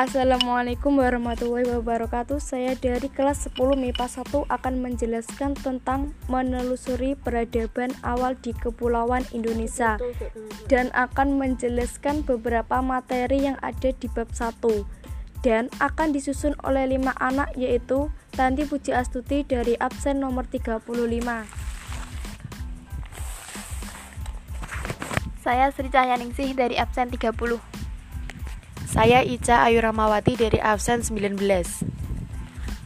Assalamualaikum 0.00 0.96
warahmatullahi 0.96 1.76
wabarakatuh. 1.76 2.40
Saya 2.40 2.72
dari 2.72 3.12
kelas 3.12 3.52
10 3.52 3.76
MIPA 3.76 4.08
1 4.08 4.48
akan 4.48 4.74
menjelaskan 4.80 5.52
tentang 5.52 6.16
menelusuri 6.24 7.20
peradaban 7.20 7.92
awal 8.00 8.32
di 8.32 8.56
Kepulauan 8.56 9.28
Indonesia 9.36 10.00
Dan 10.72 10.88
akan 10.96 11.36
menjelaskan 11.36 12.24
beberapa 12.24 12.80
materi 12.80 13.44
yang 13.44 13.60
ada 13.60 13.92
di 13.92 14.08
bab 14.08 14.32
1 14.32 15.44
Dan 15.44 15.68
akan 15.84 16.16
disusun 16.16 16.56
oleh 16.64 16.96
lima 16.96 17.12
anak 17.20 17.52
yaitu 17.60 18.08
Tanti 18.32 18.64
Puji 18.64 18.96
Astuti 18.96 19.44
dari 19.44 19.76
absen 19.76 20.24
nomor 20.24 20.48
35 20.48 20.80
Saya 25.44 25.68
Sri 25.68 25.92
Cahyaningsih 25.92 26.56
dari 26.56 26.80
absen 26.80 27.12
30 27.12 27.69
saya 28.90 29.22
Ica 29.22 29.62
Ayu 29.70 29.78
Ramawati 29.86 30.34
dari 30.34 30.58
absen 30.58 31.06
19. 31.06 31.38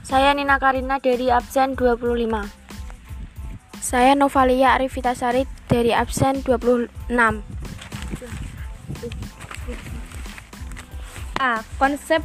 Saya 0.04 0.36
Nina 0.36 0.60
Karina 0.60 1.00
dari 1.00 1.32
absen 1.32 1.80
25. 1.80 2.44
Saya 3.80 4.12
Novalia 4.12 4.76
Arifitasari 4.76 5.48
dari 5.64 5.96
absen 5.96 6.44
26. 6.44 7.08
A. 11.40 11.64
Konsep 11.80 12.20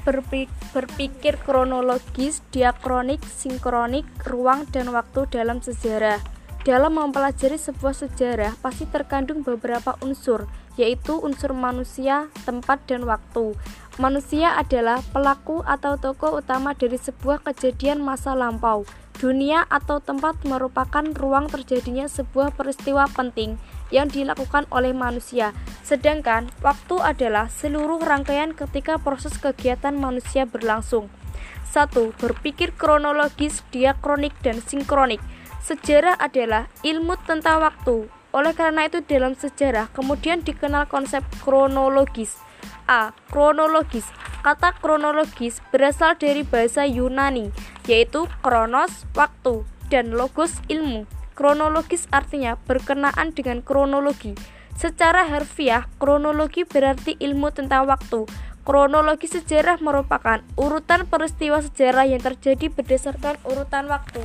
berpikir 0.76 1.40
kronologis, 1.48 2.44
diakronik, 2.52 3.24
sinkronik, 3.24 4.04
ruang 4.28 4.68
dan 4.76 4.92
waktu 4.92 5.24
dalam 5.32 5.64
sejarah. 5.64 6.20
Dalam 6.68 7.00
mempelajari 7.00 7.56
sebuah 7.56 7.96
sejarah 7.96 8.60
pasti 8.60 8.84
terkandung 8.92 9.48
beberapa 9.48 9.96
unsur 10.04 10.52
yaitu 10.78 11.18
unsur 11.18 11.56
manusia, 11.56 12.30
tempat, 12.44 12.84
dan 12.86 13.08
waktu. 13.08 13.56
Manusia 14.00 14.56
adalah 14.56 15.04
pelaku 15.12 15.60
atau 15.68 16.00
tokoh 16.00 16.40
utama 16.40 16.72
dari 16.72 16.96
sebuah 16.96 17.44
kejadian 17.44 18.00
masa 18.00 18.32
lampau. 18.32 18.88
Dunia 19.20 19.68
atau 19.68 20.00
tempat 20.00 20.40
merupakan 20.48 21.04
ruang 21.04 21.52
terjadinya 21.52 22.08
sebuah 22.08 22.56
peristiwa 22.56 23.04
penting 23.12 23.60
yang 23.92 24.08
dilakukan 24.08 24.64
oleh 24.72 24.96
manusia, 24.96 25.52
sedangkan 25.84 26.48
waktu 26.64 26.96
adalah 27.04 27.52
seluruh 27.52 28.00
rangkaian 28.00 28.56
ketika 28.56 28.96
proses 28.96 29.36
kegiatan 29.36 29.92
manusia 30.00 30.48
berlangsung. 30.48 31.12
1. 31.76 32.16
Berpikir 32.18 32.72
kronologis, 32.74 33.68
diakronik, 33.76 34.34
dan 34.40 34.64
sinkronik. 34.64 35.20
Sejarah 35.60 36.16
adalah 36.18 36.72
ilmu 36.82 37.20
tentang 37.28 37.62
waktu, 37.62 38.10
oleh 38.30 38.54
karena 38.54 38.86
itu 38.86 39.02
dalam 39.02 39.34
sejarah 39.34 39.90
kemudian 39.92 40.46
dikenal 40.46 40.86
konsep 40.86 41.26
kronologis. 41.42 42.38
A. 42.90 43.14
Kronologis. 43.30 44.10
Kata 44.42 44.74
kronologis 44.82 45.62
berasal 45.70 46.18
dari 46.18 46.42
bahasa 46.42 46.90
Yunani, 46.90 47.54
yaitu 47.86 48.26
kronos, 48.42 49.06
waktu, 49.14 49.68
dan 49.94 50.16
logos, 50.18 50.58
ilmu. 50.72 51.06
Kronologis 51.38 52.10
artinya 52.10 52.58
berkenaan 52.66 53.32
dengan 53.32 53.62
kronologi. 53.62 54.34
Secara 54.80 55.28
harfiah, 55.28 55.86
kronologi 56.00 56.64
berarti 56.64 57.20
ilmu 57.20 57.52
tentang 57.52 57.86
waktu. 57.86 58.26
Kronologi 58.64 59.28
sejarah 59.28 59.82
merupakan 59.82 60.40
urutan 60.56 61.04
peristiwa 61.10 61.60
sejarah 61.60 62.06
yang 62.08 62.22
terjadi 62.22 62.72
berdasarkan 62.72 63.36
urutan 63.44 63.92
waktu. 63.92 64.24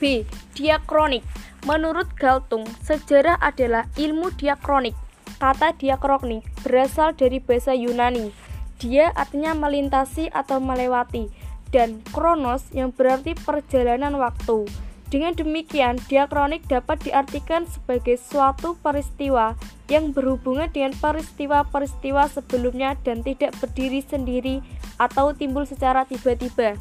B. 0.00 0.24
Diakronik 0.54 1.22
Menurut 1.68 2.08
Galtung, 2.16 2.64
sejarah 2.80 3.36
adalah 3.36 3.84
ilmu 4.00 4.32
diakronik. 4.32 4.96
Kata 5.36 5.76
diakronik 5.76 6.40
berasal 6.64 7.12
dari 7.12 7.36
bahasa 7.36 7.76
Yunani. 7.76 8.32
Dia 8.80 9.12
artinya 9.12 9.52
melintasi 9.52 10.32
atau 10.32 10.56
melewati 10.56 11.28
dan 11.68 12.00
kronos 12.16 12.64
yang 12.72 12.96
berarti 12.96 13.36
perjalanan 13.36 14.16
waktu. 14.16 14.64
Dengan 15.12 15.36
demikian, 15.36 16.00
diakronik 16.08 16.64
dapat 16.64 17.02
diartikan 17.04 17.68
sebagai 17.68 18.16
suatu 18.16 18.78
peristiwa 18.80 19.58
yang 19.92 20.16
berhubungan 20.16 20.70
dengan 20.72 20.96
peristiwa-peristiwa 20.96 22.30
sebelumnya 22.30 22.96
dan 23.04 23.20
tidak 23.20 23.52
berdiri 23.60 24.00
sendiri 24.00 24.64
atau 24.96 25.36
timbul 25.36 25.68
secara 25.68 26.08
tiba-tiba. 26.08 26.78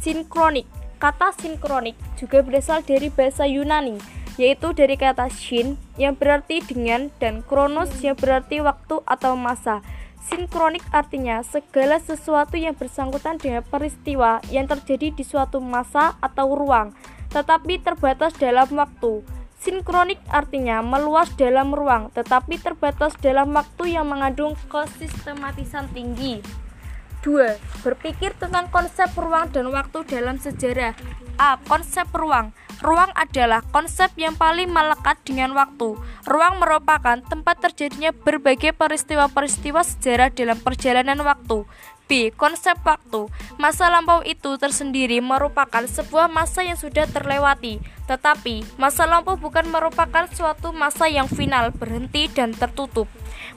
Sinkronik 0.00 0.64
Kata 1.04 1.36
sinkronik 1.36 2.00
juga 2.16 2.40
berasal 2.40 2.80
dari 2.80 3.12
bahasa 3.12 3.44
Yunani, 3.44 4.00
yaitu 4.40 4.72
dari 4.72 4.96
kata 4.96 5.28
shin 5.28 5.76
yang 6.00 6.16
berarti 6.16 6.64
dengan 6.64 7.12
dan 7.20 7.44
kronos 7.44 7.92
yang 8.00 8.16
berarti 8.16 8.64
waktu 8.64 9.04
atau 9.04 9.36
masa. 9.36 9.84
Sinkronik 10.24 10.80
artinya 10.96 11.44
segala 11.44 12.00
sesuatu 12.00 12.56
yang 12.56 12.72
bersangkutan 12.72 13.36
dengan 13.36 13.60
peristiwa 13.68 14.40
yang 14.48 14.64
terjadi 14.64 15.12
di 15.12 15.28
suatu 15.28 15.60
masa 15.60 16.16
atau 16.24 16.56
ruang, 16.56 16.96
tetapi 17.36 17.84
terbatas 17.84 18.32
dalam 18.40 18.72
waktu. 18.72 19.20
Sinkronik 19.60 20.24
artinya 20.32 20.80
meluas 20.80 21.28
dalam 21.36 21.76
ruang, 21.76 22.08
tetapi 22.16 22.56
terbatas 22.56 23.12
dalam 23.20 23.52
waktu 23.52 23.92
yang 23.92 24.08
mengandung 24.08 24.56
kesistematisan 24.72 25.84
tinggi. 25.92 26.63
2. 27.24 27.56
Berpikir 27.80 28.36
tentang 28.36 28.68
konsep 28.68 29.08
ruang 29.16 29.48
dan 29.48 29.72
waktu 29.72 30.04
dalam 30.04 30.36
sejarah. 30.36 30.92
A. 31.40 31.56
Konsep 31.64 32.06
ruang. 32.12 32.52
Ruang 32.84 33.08
adalah 33.16 33.64
konsep 33.72 34.12
yang 34.20 34.36
paling 34.36 34.68
melekat 34.68 35.16
dengan 35.24 35.56
waktu. 35.56 35.96
Ruang 36.28 36.60
merupakan 36.60 37.16
tempat 37.24 37.64
terjadinya 37.64 38.12
berbagai 38.12 38.76
peristiwa-peristiwa 38.76 39.80
sejarah 39.80 40.28
dalam 40.28 40.60
perjalanan 40.60 41.24
waktu. 41.24 41.64
B. 42.04 42.28
Konsep 42.36 42.76
waktu. 42.84 43.32
Masa 43.56 43.88
lampau 43.88 44.20
itu 44.20 44.60
tersendiri 44.60 45.24
merupakan 45.24 45.88
sebuah 45.88 46.28
masa 46.28 46.60
yang 46.60 46.76
sudah 46.76 47.08
terlewati, 47.08 47.80
tetapi 48.04 48.60
masa 48.76 49.08
lampau 49.08 49.40
bukan 49.40 49.64
merupakan 49.72 50.28
suatu 50.28 50.76
masa 50.76 51.08
yang 51.08 51.24
final, 51.32 51.72
berhenti 51.72 52.28
dan 52.28 52.52
tertutup. 52.52 53.08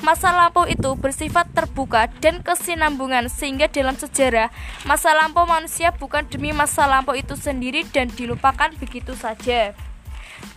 Masa 0.05 0.29
lampau 0.29 0.69
itu 0.69 0.93
bersifat 0.93 1.49
terbuka 1.57 2.05
dan 2.21 2.45
kesinambungan 2.45 3.33
sehingga 3.33 3.65
dalam 3.65 3.97
sejarah 3.97 4.53
masa 4.85 5.17
lampau 5.17 5.49
manusia 5.49 5.89
bukan 5.89 6.21
demi 6.29 6.53
masa 6.53 6.85
lampau 6.85 7.17
itu 7.17 7.33
sendiri 7.33 7.81
dan 7.89 8.07
dilupakan 8.13 8.69
begitu 8.77 9.17
saja. 9.17 9.73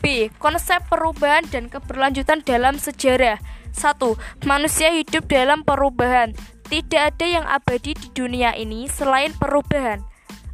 B. 0.04 0.28
Konsep 0.36 0.84
perubahan 0.92 1.48
dan 1.48 1.72
keberlanjutan 1.72 2.44
dalam 2.44 2.76
sejarah 2.76 3.40
1. 3.72 4.44
Manusia 4.44 4.92
hidup 4.92 5.24
dalam 5.24 5.64
perubahan 5.64 6.36
tidak 6.68 7.16
ada 7.16 7.26
yang 7.26 7.46
abadi 7.48 7.96
di 7.96 8.08
dunia 8.12 8.52
ini 8.54 8.86
selain 8.86 9.32
perubahan. 9.34 10.04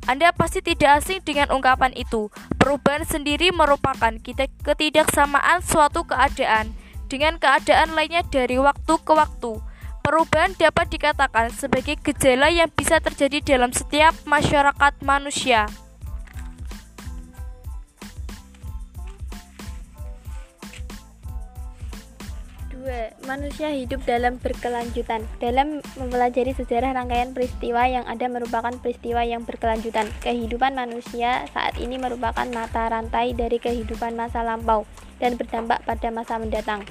Anda 0.06 0.30
pasti 0.30 0.62
tidak 0.62 1.02
asing 1.02 1.26
dengan 1.26 1.50
ungkapan 1.50 1.90
itu. 1.98 2.30
Perubahan 2.62 3.02
sendiri 3.02 3.50
merupakan 3.50 4.14
ketidaksamaan 4.62 5.66
suatu 5.66 6.06
keadaan 6.06 6.70
dengan 7.06 7.38
keadaan 7.38 7.94
lainnya 7.94 8.22
dari 8.26 8.58
waktu 8.58 8.94
ke 9.02 9.12
waktu. 9.14 9.58
Perubahan 10.06 10.54
dapat 10.54 10.86
dikatakan 10.86 11.50
sebagai 11.50 11.98
gejala 11.98 12.46
yang 12.46 12.70
bisa 12.70 13.02
terjadi 13.02 13.42
dalam 13.42 13.74
setiap 13.74 14.14
masyarakat 14.22 14.94
manusia. 15.02 15.66
2. 22.86 23.26
Manusia 23.26 23.74
hidup 23.74 24.06
dalam 24.06 24.38
berkelanjutan. 24.38 25.26
Dalam 25.42 25.82
mempelajari 25.98 26.54
sejarah 26.54 26.94
rangkaian 26.94 27.34
peristiwa 27.34 27.82
yang 27.90 28.06
ada 28.06 28.30
merupakan 28.30 28.70
peristiwa 28.78 29.26
yang 29.26 29.42
berkelanjutan. 29.42 30.06
Kehidupan 30.22 30.78
manusia 30.78 31.50
saat 31.50 31.74
ini 31.82 31.98
merupakan 31.98 32.46
mata 32.54 32.86
rantai 32.86 33.34
dari 33.34 33.58
kehidupan 33.58 34.14
masa 34.14 34.46
lampau 34.46 34.86
dan 35.22 35.40
berdampak 35.40 35.82
pada 35.84 36.08
masa 36.12 36.36
mendatang. 36.36 36.84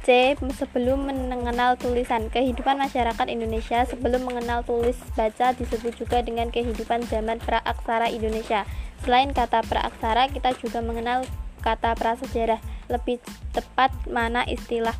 C. 0.00 0.34
Sebelum 0.34 1.06
mengenal 1.06 1.76
tulisan, 1.76 2.32
kehidupan 2.32 2.80
masyarakat 2.80 3.26
Indonesia 3.28 3.84
sebelum 3.84 4.24
mengenal 4.24 4.64
tulis 4.64 4.96
baca 5.12 5.52
disebut 5.52 5.92
juga 5.94 6.24
dengan 6.24 6.48
kehidupan 6.48 7.04
zaman 7.06 7.36
praaksara 7.38 8.08
Indonesia. 8.08 8.64
Selain 9.04 9.30
kata 9.30 9.60
praaksara, 9.64 10.32
kita 10.32 10.56
juga 10.56 10.80
mengenal 10.80 11.28
kata 11.60 11.92
prasejarah 11.94 12.58
lebih 12.88 13.20
tepat 13.52 13.92
mana 14.08 14.48
istilah 14.48 14.96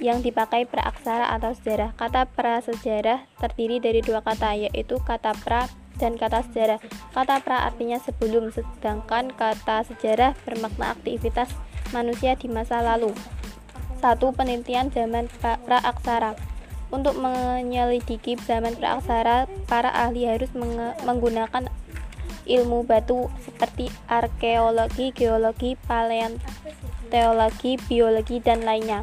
yang 0.00 0.24
dipakai 0.24 0.66
praaksara 0.66 1.30
atau 1.36 1.54
sejarah. 1.54 1.94
Kata 1.94 2.26
prasejarah 2.26 3.28
terdiri 3.38 3.78
dari 3.78 4.00
dua 4.02 4.24
kata, 4.24 4.56
yaitu 4.58 4.98
kata 5.04 5.36
pra 5.44 5.70
dan 5.98 6.18
kata 6.18 6.42
sejarah. 6.50 6.78
Kata 7.14 7.40
pra 7.40 7.66
artinya 7.70 7.98
sebelum, 8.02 8.50
sedangkan 8.50 9.30
kata 9.34 9.86
sejarah 9.86 10.34
bermakna 10.42 10.94
aktivitas 10.94 11.50
manusia 11.94 12.34
di 12.34 12.50
masa 12.50 12.82
lalu. 12.82 13.14
Satu 14.02 14.34
penelitian 14.36 14.92
zaman 14.92 15.30
praaksara. 15.40 16.36
Untuk 16.92 17.16
menyelidiki 17.18 18.36
zaman 18.44 18.76
praaksara, 18.76 19.48
para 19.66 19.90
ahli 19.90 20.28
harus 20.28 20.52
menggunakan 21.02 21.66
ilmu 22.44 22.84
batu 22.84 23.32
seperti 23.40 23.88
arkeologi, 24.04 25.10
geologi, 25.16 25.80
paleontologi, 25.88 27.80
biologi, 27.88 28.36
dan 28.44 28.62
lainnya. 28.62 29.02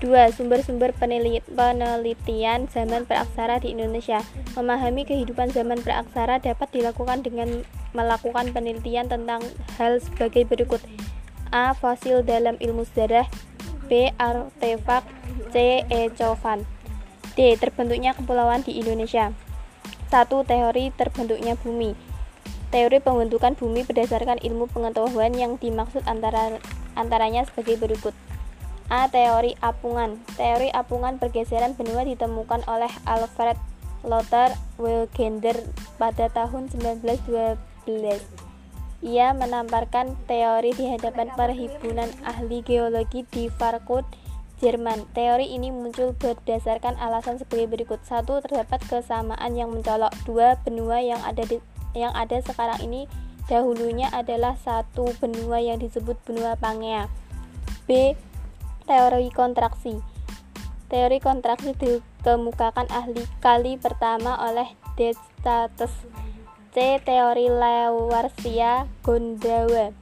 2. 0.00 0.32
Sumber-sumber 0.32 0.96
penelitian 0.96 2.66
zaman 2.72 3.04
praaksara 3.04 3.60
di 3.60 3.76
Indonesia. 3.76 4.24
Memahami 4.56 5.04
kehidupan 5.04 5.52
zaman 5.52 5.84
praaksara 5.84 6.40
dapat 6.40 6.72
dilakukan 6.72 7.20
dengan 7.20 7.62
melakukan 7.92 8.50
penelitian 8.56 9.12
tentang 9.12 9.44
hal 9.76 10.00
sebagai 10.00 10.48
berikut. 10.48 10.80
A. 11.52 11.76
Fosil 11.76 12.24
dalam 12.24 12.56
ilmu 12.56 12.88
sejarah 12.88 13.28
B. 13.86 14.08
Artefak 14.16 15.04
C. 15.52 15.84
Ecovan 15.92 16.64
D. 17.36 17.54
Terbentuknya 17.60 18.16
kepulauan 18.16 18.64
di 18.64 18.80
Indonesia 18.80 19.36
1. 20.08 20.26
Teori 20.46 20.90
terbentuknya 20.94 21.54
bumi 21.58 21.94
Teori 22.70 23.02
pembentukan 23.02 23.58
bumi 23.58 23.82
berdasarkan 23.82 24.38
ilmu 24.38 24.70
pengetahuan 24.70 25.34
yang 25.34 25.58
dimaksud 25.58 26.06
antara 26.06 26.62
antaranya 26.94 27.42
sebagai 27.42 27.82
berikut 27.82 28.14
A. 28.90 29.06
Teori 29.06 29.54
apungan 29.62 30.18
Teori 30.34 30.66
apungan 30.74 31.22
pergeseran 31.22 31.78
benua 31.78 32.02
ditemukan 32.02 32.66
oleh 32.66 32.90
Alfred 33.06 33.54
Lothar 34.02 34.56
Wegener 34.80 35.56
pada 36.00 36.26
tahun 36.32 36.72
1912. 36.74 37.60
Ia 39.00 39.32
menamparkan 39.32 40.12
teori 40.28 40.76
di 40.76 40.90
hadapan 40.90 41.32
perhimpunan 41.32 42.10
ahli 42.20 42.60
geologi 42.60 43.24
di 43.32 43.48
Frankfurt, 43.48 44.04
Jerman. 44.60 45.08
Teori 45.16 45.56
ini 45.56 45.72
muncul 45.72 46.12
berdasarkan 46.12 47.00
alasan 47.00 47.40
sebagai 47.40 47.72
berikut. 47.72 48.00
Satu, 48.04 48.44
terdapat 48.44 48.84
kesamaan 48.84 49.56
yang 49.56 49.72
mencolok. 49.72 50.12
Dua, 50.28 50.60
benua 50.60 51.00
yang 51.00 51.20
ada 51.24 51.48
di, 51.48 51.56
yang 51.96 52.12
ada 52.12 52.44
sekarang 52.44 52.76
ini 52.84 53.08
dahulunya 53.48 54.12
adalah 54.12 54.60
satu 54.60 55.16
benua 55.16 55.64
yang 55.64 55.80
disebut 55.80 56.20
benua 56.28 56.60
Pangea. 56.60 57.08
B 57.88 58.12
teori 58.90 59.30
kontraksi. 59.30 60.02
Teori 60.90 61.22
kontraksi 61.22 61.78
dikemukakan 61.78 62.90
ahli 62.90 63.22
kali 63.38 63.78
pertama 63.78 64.34
oleh 64.50 64.66
Descartes. 64.98 65.94
C. 66.74 66.98
Teori 67.06 67.46
Lavoisier 67.46 68.90
Gondawa. 69.06 69.94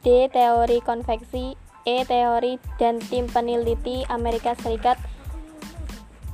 D. 0.00 0.32
Teori 0.32 0.80
konveksi. 0.80 1.52
E. 1.84 2.08
Teori 2.08 2.56
dan 2.80 2.96
tim 2.96 3.28
peneliti 3.28 4.08
Amerika 4.08 4.56
Serikat. 4.56 4.96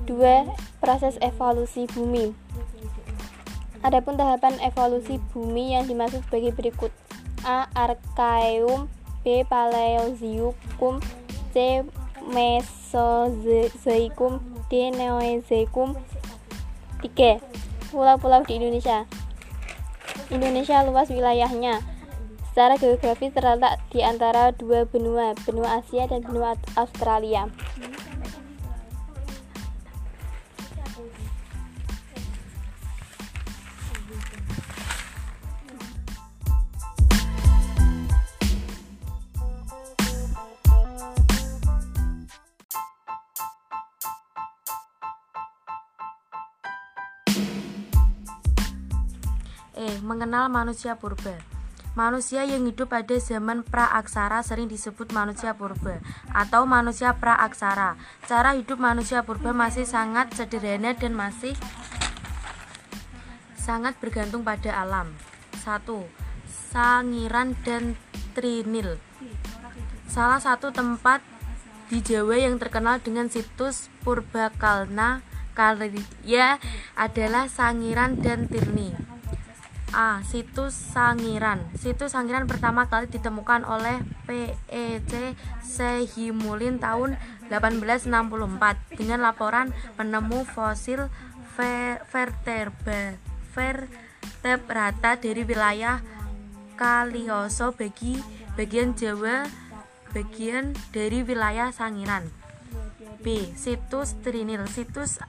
2. 0.07 0.15
Proses 0.79 1.19
evolusi 1.19 1.91
bumi. 1.91 2.31
Adapun 3.83 4.15
tahapan 4.15 4.63
evolusi 4.63 5.19
bumi 5.35 5.75
yang 5.75 5.91
dimaksud 5.91 6.23
sebagai 6.31 6.55
berikut. 6.55 6.95
A. 7.43 7.67
Archaeum 7.75 8.87
B. 9.25 9.49
Paleozoikum 9.49 11.01
C. 11.57 11.81
Mesozoikum 12.29 14.45
D. 14.69 14.93
Neozoikum 14.93 15.97
3. 17.01 17.41
Pulau-pulau 17.89 18.45
di 18.45 18.61
Indonesia 18.61 19.09
Indonesia 20.29 20.85
luas 20.85 21.09
wilayahnya 21.09 21.95
Secara 22.55 22.79
geografis 22.79 23.35
terletak 23.35 23.83
di 23.91 24.07
antara 24.07 24.55
dua 24.55 24.87
benua, 24.87 25.35
benua 25.43 25.83
Asia 25.83 26.07
dan 26.07 26.23
benua 26.23 26.55
Australia. 26.79 27.51
E. 49.85 50.01
Mengenal 50.01 50.49
manusia 50.49 50.97
purba 50.97 51.37
Manusia 51.95 52.43
yang 52.43 52.67
hidup 52.67 52.91
pada 52.91 53.15
zaman 53.23 53.63
praaksara 53.63 54.43
sering 54.43 54.67
disebut 54.67 55.15
manusia 55.15 55.55
purba 55.55 56.03
atau 56.35 56.67
manusia 56.67 57.15
praaksara. 57.15 57.95
Cara 58.27 58.59
hidup 58.59 58.83
manusia 58.83 59.23
purba 59.23 59.55
masih 59.55 59.87
sangat 59.87 60.35
sederhana 60.35 60.91
dan 60.99 61.15
masih 61.15 61.55
sangat 63.55 63.95
bergantung 64.03 64.43
pada 64.43 64.75
alam. 64.75 65.15
1. 65.63 65.87
Sangiran 66.75 67.55
dan 67.63 67.95
Trinil. 68.35 68.99
Salah 70.11 70.43
satu 70.43 70.75
tempat 70.75 71.23
di 71.95 72.03
Jawa 72.03 72.43
yang 72.43 72.59
terkenal 72.59 72.99
dengan 72.99 73.31
situs 73.31 73.87
Purbakalna 74.03 75.23
Karya 75.55 76.59
adalah 76.99 77.47
Sangiran 77.47 78.19
dan 78.19 78.51
Tirni. 78.51 79.14
A. 79.95 80.27
Situs 80.27 80.75
Sangiran 80.75 81.63
Situs 81.79 82.19
Sangiran 82.19 82.51
pertama 82.51 82.91
kali 82.91 83.07
ditemukan 83.07 83.63
oleh 83.63 84.03
PEC 84.27 85.39
Sehimulin 85.63 86.83
tahun 86.83 87.15
1864 87.49 88.99
dengan 88.99 89.23
laporan 89.23 89.71
penemu 89.95 90.43
fosil 90.43 91.07
vertebra 91.55 93.15
vertebrata 93.55 95.15
dari 95.15 95.47
wilayah 95.47 96.03
Kalioso 96.75 97.71
bagi 97.71 98.19
bagian 98.59 98.99
Jawa 98.99 99.47
bagian 100.11 100.75
dari 100.91 101.23
wilayah 101.23 101.71
Sangiran. 101.71 102.27
B. 103.23 103.55
Situs 103.55 104.19
Trinil 104.21 104.67
Situs 104.67 105.23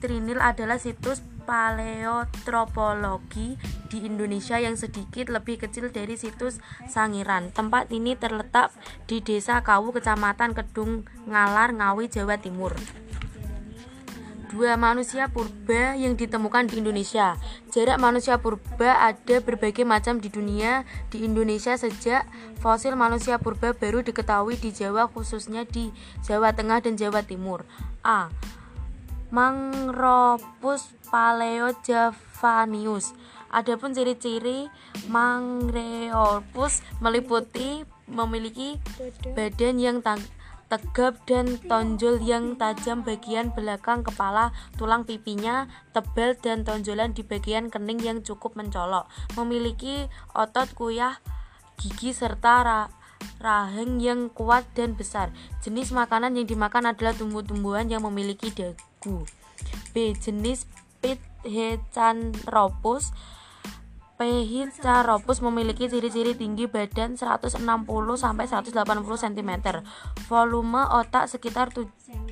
Trinil 0.00 0.40
adalah 0.40 0.80
situs 0.80 1.20
paleotropologi 1.44 3.60
di 3.92 4.08
Indonesia 4.08 4.56
yang 4.56 4.80
sedikit 4.80 5.28
lebih 5.28 5.60
kecil 5.60 5.92
dari 5.92 6.16
situs 6.16 6.56
Sangiran. 6.88 7.52
Tempat 7.52 7.92
ini 7.92 8.16
terletak 8.16 8.72
di 9.04 9.20
Desa 9.20 9.60
Kawu, 9.60 9.92
Kecamatan 9.92 10.56
Kedung 10.56 11.04
Ngalar, 11.28 11.76
Ngawi, 11.76 12.08
Jawa 12.08 12.40
Timur. 12.40 12.72
Dua 14.50 14.74
manusia 14.74 15.30
purba 15.30 15.94
yang 15.94 16.18
ditemukan 16.18 16.66
di 16.66 16.82
Indonesia. 16.82 17.38
Jarak 17.70 18.02
manusia 18.02 18.42
purba 18.42 18.98
ada 18.98 19.38
berbagai 19.38 19.86
macam 19.86 20.18
di 20.18 20.26
dunia. 20.26 20.82
Di 21.06 21.22
Indonesia 21.22 21.78
sejak 21.78 22.26
fosil 22.58 22.98
manusia 22.98 23.38
purba 23.38 23.78
baru 23.78 24.02
diketahui 24.02 24.58
di 24.58 24.74
Jawa 24.74 25.06
khususnya 25.06 25.62
di 25.70 25.94
Jawa 26.26 26.50
Tengah 26.50 26.82
dan 26.82 26.98
Jawa 26.98 27.22
Timur. 27.22 27.62
A. 28.02 28.26
Mangropus 29.30 30.90
paleojavanius. 31.10 33.14
Adapun 33.50 33.94
ciri-ciri 33.94 34.70
Mangropus 35.10 36.82
meliputi 36.98 37.86
memiliki 38.10 38.78
badan 39.34 39.78
yang 39.78 40.02
tegap 40.70 41.18
dan 41.26 41.58
tonjol 41.66 42.22
yang 42.22 42.54
tajam 42.54 43.02
bagian 43.02 43.50
belakang 43.50 44.06
kepala, 44.06 44.54
tulang 44.78 45.02
pipinya 45.02 45.66
tebal 45.90 46.38
dan 46.38 46.62
tonjolan 46.62 47.10
di 47.10 47.26
bagian 47.26 47.70
kening 47.70 47.98
yang 47.98 48.22
cukup 48.22 48.54
mencolok. 48.54 49.10
Memiliki 49.34 50.06
otot 50.30 50.70
kuyah, 50.78 51.18
gigi 51.78 52.14
serta 52.14 52.86
rahang 53.42 53.98
yang 53.98 54.30
kuat 54.30 54.62
dan 54.78 54.94
besar. 54.94 55.34
Jenis 55.58 55.90
makanan 55.90 56.38
yang 56.38 56.46
dimakan 56.46 56.94
adalah 56.94 57.18
tumbuh-tumbuhan 57.18 57.90
yang 57.90 58.06
memiliki 58.06 58.54
dagu. 59.00 59.24
B. 59.96 60.12
Jenis 60.12 60.68
Pithecanthropus 61.00 63.16
Pithecanthropus 64.20 65.40
memiliki 65.40 65.88
ciri-ciri 65.88 66.36
tinggi 66.36 66.68
badan 66.68 67.16
160 67.16 67.56
sampai 68.20 68.44
180 68.44 68.76
cm. 69.16 69.80
Volume 70.28 70.84
otak 70.92 71.32
sekitar 71.32 71.72
70 71.72 72.28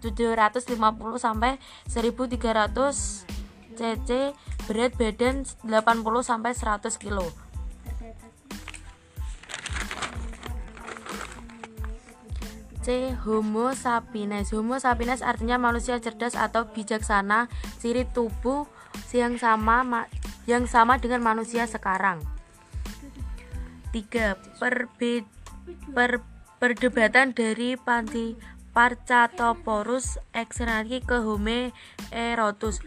750 0.00 0.72
sampai 1.20 1.60
1300 1.84 3.76
cc, 3.76 4.32
berat 4.64 4.92
badan 4.96 5.44
80 5.44 5.68
sampai 6.24 6.56
100 6.56 6.96
kg. 6.96 7.28
C. 12.80 13.12
Homo 13.28 13.76
sapiens 13.76 14.56
Homo 14.56 14.80
sapiens 14.80 15.20
artinya 15.20 15.60
manusia 15.60 16.00
cerdas 16.00 16.32
atau 16.32 16.72
bijaksana 16.72 17.52
ciri 17.76 18.08
tubuh 18.08 18.64
yang 19.12 19.36
sama 19.36 20.08
yang 20.48 20.64
sama 20.64 20.96
dengan 20.96 21.20
manusia 21.20 21.68
sekarang 21.68 22.24
3. 23.92 24.58
Perbe, 24.58 25.26
per, 25.92 26.24
perdebatan 26.62 27.36
dari 27.36 27.76
Panti 27.76 28.38
Parcatoporus 28.70 30.22
exranki 30.30 31.02
ke 31.02 31.20
Homo 31.20 31.74
erotus 32.14 32.78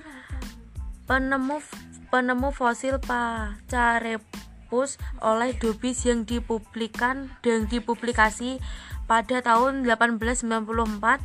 penemu 1.03 1.59
penemu 2.07 2.49
fosil 2.55 3.03
Pacarepus 3.03 4.95
oleh 5.19 5.51
Dobis 5.59 6.07
yang 6.07 6.23
dipublikan 6.23 7.27
dan 7.43 7.67
dipublikasi 7.67 8.63
pada 9.13 9.45
tahun 9.45 9.85
1894 9.85 11.21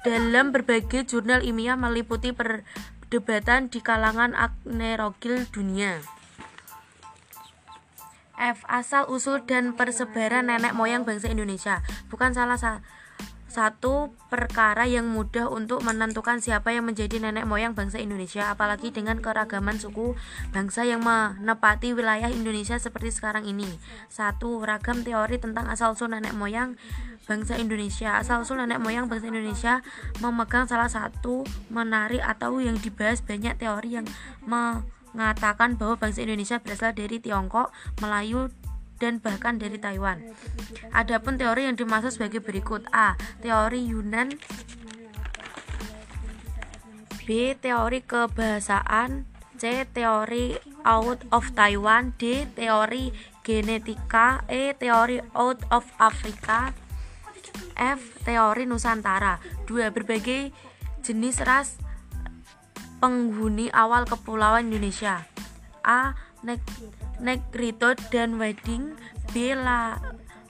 dalam 0.00 0.48
berbagai 0.48 1.04
jurnal 1.04 1.44
ilmiah 1.44 1.76
meliputi 1.76 2.32
perdebatan 2.32 3.68
di 3.68 3.84
kalangan 3.84 4.32
agnerogil 4.32 5.44
dunia. 5.52 6.00
F. 8.40 8.64
Asal 8.64 9.12
usul 9.12 9.44
dan 9.44 9.76
persebaran 9.76 10.48
nenek 10.48 10.72
moyang 10.72 11.04
bangsa 11.04 11.28
Indonesia 11.28 11.84
bukan 12.08 12.32
salah 12.32 12.56
satu 12.56 12.80
satu 13.52 14.16
perkara 14.32 14.88
yang 14.88 15.12
mudah 15.12 15.52
untuk 15.52 15.84
menentukan 15.84 16.40
siapa 16.40 16.72
yang 16.72 16.88
menjadi 16.88 17.20
nenek 17.20 17.44
moyang 17.44 17.76
bangsa 17.76 18.00
Indonesia 18.00 18.48
apalagi 18.48 18.88
dengan 18.88 19.20
keragaman 19.20 19.76
suku 19.76 20.16
bangsa 20.56 20.88
yang 20.88 21.04
menepati 21.04 21.92
wilayah 21.92 22.32
Indonesia 22.32 22.80
seperti 22.80 23.12
sekarang 23.12 23.44
ini. 23.44 23.68
Satu 24.08 24.64
ragam 24.64 25.04
teori 25.04 25.36
tentang 25.36 25.68
asal-usul 25.68 26.16
nenek 26.16 26.32
moyang 26.32 26.80
bangsa 27.28 27.60
Indonesia. 27.60 28.16
Asal-usul 28.16 28.56
nenek 28.56 28.80
moyang 28.80 29.12
bangsa 29.12 29.28
Indonesia 29.28 29.84
memegang 30.24 30.64
salah 30.64 30.88
satu 30.88 31.44
menarik 31.68 32.24
atau 32.24 32.56
yang 32.56 32.80
dibahas 32.80 33.20
banyak 33.20 33.60
teori 33.60 34.00
yang 34.00 34.08
mengatakan 34.48 35.76
bahwa 35.76 36.00
bangsa 36.00 36.24
Indonesia 36.24 36.56
berasal 36.56 36.96
dari 36.96 37.20
Tiongkok, 37.20 37.68
Melayu, 38.00 38.48
dan 39.02 39.18
bahkan 39.18 39.58
dari 39.58 39.82
Taiwan. 39.82 40.22
Adapun 40.94 41.34
teori 41.34 41.66
yang 41.66 41.74
dimaksud 41.74 42.14
sebagai 42.14 42.38
berikut: 42.38 42.86
A. 42.94 43.18
Teori 43.42 43.82
Yunan 43.90 44.38
B. 47.26 47.58
Teori 47.58 47.98
kebahasaan 48.06 49.26
C. 49.58 49.82
Teori 49.90 50.54
out 50.86 51.26
of 51.34 51.50
Taiwan 51.58 52.14
D. 52.14 52.46
Teori 52.54 53.10
genetika 53.42 54.46
E. 54.46 54.78
Teori 54.78 55.18
out 55.34 55.58
of 55.74 55.82
Afrika 55.98 56.70
F. 57.74 58.22
Teori 58.22 58.70
Nusantara 58.70 59.42
2. 59.66 59.90
Berbagai 59.90 60.54
jenis 61.02 61.42
ras 61.42 61.74
penghuni 63.02 63.66
awal 63.74 64.06
kepulauan 64.06 64.70
Indonesia 64.70 65.26
A. 65.82 66.14
Negrito 67.22 67.94
dan 68.10 68.34
Wedding 68.34 68.98
B. 69.30 69.54
La, 69.54 69.94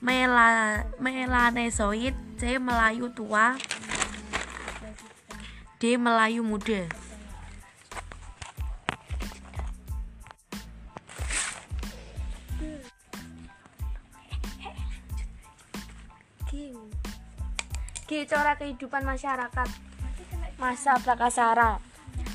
Mela, 0.01 0.89
Melanesoid 0.97 2.17
C. 2.41 2.57
Melayu 2.57 3.13
tua 3.13 3.61
D. 5.77 6.01
Melayu 6.01 6.41
muda 6.41 6.89
G. 18.09 18.25
Cara 18.25 18.57
kehidupan 18.57 19.05
masyarakat 19.05 19.69
Masa 20.57 20.97
Prakasara 21.05 21.92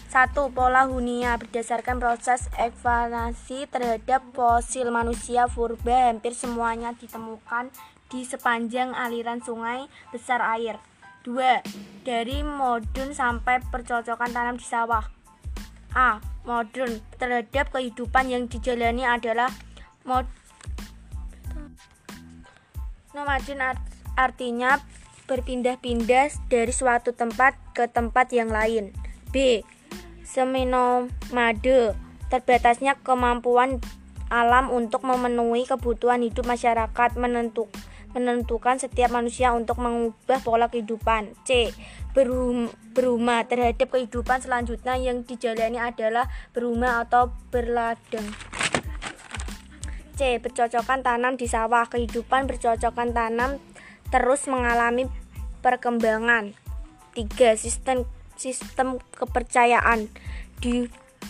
satu 0.07 0.47
Pola 0.55 0.87
hunia 0.87 1.35
berdasarkan 1.35 1.99
proses 1.99 2.47
evaluasi 2.55 3.67
terhadap 3.67 4.23
fosil 4.31 4.87
manusia 4.87 5.51
purba 5.51 6.07
hampir 6.07 6.31
semuanya 6.31 6.95
ditemukan 6.95 7.67
di 8.07 8.23
sepanjang 8.23 8.95
aliran 8.95 9.43
sungai 9.43 9.91
besar 10.15 10.39
air. 10.55 10.79
2. 11.27 12.07
Dari 12.07 12.39
modern 12.39 13.11
sampai 13.11 13.59
percocokan 13.67 14.31
tanam 14.31 14.55
di 14.55 14.63
sawah. 14.63 15.03
A. 15.91 16.23
Modern 16.47 17.03
terhadap 17.19 17.75
kehidupan 17.75 18.31
yang 18.31 18.47
dijalani 18.47 19.03
adalah 19.03 19.51
mod 20.07 20.23
nomaden 23.11 23.59
artinya 24.15 24.79
berpindah-pindah 25.27 26.31
dari 26.47 26.71
suatu 26.71 27.11
tempat 27.11 27.59
ke 27.75 27.91
tempat 27.91 28.31
yang 28.31 28.47
lain. 28.47 28.95
B 29.35 29.59
seminomade 30.27 31.95
terbatasnya 32.27 32.99
kemampuan 32.99 33.79
alam 34.27 34.67
untuk 34.75 35.07
memenuhi 35.07 35.63
kebutuhan 35.63 36.19
hidup 36.19 36.43
masyarakat 36.43 37.15
menentuk, 37.15 37.71
menentukan 38.11 38.75
setiap 38.75 39.07
manusia 39.15 39.55
untuk 39.55 39.79
mengubah 39.79 40.43
pola 40.43 40.67
kehidupan. 40.67 41.31
C. 41.47 41.71
Berum, 42.11 42.67
berumah 42.91 43.47
terhadap 43.47 43.87
kehidupan 43.87 44.43
selanjutnya 44.43 44.99
yang 44.99 45.23
dijalani 45.23 45.79
adalah 45.79 46.27
berumah 46.51 47.07
atau 47.07 47.31
berladang. 47.47 48.27
C. 50.19 50.43
Bercocokan 50.43 51.07
tanam 51.07 51.39
di 51.39 51.47
sawah. 51.47 51.87
Kehidupan 51.87 52.51
bercocokan 52.51 53.15
tanam 53.15 53.63
terus 54.11 54.43
mengalami 54.51 55.07
perkembangan. 55.63 56.51
3. 57.15 57.55
Sistem 57.55 58.03
sistem 58.37 59.01
kepercayaan 59.17 60.07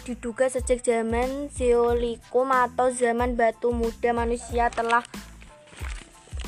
diduga 0.07 0.47
sejak 0.47 0.83
zaman 0.83 1.51
Zeolikum 1.51 2.47
atau 2.51 2.91
zaman 2.91 3.35
batu 3.35 3.75
muda 3.75 4.15
manusia 4.15 4.71
telah 4.71 5.03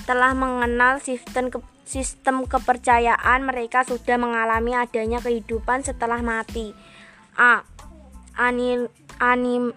telah 0.08 0.32
mengenal 0.34 1.04
sistem 1.04 1.52
ke, 1.54 1.60
sistem 1.86 2.48
kepercayaan 2.48 3.46
mereka 3.46 3.84
sudah 3.86 4.18
mengalami 4.18 4.74
adanya 4.74 5.22
kehidupan 5.22 5.86
setelah 5.86 6.24
mati. 6.24 6.74
A. 7.38 7.62
Anim, 8.40 8.88
anim 9.20 9.76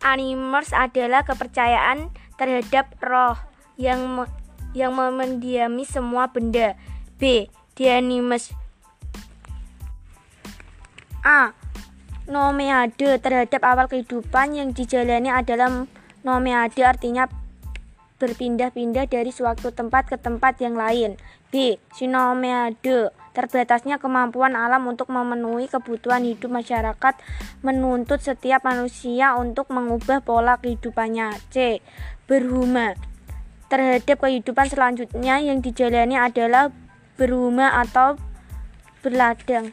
animers 0.00 0.72
adalah 0.72 1.26
kepercayaan 1.26 2.08
terhadap 2.40 2.96
roh 3.04 3.36
yang 3.76 4.24
yang 4.72 4.94
mendiami 4.94 5.84
semua 5.84 6.32
benda. 6.32 6.78
B. 7.20 7.52
Dianimes 7.76 8.59
A. 11.20 11.52
Nomeade 12.30 13.18
terhadap 13.20 13.60
awal 13.66 13.90
kehidupan 13.90 14.54
yang 14.54 14.70
dijalani 14.70 15.28
adalah 15.28 15.84
nomeade 16.22 16.80
artinya 16.86 17.26
berpindah-pindah 18.20 19.08
dari 19.08 19.32
suatu 19.32 19.72
tempat 19.72 20.12
ke 20.12 20.16
tempat 20.20 20.60
yang 20.60 20.76
lain. 20.76 21.16
B. 21.50 21.80
Sinomeade 21.96 23.10
terbatasnya 23.34 23.98
kemampuan 23.98 24.54
alam 24.54 24.86
untuk 24.86 25.08
memenuhi 25.10 25.66
kebutuhan 25.66 26.22
hidup 26.22 26.52
masyarakat 26.52 27.14
menuntut 27.64 28.20
setiap 28.20 28.62
manusia 28.62 29.34
untuk 29.34 29.72
mengubah 29.72 30.22
pola 30.22 30.60
kehidupannya. 30.60 31.34
C. 31.50 31.82
Berhuma 32.30 32.94
terhadap 33.72 34.22
kehidupan 34.22 34.70
selanjutnya 34.70 35.42
yang 35.42 35.58
dijalani 35.64 36.14
adalah 36.14 36.70
berhuma 37.18 37.74
atau 37.80 38.20
berladang. 39.00 39.72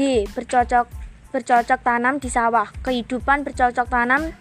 D. 0.00 0.24
Bercocok 0.32 0.88
bercocok 1.28 1.80
tanam 1.84 2.16
di 2.16 2.32
sawah. 2.32 2.72
Kehidupan 2.80 3.44
bercocok 3.44 3.84
tanam 3.84 4.32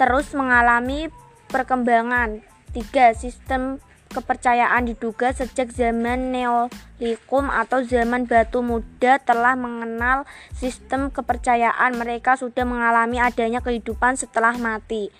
terus 0.00 0.32
mengalami 0.32 1.12
perkembangan. 1.52 2.40
3. 2.72 3.12
Sistem 3.12 3.84
kepercayaan 4.08 4.88
diduga 4.88 5.36
sejak 5.36 5.68
zaman 5.76 6.32
Neolikum 6.32 7.52
atau 7.52 7.84
zaman 7.84 8.24
batu 8.24 8.64
muda 8.64 9.20
telah 9.20 9.52
mengenal 9.60 10.24
sistem 10.56 11.12
kepercayaan 11.12 11.92
mereka 11.92 12.40
sudah 12.40 12.64
mengalami 12.64 13.20
adanya 13.20 13.60
kehidupan 13.60 14.16
setelah 14.16 14.56
mati. 14.56 15.12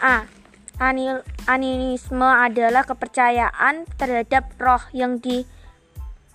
A. 0.00 0.24
Anil, 0.82 1.22
animisme 1.46 2.26
adalah 2.26 2.82
kepercayaan 2.82 3.86
terhadap 3.94 4.50
roh 4.58 4.82
yang 4.90 5.22
di 5.22 5.46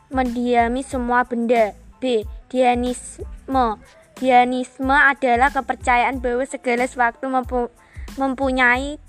mendiami 0.07 0.79
semua 0.79 1.27
benda. 1.27 1.75
B. 1.99 2.23
Dianisme 2.47 3.75
Dianisme 4.19 4.95
adalah 4.95 5.47
kepercayaan 5.51 6.19
bahwa 6.23 6.43
segala 6.43 6.83
sesuatu 6.83 7.27
mempu, 7.31 7.71
mempunyai 8.19 8.99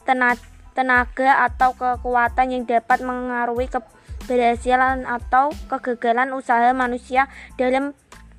tenaga 0.74 1.46
atau 1.50 1.74
kekuatan 1.74 2.54
yang 2.54 2.62
dapat 2.62 3.02
mengaruhi 3.02 3.66
keberhasilan 3.70 5.06
atau 5.06 5.50
kegagalan 5.66 6.30
usaha 6.30 6.70
manusia 6.70 7.26
dalam 7.58 7.94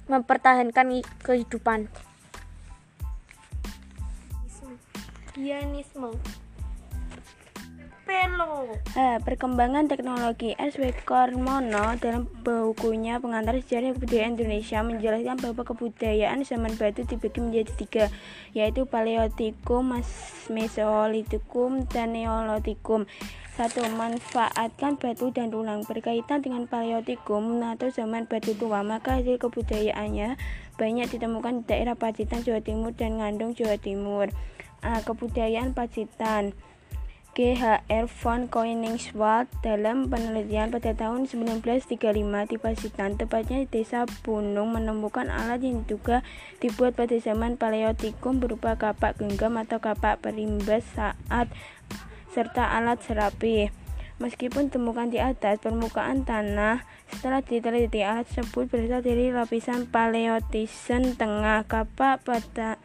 mempertahankan 0.08 1.04
kehidupan. 1.24 1.92
Dianisme 5.36 6.12
H. 8.12 9.24
Perkembangan 9.24 9.88
teknologi 9.88 10.52
S.W. 10.60 10.92
Kormono 11.08 11.96
dalam 11.96 12.28
bukunya 12.44 13.24
Pengantar 13.24 13.56
Sejarah 13.64 13.96
Kebudayaan 13.96 14.36
Indonesia 14.36 14.84
menjelaskan 14.84 15.40
bahwa 15.40 15.64
kebudayaan 15.64 16.44
zaman 16.44 16.76
batu 16.76 17.08
dibagi 17.08 17.40
menjadi 17.40 17.72
tiga, 17.80 18.06
yaitu 18.52 18.84
Paleotikum, 18.84 19.96
Mesolitikum, 20.52 21.88
dan 21.88 22.12
Neolitikum. 22.12 23.08
Satu, 23.56 23.80
manfaatkan 23.96 25.00
batu 25.00 25.32
dan 25.32 25.48
tulang 25.48 25.88
berkaitan 25.88 26.44
dengan 26.44 26.68
paleotikum 26.68 27.64
atau 27.64 27.92
zaman 27.96 28.28
batu 28.28 28.52
tua, 28.60 28.84
maka 28.84 29.24
hasil 29.24 29.40
kebudayaannya 29.40 30.36
banyak 30.76 31.08
ditemukan 31.08 31.64
di 31.64 31.64
daerah 31.64 31.96
Pacitan, 31.96 32.44
Jawa 32.44 32.60
Timur 32.60 32.92
dan 32.92 33.24
Ngandung, 33.24 33.56
Jawa 33.56 33.80
Timur. 33.80 34.28
A. 34.82 35.06
Kebudayaan 35.06 35.78
Pacitan 35.78 36.58
GHR 37.32 38.12
von 38.12 38.52
Koningswald 38.52 39.48
dalam 39.64 40.12
penelitian 40.12 40.68
pada 40.68 40.92
tahun 40.92 41.32
1935 41.32 41.96
di 42.52 42.58
Pacitan, 42.60 43.16
tepatnya 43.16 43.64
di 43.64 43.72
desa 43.72 44.04
Bunung, 44.20 44.76
menemukan 44.76 45.32
alat 45.32 45.64
yang 45.64 45.88
diduga 45.88 46.28
dibuat 46.60 47.00
pada 47.00 47.16
zaman 47.24 47.56
Paleotikum 47.56 48.44
berupa 48.44 48.76
kapak 48.76 49.16
genggam 49.16 49.56
atau 49.56 49.80
kapak 49.80 50.20
perimbas 50.20 50.84
saat 50.92 51.48
serta 52.36 52.76
alat 52.76 53.00
serapi. 53.00 53.72
Meskipun 54.20 54.68
temukan 54.68 55.08
di 55.08 55.24
atas 55.24 55.64
permukaan 55.64 56.28
tanah, 56.28 56.84
setelah 57.10 57.40
diteliti 57.40 58.04
alat 58.04 58.28
tersebut 58.28 58.68
berasal 58.68 59.00
dari 59.00 59.32
lapisan 59.32 59.88
paleotizen 59.88 61.16
tengah. 61.16 61.64
Kapak 61.64 62.28
pada 62.28 62.76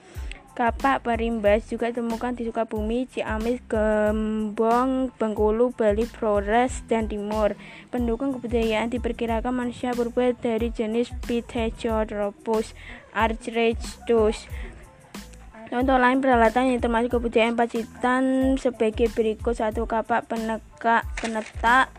kapak 0.56 1.04
perimbas 1.04 1.68
juga 1.68 1.92
ditemukan 1.92 2.32
di 2.32 2.48
Sukabumi, 2.48 3.04
Ciamis, 3.12 3.60
Gembong, 3.68 5.12
Bengkulu, 5.20 5.76
Bali, 5.76 6.08
Flores, 6.08 6.80
dan 6.88 7.12
Timur. 7.12 7.52
Pendukung 7.92 8.32
kebudayaan 8.32 8.88
diperkirakan 8.88 9.52
manusia 9.52 9.92
purba 9.92 10.32
dari 10.32 10.72
jenis 10.72 11.12
Pithecanthropus 11.28 12.72
archrechtus. 13.12 14.48
Contoh 15.68 16.00
lain 16.00 16.24
peralatan 16.24 16.72
yang 16.72 16.80
termasuk 16.80 17.20
kebudayaan 17.20 17.52
Pacitan 17.52 18.56
sebagai 18.56 19.12
berikut. 19.12 19.60
Satu 19.60 19.84
kapak 19.84 20.24
penekak 20.24 21.04
penetak. 21.20 21.92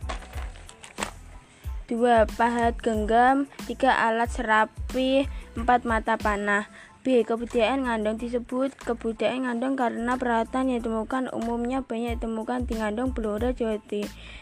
Dua 1.86 2.26
pahat 2.26 2.74
genggam. 2.82 3.46
Tiga 3.70 3.94
alat 3.94 4.34
serapi. 4.34 5.30
Empat 5.54 5.86
mata 5.86 6.18
panah 6.18 6.87
B. 7.08 7.24
Kebudayaan 7.24 7.88
Ngandong 7.88 8.20
disebut 8.20 8.76
kebudayaan 8.84 9.48
Ngandong 9.48 9.80
karena 9.80 10.20
peralatan 10.20 10.68
yang 10.68 10.84
ditemukan 10.84 11.32
umumnya 11.32 11.80
banyak 11.80 12.20
ditemukan 12.20 12.68
di 12.68 12.84
Ngandong, 12.84 13.16
Blora, 13.16 13.56
Jawa, 13.56 13.80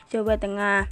Jawa 0.10 0.34
Tengah. 0.42 0.90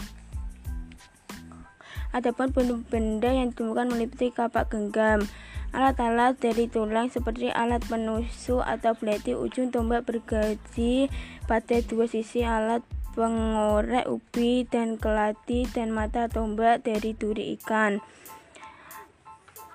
Adapun 2.13 2.53
benda-benda 2.53 3.34
yang 3.34 3.58
ditemukan 3.58 3.89
meliputi 3.89 4.30
kapak 4.30 4.70
genggam, 4.70 5.25
Alat-alat 5.74 6.38
dari 6.38 6.70
tulang 6.70 7.10
seperti 7.10 7.50
alat 7.50 7.82
penusuk 7.89 8.62
atau 8.62 8.94
belati 8.94 9.34
ujung 9.34 9.74
tombak 9.74 10.06
bergaji 10.06 11.10
pada 11.50 11.82
dua 11.89 12.06
sisi 12.06 12.46
alat 12.46 12.86
pengorek 13.18 14.06
ubi 14.06 14.70
dan 14.70 15.01
kelati 15.01 15.65
dan 15.74 15.89
mata 15.89 16.30
tombak 16.30 16.86
dari 16.86 17.18
duri 17.18 17.58
ikan. 17.58 17.98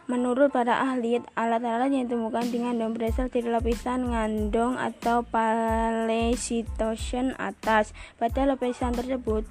Menurut 0.09 0.49
para 0.49 0.81
ahli, 0.81 1.21
alat-alat 1.37 1.93
yang 1.93 2.09
ditemukan 2.09 2.49
di 2.49 2.65
ngandong 2.65 2.97
berasal 2.97 3.29
dari 3.29 3.53
lapisan 3.53 4.09
ngandong 4.09 4.81
atau 4.81 5.21
Paleocitosen 5.21 7.37
atas. 7.37 7.93
Pada 8.17 8.49
lapisan 8.49 8.97
tersebut 8.97 9.45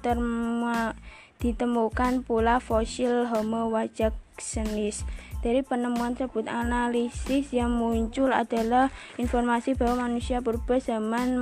ditemukan 1.38 2.26
pula 2.26 2.58
fosil 2.58 3.30
Homo 3.30 3.70
wajaczenis. 3.70 5.06
Dari 5.46 5.62
penemuan 5.62 6.18
tersebut, 6.18 6.50
analisis 6.50 7.54
yang 7.54 7.78
muncul 7.78 8.34
adalah 8.34 8.90
informasi 9.14 9.78
bahwa 9.78 10.10
manusia 10.10 10.42
purba 10.42 10.82
zaman 10.82 11.38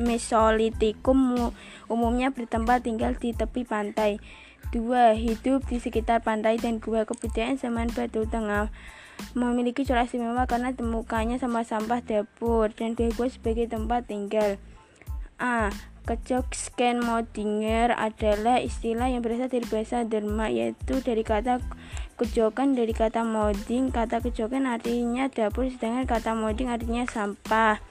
Mesolitikum 0.00 1.52
umumnya 1.92 2.32
bertempat 2.32 2.88
tinggal 2.88 3.12
di 3.20 3.36
tepi 3.36 3.68
pantai. 3.68 4.16
Dua, 4.74 5.14
hidup 5.14 5.64
di 5.70 5.78
sekitar 5.78 6.26
pantai 6.26 6.58
dan 6.58 6.82
gua 6.82 7.06
kebudayaan 7.06 7.56
zaman 7.56 7.86
Batu 7.94 8.26
Tengah 8.26 8.68
memiliki 9.32 9.86
corak 9.86 10.12
istimewa 10.12 10.44
karena 10.44 10.74
temukannya 10.76 11.40
sampah-sampah 11.40 12.04
dapur 12.04 12.68
dan 12.74 12.92
gua-gua 12.98 13.30
sebagai 13.30 13.70
tempat 13.70 14.10
tinggal. 14.10 14.58
A. 15.38 15.70
Kecok 16.06 16.54
scan 16.54 17.02
modinger 17.02 17.90
adalah 17.90 18.62
istilah 18.62 19.10
yang 19.10 19.26
berasal 19.26 19.50
dari 19.50 19.66
bahasa 19.66 20.06
Derma 20.06 20.46
yaitu 20.46 21.02
dari 21.02 21.26
kata 21.26 21.58
kejokan 22.14 22.78
dari 22.78 22.94
kata 22.94 23.26
modding. 23.26 23.90
Kata 23.90 24.22
kejokan 24.22 24.70
artinya 24.70 25.26
dapur 25.26 25.66
sedangkan 25.66 26.06
kata 26.06 26.38
modding 26.38 26.70
artinya 26.70 27.10
sampah. 27.10 27.82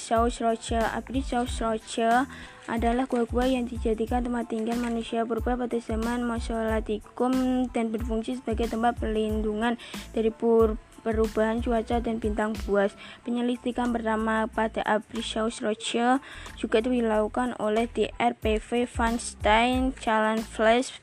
Saus 0.00 0.40
Rocha 0.40 0.96
Abri 0.96 1.20
Saus 1.20 1.60
Rocha 1.60 2.24
adalah 2.64 3.04
gua-gua 3.04 3.44
yang 3.44 3.68
dijadikan 3.68 4.24
tempat 4.24 4.48
tinggal 4.48 4.80
manusia 4.80 5.28
purba 5.28 5.60
pada 5.60 5.76
zaman 5.76 6.24
Mesolitikum 6.24 7.68
dan 7.68 7.92
berfungsi 7.92 8.40
sebagai 8.40 8.72
tempat 8.72 8.96
perlindungan 8.96 9.76
dari 10.16 10.32
purba 10.32 10.80
perubahan 11.00 11.64
cuaca 11.64 11.96
dan 12.00 12.20
bintang 12.20 12.52
buas. 12.68 12.92
Penyelidikan 13.24 13.92
pertama 13.92 14.46
pada 14.52 14.82
Abrishus 14.84 15.64
Roche 15.64 16.20
juga 16.60 16.84
dilakukan 16.84 17.56
oleh 17.56 17.88
DRPV 17.88 18.84
Van 18.84 19.16
Stein 19.16 19.96
Flash 19.96 21.00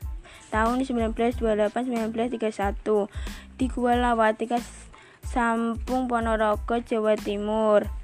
tahun 0.54 0.86
1928-1931 0.86 3.10
di 3.58 3.66
Gua 3.68 3.98
Lawatika 3.98 4.62
Sampung 5.26 6.06
Ponorogo, 6.08 6.80
Jawa 6.80 7.18
Timur. 7.18 7.97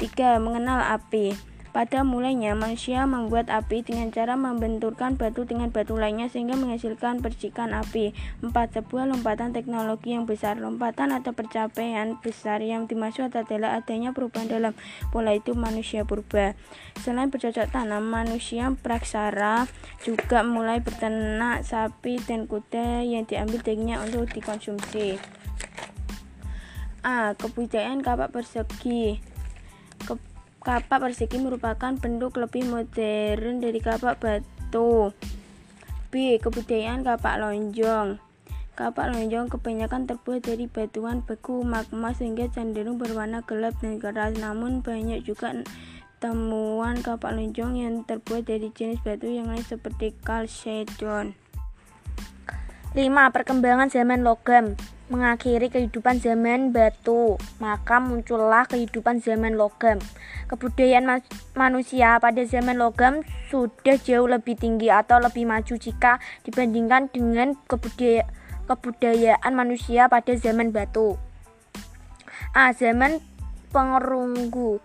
3. 0.00 0.40
Mengenal 0.40 0.80
api 0.96 1.36
pada 1.70 2.02
mulanya, 2.02 2.58
manusia 2.58 3.06
membuat 3.06 3.46
api 3.46 3.86
dengan 3.86 4.10
cara 4.10 4.34
membenturkan 4.34 5.14
batu 5.14 5.46
dengan 5.46 5.70
batu 5.70 5.94
lainnya 5.94 6.26
sehingga 6.26 6.58
menghasilkan 6.58 7.22
percikan 7.22 7.70
api. 7.70 8.10
4. 8.42 8.50
Sebuah 8.50 9.06
lompatan 9.06 9.54
teknologi 9.54 10.18
yang 10.18 10.26
besar. 10.26 10.58
Lompatan 10.58 11.14
atau 11.14 11.30
pencapaian 11.30 12.18
besar 12.18 12.58
yang 12.58 12.90
dimaksud 12.90 13.30
adalah 13.30 13.78
adanya 13.78 14.10
perubahan 14.10 14.50
dalam 14.50 14.74
pola 15.14 15.30
itu 15.30 15.54
manusia 15.54 16.02
purba. 16.02 16.58
Selain 16.98 17.30
bercocok 17.30 17.70
tanam, 17.70 18.02
manusia 18.02 18.74
praksara 18.82 19.70
juga 20.02 20.42
mulai 20.42 20.82
berternak 20.82 21.62
sapi 21.62 22.18
dan 22.26 22.50
kuda 22.50 23.06
yang 23.06 23.30
diambil 23.30 23.62
dagingnya 23.62 24.02
untuk 24.02 24.26
dikonsumsi. 24.26 25.22
A. 27.06 27.38
Kebudayaan 27.38 28.02
kapak 28.02 28.34
persegi 28.34 29.29
Kapak 30.60 31.00
persegi 31.00 31.40
merupakan 31.40 31.96
bentuk 31.96 32.36
lebih 32.36 32.68
modern 32.68 33.64
dari 33.64 33.80
kapak 33.80 34.20
batu. 34.20 35.08
B. 36.12 36.36
Kebudayaan 36.36 37.00
kapak 37.00 37.40
lonjong. 37.40 38.20
Kapak 38.76 39.08
lonjong 39.08 39.48
kebanyakan 39.48 40.04
terbuat 40.04 40.44
dari 40.44 40.68
batuan 40.68 41.24
beku 41.24 41.64
magma 41.64 42.12
sehingga 42.12 42.44
cenderung 42.52 43.00
berwarna 43.00 43.40
gelap 43.48 43.72
dan 43.80 43.96
keras. 43.96 44.36
Namun 44.36 44.84
banyak 44.84 45.24
juga 45.24 45.56
temuan 46.20 47.00
kapak 47.00 47.32
lonjong 47.32 47.80
yang 47.80 48.04
terbuat 48.04 48.44
dari 48.44 48.68
jenis 48.68 49.00
batu 49.00 49.32
yang 49.32 49.48
lain 49.48 49.64
seperti 49.64 50.12
chalcedon. 50.20 51.39
5. 52.90 53.06
Perkembangan 53.30 53.86
zaman 53.86 54.26
logam 54.26 54.74
mengakhiri 55.14 55.70
kehidupan 55.70 56.18
zaman 56.18 56.74
batu, 56.74 57.38
maka 57.62 58.02
muncullah 58.02 58.66
kehidupan 58.66 59.22
zaman 59.22 59.54
logam. 59.54 60.02
Kebudayaan 60.50 61.06
ma 61.06 61.16
manusia 61.54 62.18
pada 62.18 62.42
zaman 62.42 62.82
logam 62.82 63.22
sudah 63.46 63.94
jauh 64.02 64.26
lebih 64.26 64.58
tinggi 64.58 64.90
atau 64.90 65.22
lebih 65.22 65.46
maju 65.46 65.78
jika 65.78 66.18
dibandingkan 66.42 67.06
dengan 67.14 67.54
kebudaya 67.70 68.26
kebudayaan 68.66 69.54
manusia 69.54 70.10
pada 70.10 70.34
zaman 70.34 70.74
batu. 70.74 71.14
A. 72.50 72.74
Zaman 72.74 73.22
pengerunggu 73.70 74.82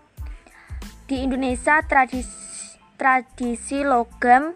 Di 1.10 1.22
Indonesia 1.26 1.82
tradisi, 1.86 2.78
tradisi 2.98 3.82
logam 3.82 4.54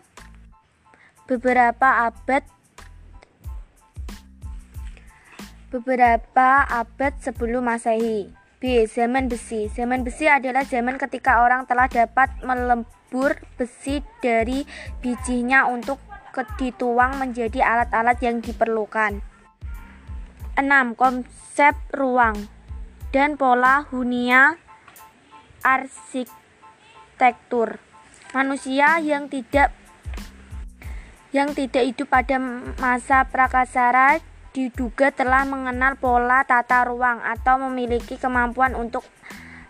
beberapa 1.30 2.10
abad 2.10 2.42
beberapa 5.70 6.66
abad 6.66 7.14
sebelum 7.22 7.70
Masehi. 7.70 8.35
B. 8.61 8.85
Zaman 8.85 9.33
besi. 9.33 9.72
Zaman 9.72 10.04
besi 10.04 10.28
adalah 10.28 10.68
zaman 10.68 11.00
ketika 11.00 11.40
orang 11.40 11.64
telah 11.64 11.88
dapat 11.88 12.28
melebur 12.44 13.40
besi 13.56 14.04
dari 14.20 14.68
bijinya 15.00 15.64
untuk 15.64 15.96
dituang 16.61 17.16
menjadi 17.16 17.64
alat-alat 17.64 18.20
yang 18.20 18.44
diperlukan. 18.44 19.24
6. 20.61 20.68
Konsep 20.92 21.72
ruang 21.96 22.37
dan 23.16 23.40
pola 23.40 23.88
hunia 23.88 24.61
arsitektur. 25.64 27.80
Manusia 28.37 29.00
yang 29.00 29.33
tidak 29.33 29.72
yang 31.33 31.54
tidak 31.54 31.87
hidup 31.87 32.11
pada 32.11 32.37
masa 32.76 33.24
prakasara 33.24 34.20
diduga 34.50 35.14
telah 35.14 35.46
mengenal 35.46 35.94
pola 35.94 36.42
tata 36.42 36.82
ruang 36.86 37.22
atau 37.22 37.58
memiliki 37.70 38.18
kemampuan 38.18 38.74
untuk 38.74 39.06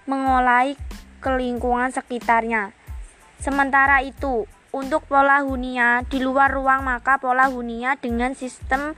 mengolai 0.09 0.77
kelingkungan 1.21 1.93
sekitarnya. 1.93 2.73
Sementara 3.41 4.01
itu, 4.01 4.49
untuk 4.73 5.05
pola 5.05 5.43
hunia 5.43 6.07
di 6.07 6.23
luar 6.23 6.55
ruang 6.55 6.87
maka 6.87 7.19
pola 7.19 7.51
hunia 7.51 7.99
dengan 7.99 8.33
sistem 8.39 8.95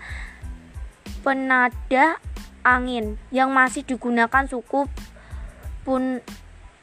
penada 1.25 2.21
angin 2.63 3.19
yang 3.33 3.51
masih 3.51 3.83
digunakan 3.83 4.47
suku 4.47 4.87
pun 5.83 6.23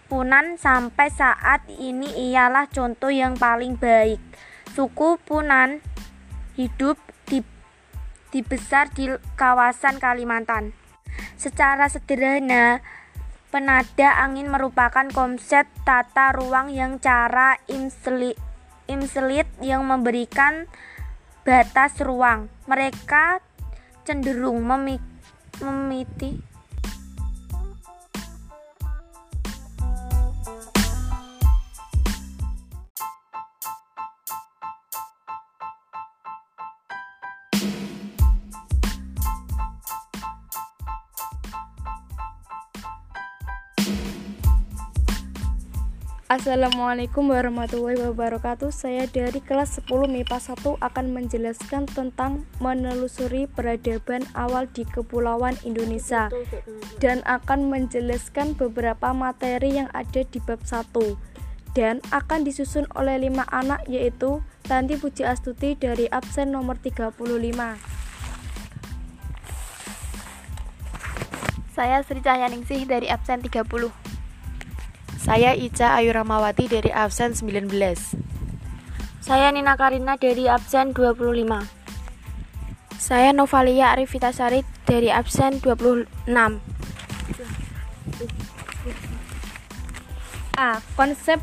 Punan 0.10 0.58
sampai 0.58 1.14
saat 1.14 1.70
ini 1.70 2.34
ialah 2.34 2.66
contoh 2.66 3.14
yang 3.14 3.38
paling 3.38 3.78
baik. 3.78 4.18
Suku 4.74 5.22
Punan 5.22 5.86
hidup 6.58 6.98
di, 8.30 8.46
di 8.96 9.06
kawasan 9.38 9.98
Kalimantan. 10.02 10.74
Secara 11.36 11.90
sederhana, 11.90 12.82
penada 13.50 14.22
angin 14.22 14.50
merupakan 14.50 15.08
konsep 15.10 15.66
tata 15.82 16.34
ruang 16.34 16.70
yang 16.70 17.02
cara 17.02 17.58
imselit, 17.70 19.48
yang 19.60 19.86
memberikan 19.86 20.70
batas 21.46 21.98
ruang. 22.02 22.52
Mereka 22.70 23.42
cenderung 24.06 24.62
memiti 25.62 26.49
Assalamualaikum 46.30 47.34
warahmatullahi 47.34 48.06
wabarakatuh. 48.06 48.70
Saya 48.70 49.10
dari 49.10 49.42
kelas 49.42 49.82
10 49.82 50.06
MIPA 50.06 50.38
1 50.38 50.78
akan 50.78 51.06
menjelaskan 51.10 51.90
tentang 51.90 52.46
menelusuri 52.62 53.50
peradaban 53.50 54.22
awal 54.38 54.70
di 54.70 54.86
Kepulauan 54.86 55.58
Indonesia 55.66 56.30
Dan 57.02 57.26
akan 57.26 57.74
menjelaskan 57.74 58.54
beberapa 58.54 59.10
materi 59.10 59.82
yang 59.82 59.90
ada 59.90 60.22
di 60.22 60.38
bab 60.46 60.62
1 60.62 60.94
Dan 61.74 61.98
akan 62.14 62.46
disusun 62.46 62.86
oleh 62.94 63.18
5 63.26 63.50
anak 63.50 63.90
yaitu 63.90 64.46
Tanti 64.70 65.02
Puji 65.02 65.26
Astuti 65.26 65.74
dari 65.74 66.06
absen 66.14 66.54
nomor 66.54 66.78
35 66.78 67.26
Saya 71.74 72.06
Sri 72.06 72.22
Cahyaningsih 72.22 72.86
dari 72.86 73.10
absen 73.10 73.42
30 73.42 74.09
saya 75.20 75.52
Ica 75.52 76.00
Ayu 76.00 76.16
Ramawati 76.16 76.72
dari 76.72 76.96
absen 76.96 77.36
19. 77.36 77.68
Saya 79.20 79.52
Nina 79.52 79.76
Karina 79.76 80.16
dari 80.16 80.48
absen 80.48 80.96
25. 80.96 81.60
Saya 82.96 83.36
Novalia 83.36 83.92
Arifitasari 83.92 84.64
dari 84.88 85.12
absen 85.12 85.60
26. 85.60 86.08
A. 90.56 90.80
Konsep 90.96 91.40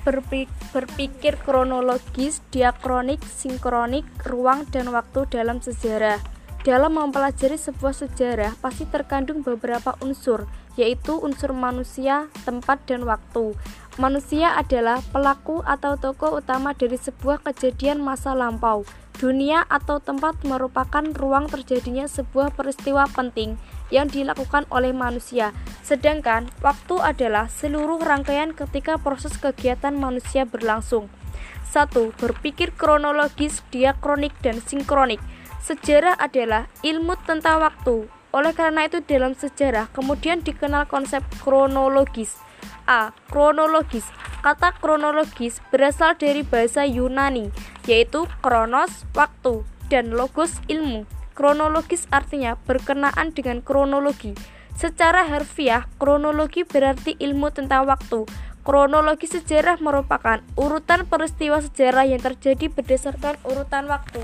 berpikir 0.73 1.37
kronologis, 1.45 2.41
diakronik, 2.49 3.21
sinkronik, 3.29 4.09
ruang 4.25 4.65
dan 4.73 4.89
waktu 4.89 5.29
dalam 5.29 5.61
sejarah. 5.61 6.21
Dalam 6.65 6.97
mempelajari 6.97 7.61
sebuah 7.61 7.93
sejarah 7.93 8.57
pasti 8.59 8.89
terkandung 8.89 9.45
beberapa 9.45 9.95
unsur 10.01 10.49
yaitu 10.77 11.17
unsur 11.19 11.57
manusia, 11.57 12.29
tempat, 12.45 12.85
dan 12.85 13.09
waktu. 13.09 13.57
Manusia 13.97 14.53
adalah 14.55 15.01
pelaku 15.09 15.65
atau 15.65 15.97
tokoh 15.97 16.45
utama 16.45 16.77
dari 16.77 17.01
sebuah 17.01 17.41
kejadian 17.41 18.05
masa 18.05 18.37
lampau. 18.37 18.85
Dunia 19.17 19.65
atau 19.73 19.97
tempat 19.97 20.45
merupakan 20.45 21.01
ruang 21.17 21.49
terjadinya 21.49 22.05
sebuah 22.05 22.53
peristiwa 22.53 23.09
penting 23.09 23.57
yang 23.89 24.13
dilakukan 24.13 24.69
oleh 24.69 24.93
manusia, 24.93 25.57
sedangkan 25.81 26.53
waktu 26.61 27.01
adalah 27.01 27.49
seluruh 27.49 27.97
rangkaian 28.05 28.53
ketika 28.53 29.01
proses 29.01 29.41
kegiatan 29.41 29.97
manusia 29.97 30.45
berlangsung. 30.45 31.09
1. 31.73 32.13
Berpikir 32.21 32.77
kronologis, 32.77 33.65
diakronik, 33.73 34.37
dan 34.45 34.61
sinkronik. 34.61 35.25
Sejarah 35.65 36.15
adalah 36.21 36.71
ilmu 36.85 37.19
tentang 37.25 37.59
waktu, 37.59 38.07
oleh 38.37 38.53
karena 38.53 38.85
itu 38.85 39.01
dalam 39.01 39.33
sejarah 39.33 39.89
kemudian 39.97 40.45
dikenal 40.45 40.85
konsep 40.85 41.25
kronologis. 41.41 42.37
A. 42.85 43.17
Kronologis. 43.33 44.05
Kata 44.45 44.77
kronologis 44.77 45.59
berasal 45.73 46.21
dari 46.21 46.45
bahasa 46.45 46.85
Yunani, 46.85 47.51
yaitu 47.89 48.29
kronos, 48.45 49.09
waktu, 49.17 49.65
dan 49.89 50.13
logos, 50.13 50.61
ilmu. 50.69 51.09
Kronologis 51.33 52.07
artinya 52.13 52.55
berkenaan 52.69 53.33
dengan 53.33 53.65
kronologi. 53.65 54.37
Secara 54.77 55.25
harfiah, 55.27 55.89
kronologi 55.97 56.63
berarti 56.63 57.17
ilmu 57.17 57.51
tentang 57.51 57.89
waktu. 57.89 58.29
Kronologi 58.63 59.27
sejarah 59.27 59.81
merupakan 59.81 60.45
urutan 60.55 61.09
peristiwa 61.09 61.65
sejarah 61.65 62.05
yang 62.07 62.21
terjadi 62.21 62.69
berdasarkan 62.69 63.41
urutan 63.49 63.89
waktu. 63.89 64.21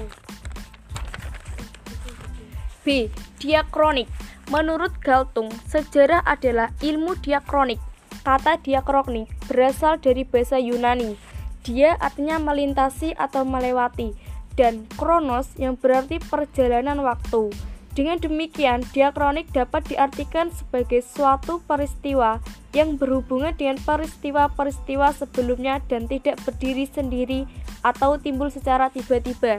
B. 2.82 3.08
Diakronik 3.42 4.06
Menurut 4.54 4.94
Galtung, 5.02 5.50
sejarah 5.66 6.22
adalah 6.22 6.70
ilmu 6.78 7.18
diakronik. 7.18 7.82
Kata 8.22 8.62
diakronik 8.62 9.26
berasal 9.50 9.98
dari 9.98 10.22
bahasa 10.22 10.62
Yunani. 10.62 11.18
Dia 11.66 11.98
artinya 11.98 12.38
melintasi 12.38 13.18
atau 13.18 13.42
melewati, 13.42 14.14
dan 14.54 14.86
kronos 14.94 15.50
yang 15.58 15.74
berarti 15.74 16.22
perjalanan 16.22 17.02
waktu. 17.02 17.50
Dengan 17.98 18.22
demikian, 18.22 18.86
diakronik 18.94 19.50
dapat 19.50 19.90
diartikan 19.90 20.54
sebagai 20.54 21.02
suatu 21.02 21.58
peristiwa 21.66 22.38
yang 22.70 22.94
berhubungan 22.94 23.58
dengan 23.58 23.74
peristiwa-peristiwa 23.82 25.18
sebelumnya 25.18 25.82
dan 25.90 26.06
tidak 26.06 26.38
berdiri 26.46 26.86
sendiri 26.86 27.50
atau 27.82 28.22
timbul 28.22 28.54
secara 28.54 28.86
tiba-tiba. 28.94 29.58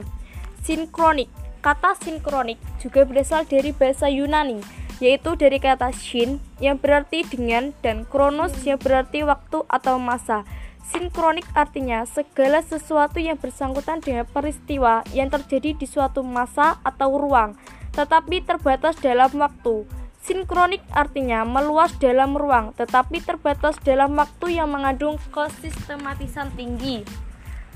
Sinkronik 0.64 1.28
Kata 1.64 1.96
sinkronik 1.96 2.60
juga 2.76 3.08
berasal 3.08 3.48
dari 3.48 3.72
bahasa 3.72 4.12
Yunani, 4.12 4.60
yaitu 5.00 5.32
dari 5.32 5.56
kata 5.56 5.96
shin 5.96 6.36
yang 6.60 6.76
berarti 6.76 7.24
dengan 7.24 7.72
dan 7.80 8.04
kronos 8.04 8.52
yang 8.68 8.76
berarti 8.76 9.24
waktu 9.24 9.64
atau 9.64 9.96
masa. 9.96 10.44
Sinkronik 10.92 11.48
artinya 11.56 12.04
segala 12.04 12.60
sesuatu 12.60 13.16
yang 13.16 13.40
bersangkutan 13.40 14.04
dengan 14.04 14.28
peristiwa 14.28 15.08
yang 15.16 15.32
terjadi 15.32 15.72
di 15.72 15.88
suatu 15.88 16.20
masa 16.20 16.76
atau 16.84 17.16
ruang, 17.16 17.56
tetapi 17.96 18.44
terbatas 18.44 19.00
dalam 19.00 19.32
waktu. 19.32 19.88
Sinkronik 20.20 20.84
artinya 20.92 21.48
meluas 21.48 21.96
dalam 21.96 22.36
ruang, 22.36 22.76
tetapi 22.76 23.24
terbatas 23.24 23.80
dalam 23.80 24.12
waktu 24.20 24.60
yang 24.60 24.68
mengandung 24.68 25.16
kesistematisan 25.32 26.52
tinggi. 26.52 27.23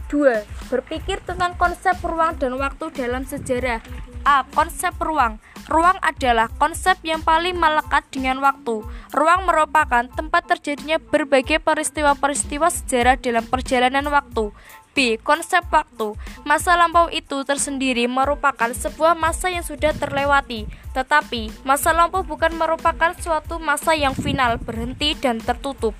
2. 0.08 0.72
Berpikir 0.72 1.20
tentang 1.24 1.54
konsep 1.60 1.96
ruang 2.00 2.36
dan 2.40 2.56
waktu 2.56 2.88
dalam 2.96 3.28
sejarah. 3.28 3.84
A. 4.24 4.44
Konsep 4.56 4.96
ruang. 5.00 5.40
Ruang 5.68 6.00
adalah 6.00 6.48
konsep 6.56 6.96
yang 7.04 7.20
paling 7.20 7.56
melekat 7.56 8.08
dengan 8.08 8.40
waktu. 8.40 8.80
Ruang 9.12 9.44
merupakan 9.44 10.08
tempat 10.08 10.48
terjadinya 10.48 10.96
berbagai 10.96 11.60
peristiwa-peristiwa 11.60 12.72
sejarah 12.72 13.20
dalam 13.20 13.44
perjalanan 13.44 14.08
waktu. 14.08 14.48
B. 14.96 15.20
Konsep 15.20 15.62
waktu. 15.70 16.16
Masa 16.42 16.74
lampau 16.74 17.06
itu 17.12 17.44
tersendiri 17.46 18.08
merupakan 18.10 18.72
sebuah 18.72 19.14
masa 19.14 19.52
yang 19.52 19.62
sudah 19.62 19.94
terlewati, 19.94 20.66
tetapi 20.96 21.54
masa 21.62 21.94
lampau 21.94 22.26
bukan 22.26 22.50
merupakan 22.56 23.14
suatu 23.14 23.62
masa 23.62 23.94
yang 23.94 24.16
final, 24.16 24.58
berhenti 24.58 25.14
dan 25.14 25.38
tertutup. 25.38 25.94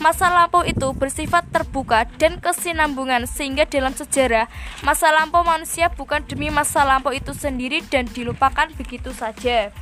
Masa 0.00 0.32
lampau 0.32 0.64
itu 0.64 0.94
bersifat 0.96 1.44
terbuka 1.52 2.08
dan 2.16 2.40
kesinambungan 2.40 3.28
sehingga 3.28 3.68
dalam 3.68 3.92
sejarah 3.92 4.48
masa 4.80 5.12
lampau 5.12 5.44
manusia 5.44 5.92
bukan 5.92 6.24
demi 6.24 6.48
masa 6.48 6.86
lampau 6.86 7.12
itu 7.12 7.36
sendiri 7.36 7.84
dan 7.92 8.08
dilupakan 8.08 8.72
begitu 8.78 9.12
saja. 9.12 9.74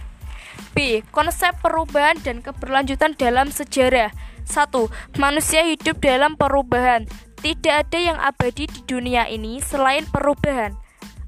B. 0.75 1.07
Konsep 1.15 1.57
perubahan 1.63 2.19
dan 2.21 2.43
keberlanjutan 2.43 3.15
dalam 3.15 3.49
sejarah 3.55 4.11
1. 4.47 5.19
Manusia 5.19 5.63
hidup 5.63 6.03
dalam 6.03 6.35
perubahan 6.35 7.07
Tidak 7.41 7.73
ada 7.73 7.99
yang 7.99 8.19
abadi 8.21 8.69
di 8.69 8.81
dunia 8.85 9.25
ini 9.31 9.65
selain 9.65 10.05
perubahan 10.11 10.77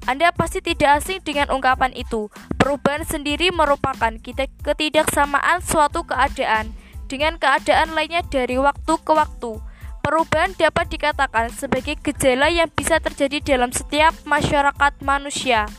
anda 0.03 0.35
pasti 0.35 0.59
tidak 0.59 0.99
asing 0.99 1.23
dengan 1.23 1.47
ungkapan 1.47 1.95
itu. 1.95 2.27
Perubahan 2.59 3.07
sendiri 3.07 3.55
merupakan 3.55 4.11
ketidaksamaan 4.59 5.63
suatu 5.63 6.03
keadaan 6.03 6.75
dengan 7.13 7.37
keadaan 7.37 7.93
lainnya 7.93 8.25
dari 8.25 8.57
waktu 8.57 8.93
ke 9.05 9.13
waktu. 9.13 9.61
Perubahan 10.01 10.57
dapat 10.57 10.89
dikatakan 10.89 11.53
sebagai 11.53 11.93
gejala 12.01 12.49
yang 12.49 12.73
bisa 12.73 12.97
terjadi 12.97 13.53
dalam 13.53 13.69
setiap 13.69 14.17
masyarakat 14.25 14.97
manusia. 15.05 15.69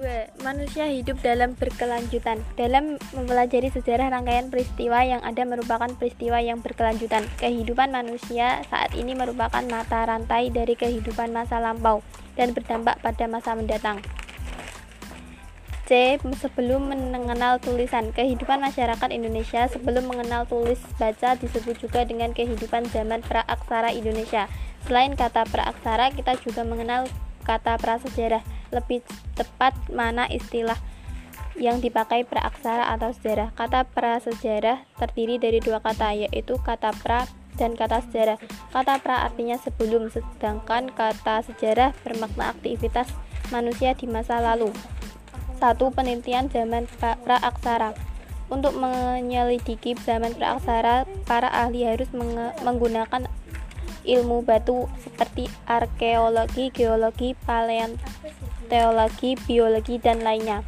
2. 0.00 0.46
Manusia 0.46 0.88
hidup 0.88 1.20
dalam 1.20 1.52
berkelanjutan. 1.58 2.40
Dalam 2.56 2.96
mempelajari 3.12 3.68
sejarah 3.68 4.08
rangkaian 4.08 4.48
peristiwa 4.48 5.04
yang 5.04 5.20
ada 5.20 5.44
merupakan 5.44 5.92
peristiwa 5.92 6.40
yang 6.40 6.64
berkelanjutan. 6.64 7.28
Kehidupan 7.36 7.92
manusia 7.92 8.64
saat 8.72 8.96
ini 8.96 9.12
merupakan 9.12 9.60
mata 9.68 10.08
rantai 10.08 10.48
dari 10.48 10.72
kehidupan 10.72 11.36
masa 11.36 11.60
lampau 11.60 12.00
dan 12.32 12.56
berdampak 12.56 12.96
pada 13.04 13.28
masa 13.28 13.52
mendatang. 13.52 14.00
Sebelum 15.90 16.86
mengenal 16.86 17.58
tulisan, 17.58 18.14
kehidupan 18.14 18.62
masyarakat 18.62 19.10
Indonesia 19.10 19.66
sebelum 19.66 20.06
mengenal 20.06 20.46
tulis 20.46 20.78
baca 20.94 21.34
disebut 21.34 21.82
juga 21.82 22.06
dengan 22.06 22.30
kehidupan 22.30 22.86
zaman 22.94 23.26
praaksara 23.26 23.90
Indonesia. 23.90 24.46
Selain 24.86 25.18
kata 25.18 25.42
praaksara, 25.50 26.14
kita 26.14 26.38
juga 26.46 26.62
mengenal 26.62 27.10
kata 27.42 27.74
prasejarah 27.82 28.46
lebih 28.70 29.02
tepat 29.34 29.74
mana 29.90 30.30
istilah 30.30 30.78
yang 31.58 31.82
dipakai 31.82 32.22
praaksara 32.22 32.94
atau 32.94 33.10
sejarah. 33.10 33.50
Kata 33.58 33.82
prasejarah 33.82 34.86
terdiri 34.94 35.42
dari 35.42 35.58
dua 35.58 35.82
kata, 35.82 36.14
yaitu 36.14 36.54
kata 36.62 36.94
pra 37.02 37.26
dan 37.58 37.74
kata 37.74 37.98
sejarah. 38.06 38.38
Kata 38.70 39.02
pra 39.02 39.26
artinya 39.26 39.58
sebelum, 39.58 40.06
sedangkan 40.06 40.94
kata 40.94 41.42
sejarah 41.50 41.90
bermakna 42.06 42.54
aktivitas 42.54 43.10
manusia 43.50 43.98
di 43.98 44.06
masa 44.06 44.38
lalu. 44.38 44.70
Satu 45.60 45.92
penelitian 45.92 46.48
zaman 46.48 46.88
praaksara. 46.98 47.92
Untuk 48.48 48.74
menyelidiki 48.74 49.94
zaman 50.00 50.34
praaksara, 50.34 51.06
para 51.28 51.46
ahli 51.52 51.84
harus 51.86 52.08
menggunakan 52.64 53.28
ilmu 54.08 54.42
batu 54.42 54.88
seperti 55.04 55.46
arkeologi, 55.68 56.72
geologi, 56.72 57.36
paleontologi, 57.44 59.36
biologi, 59.44 60.00
dan 60.00 60.24
lainnya. 60.24 60.64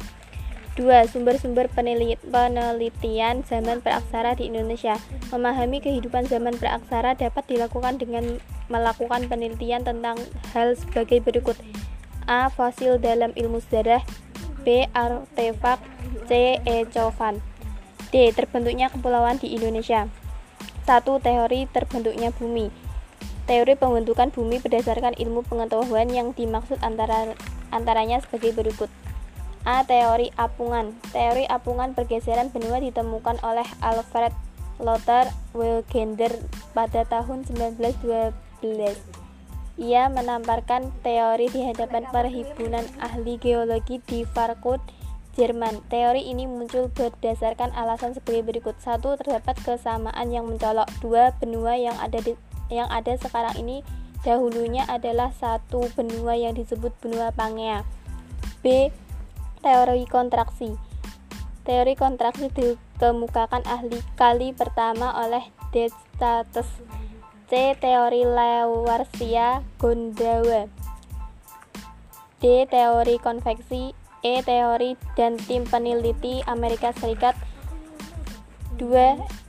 2. 0.77 1.09
Sumber-sumber 1.09 1.69
penelitian 1.69 3.45
zaman 3.45 3.81
praaksara 3.81 4.33
di 4.37 4.49
Indonesia. 4.49 4.97
Memahami 5.29 5.81
kehidupan 5.81 6.25
zaman 6.25 6.57
praaksara 6.57 7.13
dapat 7.13 7.45
dilakukan 7.45 8.01
dengan 8.01 8.41
melakukan 8.69 9.25
penelitian 9.29 9.85
tentang 9.85 10.17
hal 10.53 10.73
sebagai 10.77 11.21
berikut. 11.21 11.57
A. 12.25 12.47
Fosil 12.49 12.97
dalam 12.97 13.35
ilmu 13.35 13.59
sejarah 13.59 14.01
B. 14.63 14.87
Artefak 14.95 15.79
C. 16.25 16.57
Ecovan 16.63 17.43
D. 18.09 18.31
Terbentuknya 18.33 18.89
kepulauan 18.89 19.37
di 19.37 19.53
Indonesia 19.53 20.07
1. 20.87 21.03
Teori 21.03 21.67
terbentuknya 21.71 22.31
bumi 22.33 22.83
Teori 23.43 23.75
pembentukan 23.75 24.31
bumi 24.31 24.63
berdasarkan 24.63 25.19
ilmu 25.19 25.43
pengetahuan 25.43 26.07
yang 26.07 26.31
dimaksud 26.31 26.79
antara 26.79 27.35
antaranya 27.75 28.23
sebagai 28.23 28.55
berikut. 28.55 28.87
A. 29.67 29.83
Teori 29.83 30.31
apungan. 30.39 30.95
Teori 31.11 31.43
apungan 31.51 31.91
pergeseran 31.91 32.55
benua 32.55 32.79
ditemukan 32.79 33.43
oleh 33.43 33.67
Alfred 33.83 34.31
Lothar 34.79 35.27
Wegener 35.51 36.31
pada 36.71 37.03
tahun 37.03 37.43
1912. 37.51 38.31
Ia 39.73 40.05
menamparkan 40.05 40.93
teori 41.01 41.49
di 41.49 41.65
hadapan 41.65 42.05
perhimpunan 42.13 42.85
ahli 43.01 43.41
geologi 43.41 43.97
di 44.05 44.21
Frankfurt, 44.21 44.85
Jerman. 45.33 45.81
Teori 45.89 46.29
ini 46.29 46.45
muncul 46.45 46.93
berdasarkan 46.93 47.73
alasan 47.73 48.13
sebagai 48.13 48.45
berikut. 48.45 48.77
Satu, 48.77 49.17
terdapat 49.17 49.57
kesamaan 49.65 50.29
yang 50.29 50.45
mencolok. 50.45 50.85
Dua, 51.01 51.33
benua 51.41 51.73
yang 51.73 51.97
ada 51.97 52.21
di 52.21 52.37
yang 52.69 52.85
ada 52.89 53.17
sekarang 53.17 53.53
ini 53.57 53.81
dahulunya 54.21 54.85
adalah 54.87 55.33
satu 55.35 55.89
benua 55.97 56.37
yang 56.37 56.53
disebut 56.53 56.93
benua 57.01 57.33
Pangea. 57.33 57.81
B. 58.61 58.93
Teori 59.65 60.05
kontraksi. 60.05 60.77
Teori 61.65 61.97
kontraksi 61.97 62.51
dikemukakan 62.53 63.65
ahli 63.65 63.99
kali 64.13 64.53
pertama 64.53 65.17
oleh 65.17 65.49
Descartes. 65.73 66.92
C. 67.53 67.77
Teori 67.77 68.25
Lavoisier 68.25 69.61
Gondawa. 69.77 70.65
D. 72.41 72.65
Teori 72.65 73.21
konveksi. 73.21 73.93
E. 74.25 74.41
Teori 74.41 74.97
dan 75.13 75.37
tim 75.37 75.61
peneliti 75.61 76.41
Amerika 76.49 76.89
Serikat. 76.97 77.37
2. 78.81 78.89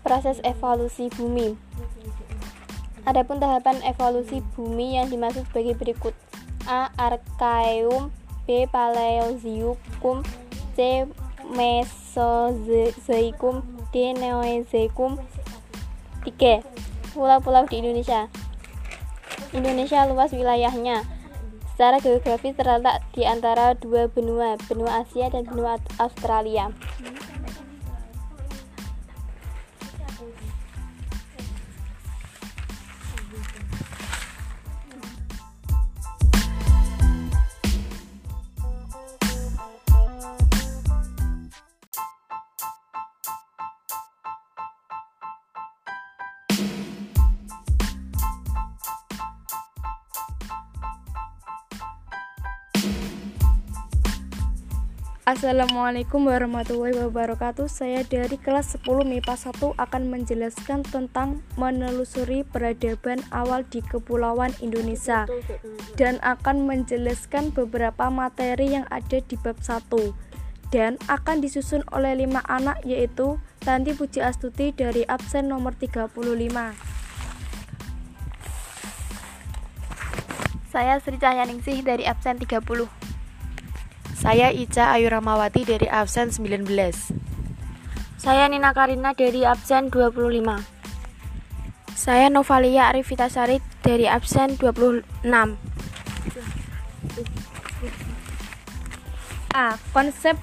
Proses 0.04 0.36
evolusi 0.44 1.08
bumi. 1.16 1.56
Adapun 3.08 3.40
tahapan 3.40 3.80
evolusi 3.80 4.44
bumi 4.52 5.00
yang 5.00 5.08
dimaksud 5.08 5.48
sebagai 5.48 5.72
berikut. 5.72 6.12
A. 6.68 6.92
Archaeum 7.00 8.12
B. 8.44 8.68
Paleozoikum 8.68 10.20
C. 10.76 11.08
Mesozoikum 11.56 13.64
D. 13.96 14.12
Neozoikum 14.12 15.16
3. 16.28 16.83
Pulau-pulau 17.14 17.70
di 17.70 17.78
Indonesia 17.78 18.26
Indonesia 19.54 20.02
luas 20.10 20.34
wilayahnya 20.34 21.06
Secara 21.74 22.02
geografis 22.02 22.54
terletak 22.54 23.02
di 23.14 23.26
antara 23.26 23.74
dua 23.74 24.06
benua, 24.06 24.54
benua 24.70 25.02
Asia 25.02 25.26
dan 25.26 25.42
benua 25.42 25.78
Australia. 25.98 26.70
Assalamualaikum 55.34 56.30
warahmatullahi 56.30 56.94
wabarakatuh. 56.94 57.66
Saya 57.66 58.06
dari 58.06 58.38
kelas 58.38 58.78
10 58.78 59.02
MIPA 59.02 59.34
1 59.34 59.74
akan 59.82 60.02
menjelaskan 60.06 60.86
tentang 60.86 61.42
menelusuri 61.58 62.46
peradaban 62.46 63.18
awal 63.34 63.66
di 63.66 63.82
Kepulauan 63.82 64.54
Indonesia 64.62 65.26
Dan 65.98 66.22
akan 66.22 66.70
menjelaskan 66.70 67.50
beberapa 67.50 68.14
materi 68.14 68.78
yang 68.78 68.86
ada 68.94 69.18
di 69.18 69.34
bab 69.34 69.58
1 69.58 69.90
Dan 70.70 71.02
akan 71.10 71.42
disusun 71.42 71.82
oleh 71.90 72.14
5 72.14 72.38
anak 72.46 72.78
yaitu 72.86 73.42
Tanti 73.58 73.90
Puji 73.90 74.22
Astuti 74.22 74.70
dari 74.70 75.02
absen 75.02 75.50
nomor 75.50 75.74
35 75.74 76.14
Saya 80.70 80.94
Sri 81.02 81.18
Cahyaningsih 81.18 81.82
dari 81.82 82.06
absen 82.06 82.38
30 82.38 83.03
saya 84.24 84.48
Ica 84.48 84.88
Ayu 84.96 85.12
Ramawati 85.12 85.68
dari 85.68 85.84
absen 85.84 86.32
19. 86.32 86.64
Saya 88.16 88.48
Nina 88.48 88.72
Karina 88.72 89.12
dari 89.12 89.44
absen 89.44 89.92
25. 89.92 90.64
Saya 91.92 92.32
Novalia 92.32 92.88
Arifitasari 92.88 93.60
dari 93.84 94.08
absen 94.08 94.56
26. 94.56 95.04
A. 99.52 99.76
Konsep 99.92 100.40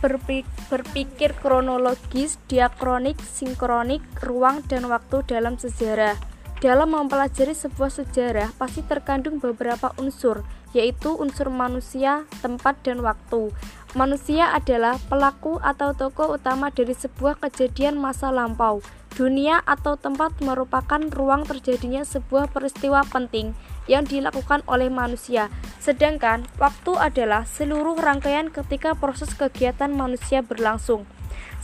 berpikir 0.69 1.33
kronologis, 1.41 2.37
diakronik, 2.45 3.17
sinkronik, 3.17 4.05
ruang 4.21 4.61
dan 4.69 4.93
waktu 4.93 5.25
dalam 5.25 5.57
sejarah. 5.57 6.21
Dalam 6.61 6.93
mempelajari 6.93 7.57
sebuah 7.57 7.89
sejarah 7.89 8.53
pasti 8.61 8.85
terkandung 8.85 9.41
beberapa 9.41 9.89
unsur, 9.97 10.45
yaitu 10.71 11.13
unsur 11.15 11.51
manusia, 11.51 12.23
tempat, 12.39 12.79
dan 12.83 13.03
waktu. 13.03 13.51
Manusia 13.91 14.55
adalah 14.55 14.95
pelaku 15.11 15.59
atau 15.59 15.91
tokoh 15.91 16.39
utama 16.39 16.71
dari 16.71 16.95
sebuah 16.95 17.43
kejadian 17.43 17.99
masa 17.99 18.31
lampau. 18.31 18.79
Dunia 19.11 19.59
atau 19.67 19.99
tempat 19.99 20.39
merupakan 20.39 21.03
ruang 21.11 21.43
terjadinya 21.43 22.07
sebuah 22.07 22.47
peristiwa 22.47 23.03
penting 23.03 23.51
yang 23.91 24.07
dilakukan 24.07 24.63
oleh 24.71 24.87
manusia, 24.87 25.51
sedangkan 25.83 26.47
waktu 26.55 26.95
adalah 26.95 27.43
seluruh 27.43 27.99
rangkaian 27.99 28.47
ketika 28.47 28.95
proses 28.95 29.35
kegiatan 29.35 29.91
manusia 29.91 30.39
berlangsung. 30.39 31.03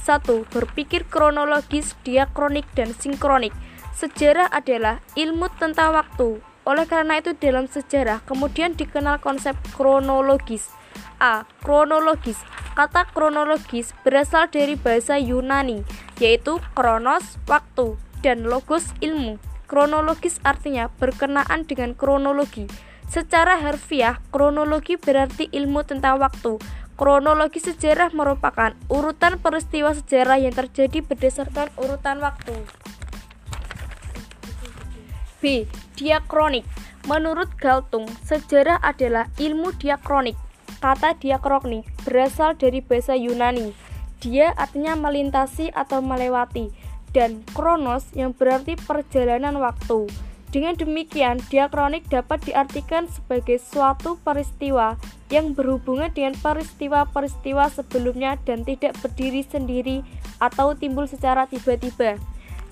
1. 0.04 0.48
Berpikir 0.52 1.08
kronologis, 1.08 1.96
diakronik, 2.04 2.68
dan 2.76 2.92
sinkronik. 2.92 3.56
Sejarah 3.96 4.52
adalah 4.52 5.00
ilmu 5.16 5.48
tentang 5.56 5.96
waktu, 5.96 6.44
oleh 6.68 6.84
karena 6.84 7.24
itu 7.24 7.32
dalam 7.40 7.72
sejarah 7.72 8.20
kemudian 8.28 8.76
dikenal 8.76 9.24
konsep 9.24 9.56
kronologis. 9.72 10.68
A. 11.18 11.48
Kronologis 11.64 12.38
Kata 12.78 13.10
kronologis 13.10 13.90
berasal 14.06 14.54
dari 14.54 14.78
bahasa 14.78 15.18
Yunani, 15.18 15.82
yaitu 16.22 16.62
kronos, 16.78 17.42
waktu, 17.50 17.98
dan 18.22 18.46
logos, 18.46 18.94
ilmu. 19.02 19.42
Kronologis 19.66 20.38
artinya 20.46 20.86
berkenaan 21.02 21.66
dengan 21.66 21.98
kronologi. 21.98 22.70
Secara 23.10 23.58
harfiah, 23.66 24.22
kronologi 24.30 24.94
berarti 24.94 25.50
ilmu 25.50 25.90
tentang 25.90 26.22
waktu. 26.22 26.62
Kronologi 27.02 27.58
sejarah 27.58 28.14
merupakan 28.14 28.78
urutan 28.94 29.42
peristiwa 29.42 29.98
sejarah 29.98 30.38
yang 30.38 30.54
terjadi 30.54 31.02
berdasarkan 31.02 31.74
urutan 31.82 32.22
waktu. 32.22 32.62
B. 35.42 35.66
Diakronik 35.98 36.64
Menurut 37.10 37.50
Galtung, 37.58 38.06
sejarah 38.24 38.78
adalah 38.86 39.28
ilmu 39.42 39.74
diakronik 39.82 40.38
Kata 40.78 41.18
diakronik 41.18 41.90
berasal 42.06 42.54
dari 42.54 42.86
bahasa 42.86 43.18
Yunani. 43.18 43.74
Dia 44.22 44.54
artinya 44.54 44.94
melintasi 44.94 45.74
atau 45.74 46.06
melewati 46.06 46.70
dan 47.18 47.42
kronos 47.58 48.06
yang 48.14 48.30
berarti 48.30 48.78
perjalanan 48.78 49.58
waktu. 49.58 50.06
Dengan 50.54 50.78
demikian, 50.78 51.42
diakronik 51.50 52.08
dapat 52.08 52.46
diartikan 52.46 53.10
sebagai 53.10 53.58
suatu 53.60 54.16
peristiwa 54.22 54.96
yang 55.28 55.52
berhubungan 55.52 56.14
dengan 56.14 56.38
peristiwa-peristiwa 56.40 57.68
sebelumnya 57.74 58.40
dan 58.48 58.64
tidak 58.64 58.96
berdiri 59.04 59.44
sendiri 59.44 60.06
atau 60.40 60.72
timbul 60.78 61.10
secara 61.10 61.50
tiba-tiba. 61.52 62.16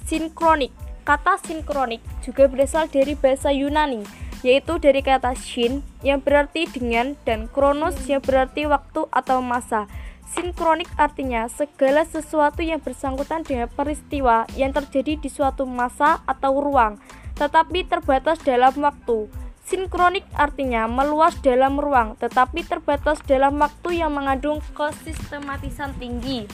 Sinkronik 0.08 0.72
Kata 1.06 1.38
sinkronik 1.38 2.02
juga 2.26 2.50
berasal 2.50 2.90
dari 2.90 3.14
bahasa 3.14 3.54
Yunani 3.54 4.26
yaitu 4.46 4.78
dari 4.78 5.02
kata 5.02 5.34
shin 5.34 5.82
yang 6.06 6.22
berarti 6.22 6.70
dengan 6.70 7.18
dan 7.26 7.50
kronos 7.50 7.98
yang 8.06 8.22
berarti 8.22 8.70
waktu 8.70 9.10
atau 9.10 9.42
masa. 9.42 9.90
Sinkronik 10.36 10.90
artinya 11.02 11.50
segala 11.50 12.06
sesuatu 12.06 12.62
yang 12.62 12.78
bersangkutan 12.78 13.42
dengan 13.42 13.66
peristiwa 13.74 14.46
yang 14.54 14.70
terjadi 14.70 15.18
di 15.18 15.30
suatu 15.34 15.66
masa 15.66 16.22
atau 16.30 16.62
ruang, 16.62 17.02
tetapi 17.40 17.90
terbatas 17.90 18.38
dalam 18.46 18.74
waktu. 18.82 19.32
Sinkronik 19.66 20.30
artinya 20.38 20.86
meluas 20.86 21.34
dalam 21.42 21.82
ruang, 21.82 22.14
tetapi 22.22 22.62
terbatas 22.68 23.18
dalam 23.26 23.58
waktu 23.58 23.98
yang 23.98 24.14
mengandung 24.14 24.62
kesistematisan 24.78 25.98
tinggi. 25.98 26.46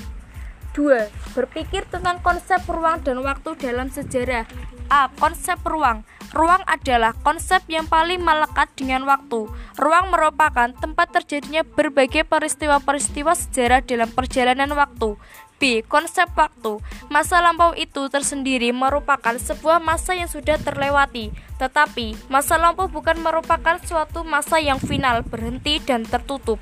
2. 0.73 1.35
Berpikir 1.35 1.83
tentang 1.87 2.23
konsep 2.23 2.63
ruang 2.67 3.03
dan 3.03 3.19
waktu 3.19 3.55
dalam 3.59 3.91
sejarah. 3.91 4.47
A. 4.91 5.07
Konsep 5.19 5.59
ruang. 5.63 6.03
Ruang 6.31 6.63
adalah 6.63 7.11
konsep 7.11 7.59
yang 7.67 7.87
paling 7.91 8.23
melekat 8.23 8.71
dengan 8.79 9.03
waktu. 9.03 9.51
Ruang 9.75 10.15
merupakan 10.15 10.71
tempat 10.71 11.11
terjadinya 11.11 11.67
berbagai 11.67 12.23
peristiwa-peristiwa 12.23 13.35
sejarah 13.35 13.83
dalam 13.83 14.07
perjalanan 14.11 14.71
waktu. 14.71 15.19
B. 15.61 15.85
Konsep 15.85 16.31
waktu. 16.33 16.81
Masa 17.13 17.37
lampau 17.37 17.77
itu 17.77 18.09
tersendiri 18.09 18.73
merupakan 18.73 19.37
sebuah 19.37 19.77
masa 19.77 20.17
yang 20.17 20.25
sudah 20.25 20.57
terlewati, 20.57 21.29
tetapi 21.61 22.17
masa 22.33 22.57
lampau 22.57 22.89
bukan 22.89 23.21
merupakan 23.21 23.77
suatu 23.85 24.25
masa 24.25 24.57
yang 24.57 24.81
final, 24.81 25.21
berhenti 25.21 25.77
dan 25.83 26.01
tertutup. 26.01 26.57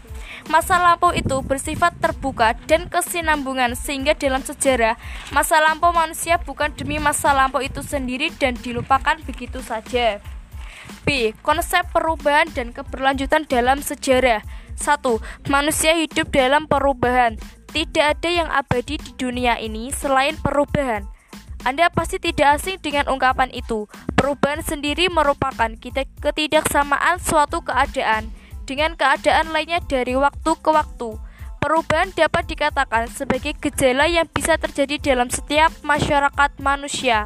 Masa 0.50 0.82
lampau 0.82 1.14
itu 1.14 1.46
bersifat 1.46 1.94
terbuka 2.02 2.58
dan 2.66 2.90
kesinambungan 2.90 3.78
sehingga 3.78 4.18
dalam 4.18 4.42
sejarah 4.42 4.98
masa 5.30 5.62
lampau 5.62 5.94
manusia 5.94 6.42
bukan 6.42 6.74
demi 6.74 6.98
masa 6.98 7.38
lampau 7.38 7.62
itu 7.62 7.86
sendiri 7.86 8.34
dan 8.34 8.58
dilupakan 8.58 9.22
begitu 9.30 9.62
saja. 9.62 10.18
B. 11.06 11.38
Konsep 11.46 11.94
perubahan 11.94 12.50
dan 12.50 12.74
keberlanjutan 12.74 13.46
dalam 13.46 13.86
sejarah 13.86 14.42
1. 14.74 15.54
Manusia 15.54 15.94
hidup 15.94 16.34
dalam 16.34 16.66
perubahan 16.66 17.38
Tidak 17.70 18.02
ada 18.18 18.30
yang 18.34 18.50
abadi 18.50 18.98
di 18.98 19.14
dunia 19.22 19.62
ini 19.62 19.94
selain 19.94 20.34
perubahan 20.42 21.06
anda 21.68 21.92
pasti 21.92 22.24
tidak 22.24 22.56
asing 22.56 22.80
dengan 22.80 23.12
ungkapan 23.12 23.52
itu. 23.52 23.92
Perubahan 24.16 24.64
sendiri 24.64 25.12
merupakan 25.12 25.68
ketidaksamaan 26.24 27.20
suatu 27.20 27.60
keadaan 27.68 28.32
dengan 28.70 28.94
keadaan 28.94 29.50
lainnya 29.50 29.82
dari 29.82 30.14
waktu 30.14 30.52
ke 30.62 30.70
waktu. 30.70 31.18
Perubahan 31.58 32.14
dapat 32.14 32.46
dikatakan 32.46 33.10
sebagai 33.10 33.58
gejala 33.58 34.06
yang 34.06 34.30
bisa 34.30 34.62
terjadi 34.62 35.02
dalam 35.02 35.34
setiap 35.34 35.74
masyarakat 35.82 36.54
manusia. 36.62 37.26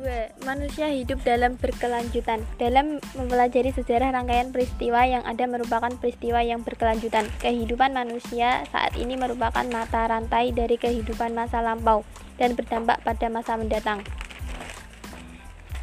2. 0.00 0.48
Manusia 0.48 0.88
hidup 0.88 1.20
dalam 1.28 1.60
berkelanjutan. 1.60 2.40
Dalam 2.56 3.04
mempelajari 3.18 3.68
sejarah 3.76 4.16
rangkaian 4.16 4.48
peristiwa 4.48 5.04
yang 5.04 5.20
ada 5.28 5.44
merupakan 5.44 5.92
peristiwa 6.00 6.40
yang 6.40 6.64
berkelanjutan. 6.64 7.28
Kehidupan 7.44 7.92
manusia 7.92 8.64
saat 8.72 8.96
ini 8.96 9.20
merupakan 9.20 9.66
mata 9.68 10.08
rantai 10.08 10.56
dari 10.56 10.80
kehidupan 10.80 11.36
masa 11.36 11.60
lampau 11.60 12.00
dan 12.40 12.56
berdampak 12.56 13.04
pada 13.04 13.28
masa 13.28 13.60
mendatang. 13.60 14.00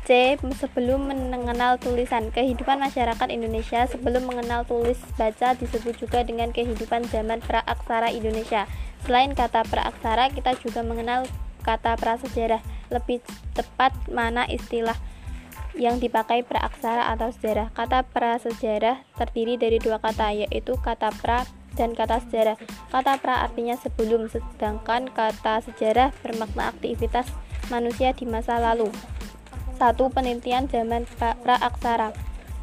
C. 0.08 0.40
Sebelum 0.40 1.12
mengenal 1.12 1.76
tulisan, 1.78 2.32
kehidupan 2.32 2.80
masyarakat 2.80 3.28
Indonesia 3.28 3.84
sebelum 3.92 4.24
mengenal 4.26 4.64
tulis 4.64 4.96
baca 5.20 5.54
disebut 5.54 6.00
juga 6.00 6.24
dengan 6.24 6.56
kehidupan 6.56 7.06
zaman 7.12 7.44
praaksara 7.44 8.10
Indonesia. 8.16 8.66
Selain 9.04 9.36
kata 9.36 9.68
praaksara, 9.68 10.32
kita 10.32 10.56
juga 10.64 10.82
mengenal 10.82 11.28
kata 11.62 12.00
prasejarah 12.00 12.64
lebih 12.88 13.20
tepat 13.52 13.92
mana 14.08 14.48
istilah 14.48 14.96
yang 15.76 16.00
dipakai 16.00 16.42
praaksara 16.48 17.12
atau 17.12 17.28
sejarah. 17.36 17.76
Kata 17.76 18.08
prasejarah 18.08 19.04
terdiri 19.20 19.60
dari 19.60 19.78
dua 19.84 20.00
kata, 20.00 20.32
yaitu 20.32 20.80
kata 20.80 21.12
pra 21.20 21.44
dan 21.78 21.94
kata 21.94 22.18
sejarah. 22.26 22.58
Kata 22.90 23.22
pra 23.22 23.46
artinya 23.46 23.78
sebelum, 23.78 24.26
sedangkan 24.28 25.14
kata 25.14 25.62
sejarah 25.62 26.10
bermakna 26.26 26.74
aktivitas 26.74 27.30
manusia 27.70 28.18
di 28.18 28.26
masa 28.26 28.58
lalu. 28.58 28.90
Satu 29.78 30.10
penelitian 30.10 30.66
zaman 30.66 31.06
praaksara. 31.46 32.18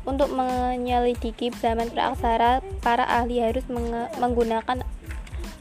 Untuk 0.05 0.35
menyelidiki 0.35 1.55
zaman 1.55 1.89
praaksara, 1.95 2.61
para 2.83 3.07
ahli 3.07 3.41
harus 3.41 3.65
menggunakan 4.19 4.85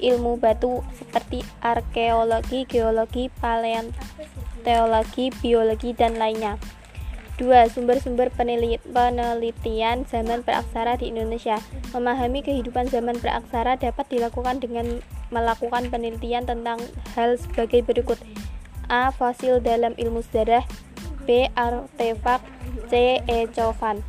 ilmu 0.03 0.35
batu 0.35 0.83
seperti 0.99 1.47
arkeologi, 1.63 2.67
geologi, 2.67 3.31
paleontologi, 3.39 5.31
biologi, 5.39 5.95
dan 5.95 6.19
lainnya. 6.19 6.59
2. 7.43 7.75
Sumber-sumber 7.75 8.31
penelitian 8.31 10.07
zaman 10.07 10.39
praksara 10.47 10.95
di 10.95 11.11
Indonesia. 11.11 11.59
Memahami 11.91 12.39
kehidupan 12.39 12.87
zaman 12.87 13.19
praksara 13.19 13.75
dapat 13.75 14.07
dilakukan 14.07 14.63
dengan 14.63 15.03
melakukan 15.27 15.91
penelitian 15.91 16.47
tentang 16.47 16.79
hal 17.19 17.35
sebagai 17.35 17.83
berikut. 17.83 18.15
A. 18.87 19.11
Fosil 19.11 19.59
dalam 19.59 19.91
ilmu 19.99 20.23
sejarah 20.23 20.63
B. 21.27 21.51
Artefak 21.59 22.39
C. 22.87 23.19
Ecovan 23.27 23.99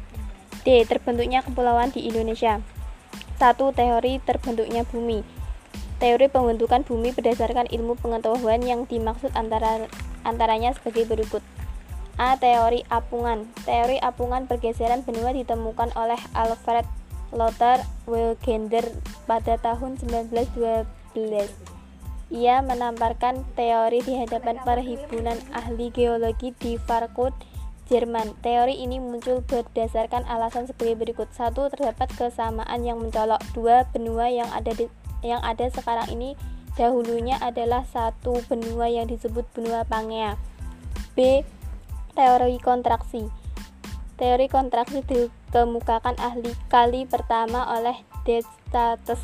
D. 0.63 0.87
Terbentuknya 0.87 1.43
kepulauan 1.43 1.91
di 1.91 2.07
Indonesia 2.07 2.63
1. 3.43 3.59
Teori 3.75 4.23
terbentuknya 4.23 4.87
bumi 4.87 5.27
Teori 6.03 6.27
pembentukan 6.27 6.83
bumi 6.83 7.15
berdasarkan 7.15 7.71
ilmu 7.71 7.95
pengetahuan 7.97 8.61
yang 8.67 8.83
dimaksud 8.85 9.31
antara 9.39 9.87
antaranya 10.27 10.75
sebagai 10.75 11.07
berikut. 11.07 11.41
A. 12.15 12.39
Teori 12.39 12.87
apungan. 12.91 13.51
Teori 13.67 13.99
apungan 13.99 14.47
pergeseran 14.47 15.03
benua 15.03 15.35
ditemukan 15.35 15.91
oleh 15.99 16.19
Alfred 16.35 16.87
Lothar 17.35 17.83
Wegener 18.07 18.87
pada 19.27 19.59
tahun 19.59 19.99
1912. 19.99 20.87
Ia 22.35 22.63
menamparkan 22.65 23.45
teori 23.59 24.01
di 24.01 24.17
hadapan 24.19 24.59
perhimpunan 24.63 25.39
ahli 25.53 25.91
geologi 25.91 26.55
di 26.57 26.79
Frankfurt, 26.79 27.35
Jerman. 27.91 28.33
Teori 28.41 28.81
ini 28.81 28.97
muncul 28.97 29.45
berdasarkan 29.45 30.25
alasan 30.25 30.71
sebagai 30.71 30.97
berikut. 30.97 31.29
Satu, 31.35 31.69
terdapat 31.69 32.09
kesamaan 32.17 32.81
yang 32.87 32.97
mencolok. 33.03 33.43
Dua, 33.53 33.85
benua 33.93 34.33
yang 34.33 34.49
ada 34.55 34.73
di 34.73 34.89
yang 35.25 35.41
ada 35.41 35.69
sekarang 35.73 36.09
ini 36.13 36.37
dahulunya 36.77 37.41
adalah 37.41 37.89
satu 37.89 38.45
benua 38.45 38.93
yang 38.93 39.09
disebut 39.09 39.45
benua 39.57 39.89
Pangea. 39.89 40.37
B. 41.15 41.47
Teori 42.15 42.63
kontraksi. 42.63 43.27
Teori 44.15 44.47
kontraksi 44.47 45.03
dikemukakan 45.03 46.15
ahli 46.23 46.55
kali 46.71 47.11
pertama 47.11 47.67
oleh 47.75 48.07
Descartes. 48.23 49.19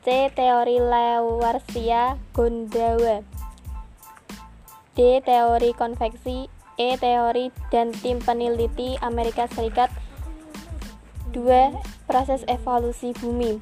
C. 0.00 0.32
Teori 0.32 0.80
Lavoisier 0.80 2.16
Gondawa. 2.32 3.20
D. 4.96 5.20
Teori 5.20 5.76
konveksi. 5.76 6.48
E. 6.80 6.96
Teori 6.96 7.52
dan 7.68 7.92
tim 7.92 8.16
peneliti 8.24 8.96
Amerika 9.04 9.44
Serikat. 9.52 9.92
2. 11.36 11.44
Proses 12.08 12.48
evolusi 12.48 13.12
bumi. 13.12 13.60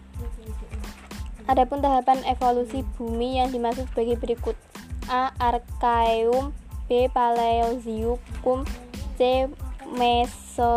Adapun 1.50 1.82
tahapan 1.82 2.22
evolusi 2.22 2.86
bumi 2.94 3.42
yang 3.42 3.50
dimaksud 3.50 3.90
sebagai 3.90 4.14
berikut. 4.14 4.54
A. 5.10 5.34
Archaeum 5.42 6.54
Paleozoikum 7.10 8.64
C. 9.18 9.48
Mesozoikum 9.94 10.76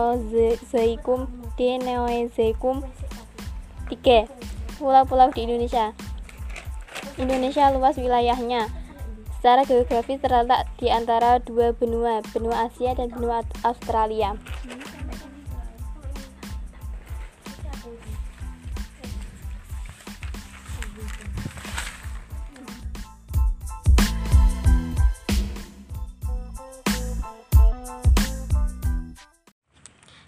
D. 1.57 1.78
Neozoikum 1.82 2.84
3. 3.89 4.28
Pulau-pulau 4.78 5.34
di 5.34 5.47
Indonesia 5.47 5.95
Indonesia 7.18 7.74
luas 7.74 7.97
wilayahnya 7.97 8.70
secara 9.38 9.65
geografis 9.65 10.22
terletak 10.22 10.70
di 10.78 10.89
antara 10.89 11.41
dua 11.41 11.74
benua, 11.74 12.22
benua 12.34 12.70
Asia 12.70 12.93
dan 12.93 13.09
benua 13.09 13.41
Australia. 13.65 14.38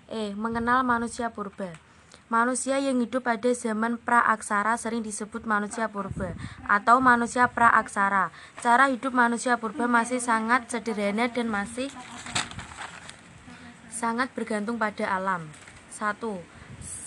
E. 0.09 0.33
Mengenal 0.33 0.81
manusia 0.81 1.29
purba 1.29 1.69
Manusia 2.29 2.77
yang 2.77 3.01
hidup 3.01 3.25
pada 3.25 3.49
zaman 3.57 3.97
praaksara 3.97 4.77
sering 4.77 5.01
disebut 5.01 5.49
manusia 5.49 5.89
purba 5.89 6.37
atau 6.69 7.01
manusia 7.01 7.49
praaksara. 7.49 8.29
Cara 8.61 8.85
hidup 8.93 9.17
manusia 9.17 9.57
purba 9.57 9.89
masih 9.89 10.21
sangat 10.21 10.69
sederhana 10.69 11.25
dan 11.25 11.49
masih 11.49 11.89
sangat 13.89 14.29
bergantung 14.37 14.77
pada 14.77 15.09
alam. 15.09 15.49
1. 15.97 16.21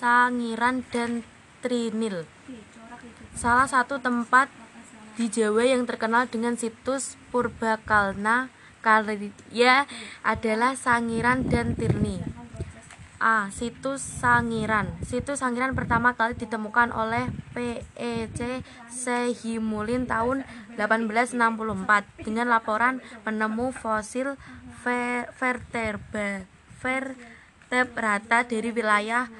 Sangiran 0.02 0.82
dan 0.90 1.22
Trinil. 1.62 2.26
Salah 3.38 3.70
satu 3.70 4.02
tempat 4.02 4.50
di 5.14 5.30
Jawa 5.30 5.62
yang 5.62 5.86
terkenal 5.86 6.26
dengan 6.26 6.58
situs 6.58 7.14
Purbakalna 7.30 8.50
Karya 8.82 9.86
adalah 10.26 10.74
Sangiran 10.74 11.46
dan 11.46 11.78
Tirni. 11.78 12.41
A. 13.22 13.54
Situs 13.54 14.02
Sangiran 14.02 14.90
Situs 15.06 15.38
Sangiran 15.46 15.78
pertama 15.78 16.18
kali 16.18 16.34
ditemukan 16.34 16.90
oleh 16.90 17.30
PEC 17.54 18.66
Sehimulin 18.90 20.10
tahun 20.10 20.42
1864 20.74 22.26
dengan 22.26 22.50
laporan 22.50 22.98
penemu 23.22 23.70
fosil 23.70 24.34
vertebra 25.38 26.42
vertebrata 26.82 28.42
dari 28.42 28.74
wilayah 28.74 29.30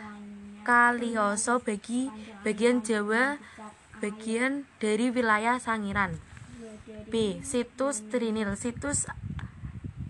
Kalioso 0.63 1.59
bagi 1.59 2.07
bagian 2.47 2.87
Jawa 2.87 3.35
bagian 3.99 4.71
dari 4.79 5.11
wilayah 5.11 5.59
Sangiran. 5.59 6.23
B. 7.11 7.43
Situs 7.43 8.07
Trinil 8.07 8.55
Situs 8.55 9.11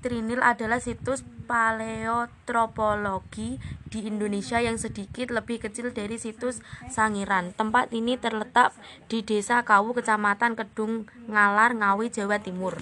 Trinil 0.03 0.43
adalah 0.43 0.83
situs 0.83 1.23
paleotropologi 1.45 3.61
di 3.93 4.09
Indonesia 4.09 4.57
yang 4.63 4.79
sedikit 4.81 5.29
lebih 5.29 5.61
kecil 5.61 5.93
dari 5.93 6.17
situs 6.17 6.65
Sangiran. 6.89 7.53
Tempat 7.53 7.93
ini 7.93 8.17
terletak 8.17 8.73
di 9.13 9.21
Desa 9.21 9.61
Kawu, 9.61 9.93
Kecamatan 9.93 10.57
Kedung 10.57 11.05
Ngalar, 11.29 11.77
Ngawi, 11.77 12.09
Jawa 12.09 12.41
Timur. 12.41 12.81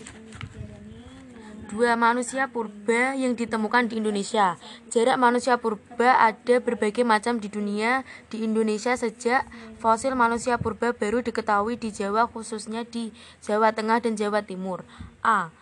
Dua 1.71 1.95
manusia 1.95 2.51
purba 2.51 3.15
yang 3.15 3.39
ditemukan 3.39 3.87
di 3.87 4.03
Indonesia. 4.03 4.59
Jarak 4.91 5.15
manusia 5.23 5.55
purba 5.55 6.19
ada 6.19 6.59
berbagai 6.59 7.07
macam 7.07 7.39
di 7.39 7.47
dunia. 7.47 8.03
Di 8.27 8.43
Indonesia 8.43 8.91
sejak 8.99 9.47
fosil 9.79 10.19
manusia 10.19 10.59
purba 10.59 10.91
baru 10.91 11.23
diketahui 11.23 11.79
di 11.79 11.95
Jawa 11.95 12.27
khususnya 12.27 12.83
di 12.83 13.15
Jawa 13.39 13.71
Tengah 13.71 14.03
dan 14.03 14.19
Jawa 14.19 14.43
Timur. 14.43 14.83
A. 15.23 15.55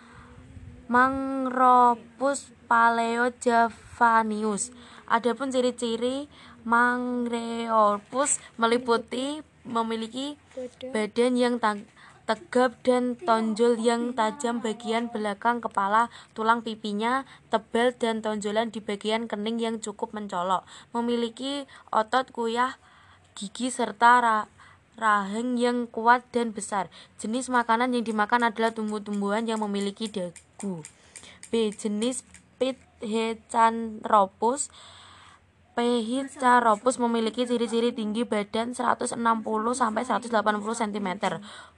Mangropus 0.89 2.57
paleojavanius. 2.69 4.77
Adapun 5.09 5.49
ciri-ciri 5.49 6.29
Mangreopus 6.69 8.45
meliputi 8.61 9.41
memiliki 9.65 10.37
badan 10.93 11.33
yang 11.41 11.57
tegap 12.29 12.77
dan 12.85 13.17
tonjol 13.17 13.81
yang 13.81 14.13
tajam 14.13 14.61
bagian 14.61 15.09
belakang 15.09 15.65
kepala, 15.65 16.13
tulang 16.37 16.61
pipinya 16.61 17.25
tebal 17.49 17.97
dan 17.97 18.21
tonjolan 18.21 18.69
di 18.69 18.85
bagian 18.85 19.25
kening 19.25 19.57
yang 19.57 19.81
cukup 19.81 20.13
mencolok. 20.13 20.69
Memiliki 20.93 21.65
otot 21.89 22.29
kuyah, 22.29 22.77
gigi 23.33 23.73
serta 23.73 24.45
rahang 25.01 25.57
yang 25.57 25.89
kuat 25.89 26.29
dan 26.29 26.53
besar. 26.53 26.93
Jenis 27.17 27.49
makanan 27.49 27.97
yang 27.97 28.05
dimakan 28.05 28.45
adalah 28.45 28.77
tumbuh-tumbuhan 28.77 29.49
yang 29.49 29.65
memiliki 29.65 30.13
dagu. 30.13 30.85
B. 31.49 31.73
Jenis 31.73 32.29
Pithecanthropus 32.59 34.75
Pithecanthropus 35.79 36.99
memiliki 36.99 37.47
ciri-ciri 37.47 37.95
tinggi 37.95 38.27
badan 38.27 38.75
160 38.75 39.15
sampai 39.79 40.03
180 40.03 40.35
cm. 40.75 41.09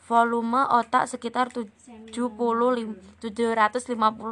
Volume 0.08 0.64
otak 0.72 1.04
sekitar 1.04 1.52
70 1.52 2.08
750 2.16 2.96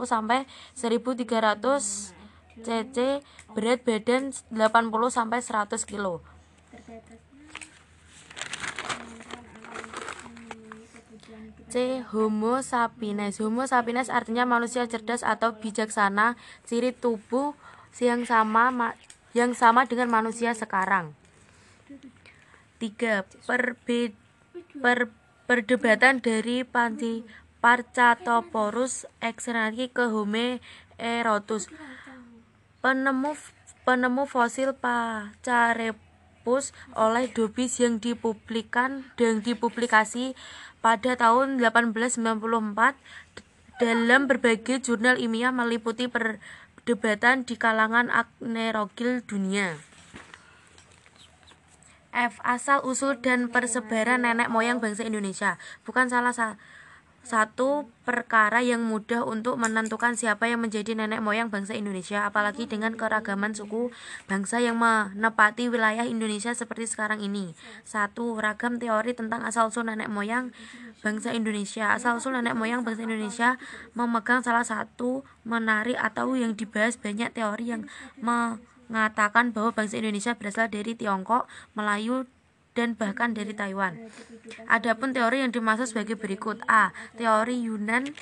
sampai 0.09 0.49
1300 0.73 2.17
cc, 2.65 2.97
berat 3.53 3.85
badan 3.85 4.33
80 4.33 4.49
sampai 5.13 5.45
100 5.45 5.85
kg. 5.85 6.25
C. 11.69 12.01
Homo 12.13 12.65
sapiens. 12.65 13.37
Homo 13.45 13.69
sapiens 13.69 14.09
artinya 14.09 14.49
manusia 14.49 14.89
cerdas 14.89 15.21
atau 15.21 15.61
bijaksana, 15.61 16.41
ciri 16.65 16.97
tubuh 16.97 17.53
yang 18.01 18.25
sama 18.25 18.97
yang 19.37 19.53
sama 19.53 19.85
dengan 19.85 20.09
manusia 20.09 20.57
sekarang. 20.57 21.13
3. 22.81 23.27
Perbe, 23.45 24.15
per, 24.81 25.13
perdebatan 25.45 26.25
dari 26.25 26.65
Panti 26.65 27.27
Parcatoporus 27.59 29.05
externali 29.19 29.91
ke 29.91 30.09
Homo 30.09 30.63
erotus. 30.97 31.67
Penemu 32.79 33.35
penemu 33.83 34.29
fosil 34.29 34.77
Pacarepus 34.79 36.71
oleh 36.95 37.27
Dobis 37.33 37.83
yang 37.83 37.99
dipublikan 37.99 39.03
dan 39.19 39.43
dipublikasi 39.43 40.39
pada 40.79 41.19
tahun 41.19 41.59
1894 41.61 42.99
dalam 43.79 44.27
berbagai 44.27 44.83
jurnal 44.83 45.19
ilmiah 45.19 45.55
meliputi 45.55 46.11
perdebatan 46.11 47.47
di 47.47 47.55
kalangan 47.55 48.11
agnerogil 48.11 49.23
dunia. 49.23 49.79
F. 52.11 52.41
Asal 52.43 52.83
usul 52.83 53.23
dan 53.23 53.53
persebaran 53.53 54.27
nenek 54.27 54.51
moyang 54.51 54.83
bangsa 54.83 55.07
Indonesia 55.07 55.61
bukan 55.87 56.11
salah 56.11 56.35
satu 56.35 56.59
satu 57.29 57.85
perkara 58.09 58.65
yang 58.65 58.89
mudah 58.89 59.21
untuk 59.21 59.61
menentukan 59.61 60.17
siapa 60.17 60.49
yang 60.49 60.65
menjadi 60.65 60.97
nenek 60.97 61.21
moyang 61.21 61.53
bangsa 61.53 61.77
Indonesia, 61.77 62.25
apalagi 62.25 62.65
dengan 62.65 62.97
keragaman 62.97 63.53
suku 63.53 63.93
bangsa 64.25 64.65
yang 64.65 64.81
menepati 64.81 65.69
wilayah 65.69 66.09
Indonesia 66.09 66.57
seperti 66.57 66.89
sekarang 66.89 67.21
ini. 67.21 67.53
Satu, 67.85 68.33
ragam 68.41 68.81
teori 68.81 69.13
tentang 69.13 69.45
asal-usul 69.45 69.93
nenek 69.93 70.09
moyang 70.09 70.57
bangsa 71.05 71.37
Indonesia. 71.37 71.93
Asal-usul 71.93 72.33
nenek 72.33 72.57
moyang 72.57 72.81
bangsa 72.81 73.05
Indonesia 73.05 73.61
memegang 73.93 74.41
salah 74.41 74.65
satu 74.65 75.21
menarik 75.45 76.01
atau 76.01 76.33
yang 76.33 76.57
dibahas 76.57 76.97
banyak 76.97 77.37
teori 77.37 77.77
yang 77.77 77.83
mengatakan 78.25 79.53
bahwa 79.53 79.77
bangsa 79.77 80.01
Indonesia 80.01 80.33
berasal 80.33 80.73
dari 80.73 80.97
Tiongkok, 80.97 81.45
Melayu, 81.77 82.25
dan 82.79 82.95
bahkan 82.95 83.35
dari 83.35 83.51
Taiwan. 83.51 83.99
Adapun 84.71 85.11
teori 85.11 85.43
yang 85.43 85.51
dimaksud 85.51 85.91
sebagai 85.91 86.15
berikut: 86.15 86.63
A. 86.71 86.95
Teori 87.19 87.67
Yunan 87.67 88.15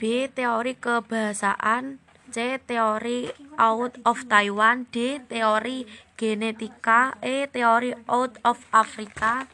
Teori 0.32 0.72
kebahasaan 0.72 2.00
C. 2.32 2.56
Teori 2.64 3.28
out 3.60 4.00
of 4.08 4.24
Taiwan 4.24 4.88
D. 4.88 5.20
Teori 5.28 5.84
genetika 6.16 7.20
E. 7.20 7.44
Teori 7.52 7.92
out 8.08 8.40
of 8.40 8.56
Afrika 8.72 9.44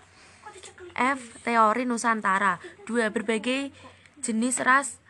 F. 0.94 1.42
Teori 1.42 1.82
Nusantara 1.82 2.62
2. 2.86 3.10
Berbagai 3.10 3.74
jenis 4.22 4.62
ras 4.62 5.02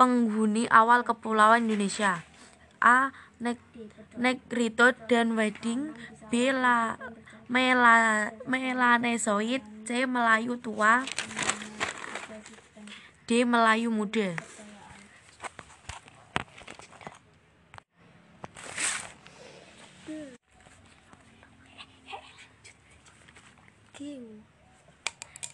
penghuni 0.00 0.64
awal 0.72 1.04
kepulauan 1.04 1.68
Indonesia 1.68 2.24
A. 2.80 3.12
Negrito 4.20 4.92
dan 5.08 5.32
Wedding 5.32 5.96
B. 6.28 6.52
La, 6.52 7.00
Mela, 7.48 8.28
Melanesoid 8.44 9.64
C. 9.88 10.04
Melayu 10.04 10.60
tua 10.60 11.08
D. 13.24 13.48
Melayu 13.48 13.88
muda 13.88 14.36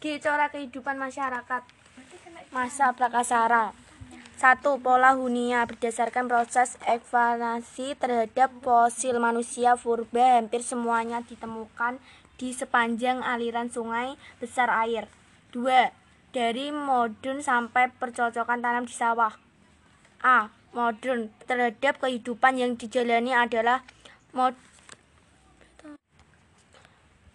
G. 0.02 0.18
Cara 0.18 0.50
kehidupan 0.50 0.98
masyarakat 0.98 1.62
Masa 2.50 2.90
Prakasara 2.94 3.85
Satu, 4.36 4.76
pola 4.76 5.16
hunia 5.16 5.64
berdasarkan 5.64 6.28
proses 6.28 6.76
ekvanasi 6.84 7.96
terhadap 7.96 8.52
fosil 8.60 9.16
manusia 9.16 9.80
purba 9.80 10.36
hampir 10.36 10.60
semuanya 10.60 11.24
ditemukan 11.24 11.96
di 12.36 12.52
sepanjang 12.52 13.24
aliran 13.24 13.72
sungai 13.72 14.20
besar 14.36 14.68
air. 14.68 15.08
Dua, 15.56 15.88
dari 16.36 16.68
modern 16.68 17.40
sampai 17.40 17.88
percocokan 17.96 18.60
tanam 18.60 18.84
di 18.84 18.92
sawah. 18.92 19.32
A. 20.20 20.52
Modern 20.76 21.32
terhadap 21.48 21.96
kehidupan 22.04 22.60
yang 22.60 22.76
dijalani 22.76 23.32
adalah 23.32 23.88
mod 24.36 24.52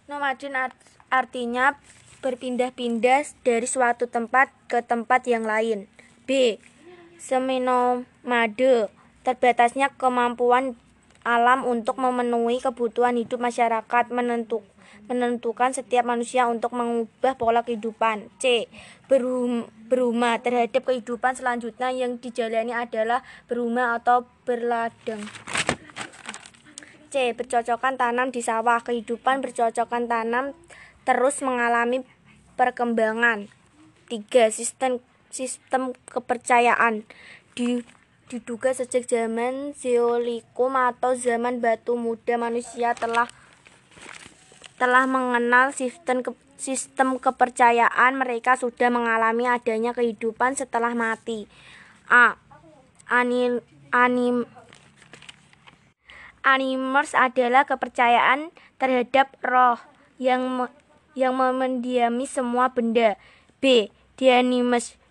nomaden 0.06 0.54
artinya 1.10 1.74
berpindah-pindah 2.22 3.26
dari 3.42 3.66
suatu 3.66 4.06
tempat 4.06 4.54
ke 4.70 4.86
tempat 4.86 5.26
yang 5.26 5.42
lain. 5.42 5.90
B 6.22 6.62
seminomade, 7.22 8.90
terbatasnya 9.22 9.94
kemampuan 9.94 10.74
alam 11.22 11.62
untuk 11.62 12.02
memenuhi 12.02 12.58
kebutuhan 12.58 13.14
hidup 13.14 13.38
masyarakat 13.38 14.10
menentuk, 14.10 14.66
menentukan 15.06 15.70
setiap 15.70 16.02
manusia 16.02 16.50
untuk 16.50 16.74
mengubah 16.74 17.38
pola 17.38 17.62
kehidupan. 17.62 18.26
C. 18.42 18.66
Berum, 19.06 19.70
berumah 19.86 20.42
terhadap 20.42 20.82
kehidupan 20.82 21.38
selanjutnya 21.38 21.94
yang 21.94 22.18
dijalani 22.18 22.74
adalah 22.74 23.22
berumah 23.46 24.02
atau 24.02 24.26
berladang. 24.42 25.22
C. 27.14 27.38
Bercocokan 27.38 27.94
tanam 27.94 28.34
di 28.34 28.42
sawah. 28.42 28.82
Kehidupan 28.82 29.46
bercocokan 29.46 30.10
tanam 30.10 30.58
terus 31.06 31.38
mengalami 31.38 32.02
perkembangan. 32.58 33.46
3. 34.10 34.50
Sistem 34.50 34.98
sistem 35.32 35.96
kepercayaan 36.12 37.08
diduga 38.28 38.76
sejak 38.76 39.08
zaman 39.08 39.72
Zeolikum 39.72 40.76
atau 40.76 41.16
zaman 41.16 41.64
batu 41.64 41.96
muda 41.96 42.36
manusia 42.36 42.92
telah 42.92 43.28
telah 44.76 45.04
mengenal 45.08 45.72
sistem 45.72 46.20
ke, 46.20 46.32
sistem 46.60 47.16
kepercayaan 47.16 48.16
mereka 48.16 48.60
sudah 48.60 48.92
mengalami 48.92 49.48
adanya 49.48 49.96
kehidupan 49.96 50.56
setelah 50.56 50.92
mati. 50.92 51.48
A. 52.08 52.36
Anim, 53.08 53.60
anim, 53.92 54.48
animers 56.40 57.12
adalah 57.12 57.68
kepercayaan 57.68 58.50
terhadap 58.80 59.36
roh 59.44 59.78
yang 60.16 60.66
yang 61.12 61.36
mendiami 61.36 62.24
semua 62.24 62.72
benda. 62.72 63.20
B. 63.62 63.92
Dianimes 64.18 65.01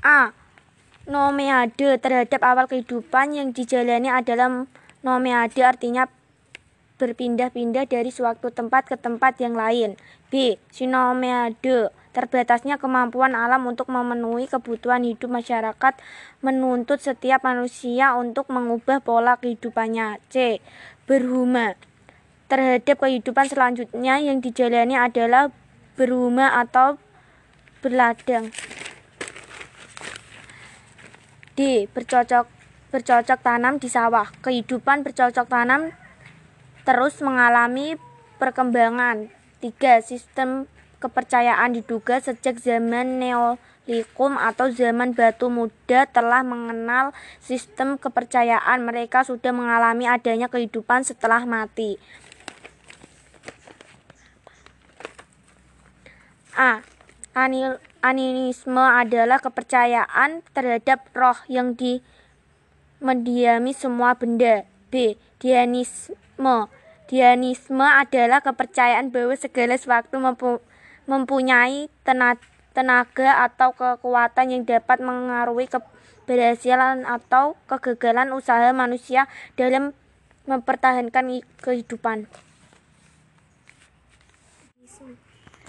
A. 0.00 0.32
Nomeade 1.04 2.00
terhadap 2.00 2.40
awal 2.40 2.64
kehidupan 2.64 3.36
yang 3.36 3.52
dijalani 3.52 4.08
adalah 4.08 4.64
nomeade 5.04 5.60
artinya 5.60 6.08
berpindah-pindah 6.96 7.88
dari 7.88 8.08
suatu 8.08 8.48
tempat 8.48 8.88
ke 8.88 8.96
tempat 8.96 9.36
yang 9.40 9.56
lain. 9.56 10.00
B. 10.32 10.56
Sinomeade 10.72 11.92
terbatasnya 12.16 12.80
kemampuan 12.80 13.36
alam 13.36 13.64
untuk 13.68 13.88
memenuhi 13.92 14.48
kebutuhan 14.48 15.04
hidup 15.04 15.28
masyarakat 15.28 15.94
menuntut 16.40 17.00
setiap 17.00 17.44
manusia 17.44 18.16
untuk 18.16 18.48
mengubah 18.48 19.04
pola 19.04 19.36
kehidupannya. 19.36 20.20
C. 20.32 20.64
Berhuma 21.04 21.76
terhadap 22.48 23.04
kehidupan 23.04 23.52
selanjutnya 23.52 24.16
yang 24.20 24.40
dijalani 24.40 24.96
adalah 24.96 25.52
berhuma 25.96 26.56
atau 26.56 26.96
berladang. 27.84 28.52
D. 31.60 31.84
Bercocok 31.92 32.48
bercocok 32.88 33.38
tanam 33.44 33.76
di 33.76 33.92
sawah. 33.92 34.32
Kehidupan 34.40 35.04
bercocok 35.04 35.44
tanam 35.44 35.92
terus 36.88 37.20
mengalami 37.20 38.00
perkembangan. 38.40 39.28
3. 39.60 40.00
Sistem 40.00 40.64
kepercayaan 41.04 41.76
diduga 41.76 42.16
sejak 42.16 42.56
zaman 42.56 43.20
Neolikum 43.20 44.40
atau 44.40 44.72
zaman 44.72 45.12
batu 45.12 45.52
muda 45.52 46.08
telah 46.08 46.40
mengenal 46.40 47.12
sistem 47.44 48.00
kepercayaan. 48.00 48.80
Mereka 48.80 49.28
sudah 49.28 49.52
mengalami 49.52 50.08
adanya 50.08 50.48
kehidupan 50.48 51.04
setelah 51.04 51.44
mati. 51.44 52.00
A. 56.56 56.80
Anil 57.36 57.76
Animisme 58.00 58.80
adalah 58.80 59.44
kepercayaan 59.44 60.40
terhadap 60.56 61.04
roh 61.12 61.36
yang 61.52 61.76
di 61.76 62.00
mendiami 63.04 63.76
semua 63.76 64.16
benda. 64.16 64.64
B. 64.88 65.20
Dianisme. 65.36 66.72
Dianisme 67.12 67.84
adalah 67.84 68.40
kepercayaan 68.40 69.12
bahwa 69.12 69.36
segala 69.36 69.76
sesuatu 69.76 70.16
mempu 70.16 70.64
mempunyai 71.04 71.92
tenaga 72.72 73.30
atau 73.44 73.76
kekuatan 73.76 74.46
yang 74.48 74.62
dapat 74.64 75.02
mengaruhi 75.04 75.68
keberhasilan 75.68 77.04
atau 77.04 77.58
kegagalan 77.68 78.32
usaha 78.32 78.72
manusia 78.72 79.28
dalam 79.60 79.92
mempertahankan 80.48 81.44
kehidupan. 81.60 82.30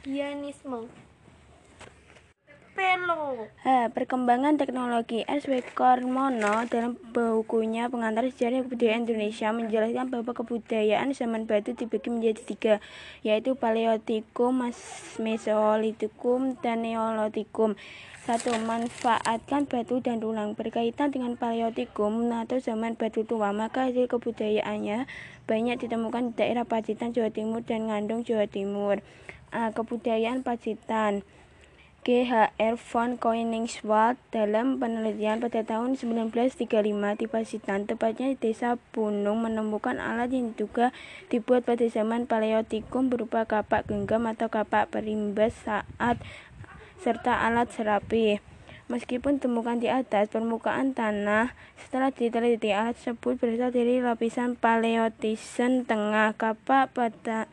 Dianisme 0.08 0.88
Pelo. 2.72 3.52
H. 3.68 3.92
Perkembangan 3.92 4.56
teknologi 4.56 5.28
S.W. 5.28 5.60
Kormono 5.76 6.64
dalam 6.72 6.96
bukunya 7.12 7.92
Pengantar 7.92 8.24
Sejarah 8.32 8.64
Kebudayaan 8.64 9.04
Indonesia 9.04 9.52
menjelaskan 9.52 10.08
bahwa 10.08 10.32
kebudayaan 10.32 11.12
zaman 11.12 11.44
batu 11.44 11.76
dibagi 11.76 12.08
menjadi 12.08 12.42
tiga, 12.48 12.76
yaitu 13.28 13.60
Paleotikum, 13.60 14.72
Mesolitikum, 15.20 16.56
dan 16.64 16.88
Neolitikum. 16.88 17.76
Satu, 18.24 18.56
manfaatkan 18.56 19.68
batu 19.68 20.00
dan 20.00 20.24
tulang 20.24 20.56
berkaitan 20.56 21.12
dengan 21.12 21.36
Paleotikum 21.36 22.32
atau 22.32 22.62
zaman 22.64 22.96
batu 22.96 23.28
tua, 23.28 23.52
maka 23.52 23.92
hasil 23.92 24.08
kebudayaannya 24.08 25.12
banyak 25.50 25.76
ditemukan 25.82 26.32
di 26.32 26.34
daerah 26.40 26.64
Pacitan, 26.64 27.12
Jawa 27.12 27.34
Timur 27.34 27.66
dan 27.66 27.92
Ngandung, 27.92 28.24
Jawa 28.24 28.48
Timur. 28.48 29.04
A. 29.52 29.76
Kebudayaan 29.76 30.48
Pacitan 30.48 31.28
G.H.R. 32.02 32.82
von 32.82 33.14
Koenigswald 33.14 34.18
dalam 34.34 34.82
penelitian 34.82 35.38
pada 35.38 35.62
tahun 35.62 36.02
1935 36.02 36.66
di 36.98 37.26
Pasitan, 37.30 37.86
tepatnya 37.86 38.34
di 38.34 38.42
desa 38.42 38.82
Bunung, 38.90 39.46
menemukan 39.46 40.02
alat 40.02 40.34
yang 40.34 40.50
diduga 40.50 40.90
dibuat 41.30 41.62
pada 41.62 41.86
zaman 41.86 42.26
Paleotikum 42.26 43.14
berupa 43.14 43.46
kapak 43.46 43.86
genggam 43.86 44.26
atau 44.26 44.50
kapak 44.50 44.90
perimbas 44.90 45.54
saat 45.62 46.18
serta 46.98 47.46
alat 47.46 47.70
serapi. 47.70 48.42
Meskipun 48.90 49.38
temukan 49.38 49.78
di 49.78 49.86
atas 49.86 50.34
permukaan 50.34 50.98
tanah, 50.98 51.54
setelah 51.78 52.10
diteliti 52.10 52.74
alat 52.74 52.98
tersebut 52.98 53.38
berasal 53.38 53.70
dari 53.70 54.02
lapisan 54.02 54.58
Paleotizen 54.58 55.86
tengah 55.86 56.34
kapak 56.34 56.98
pada 56.98 57.46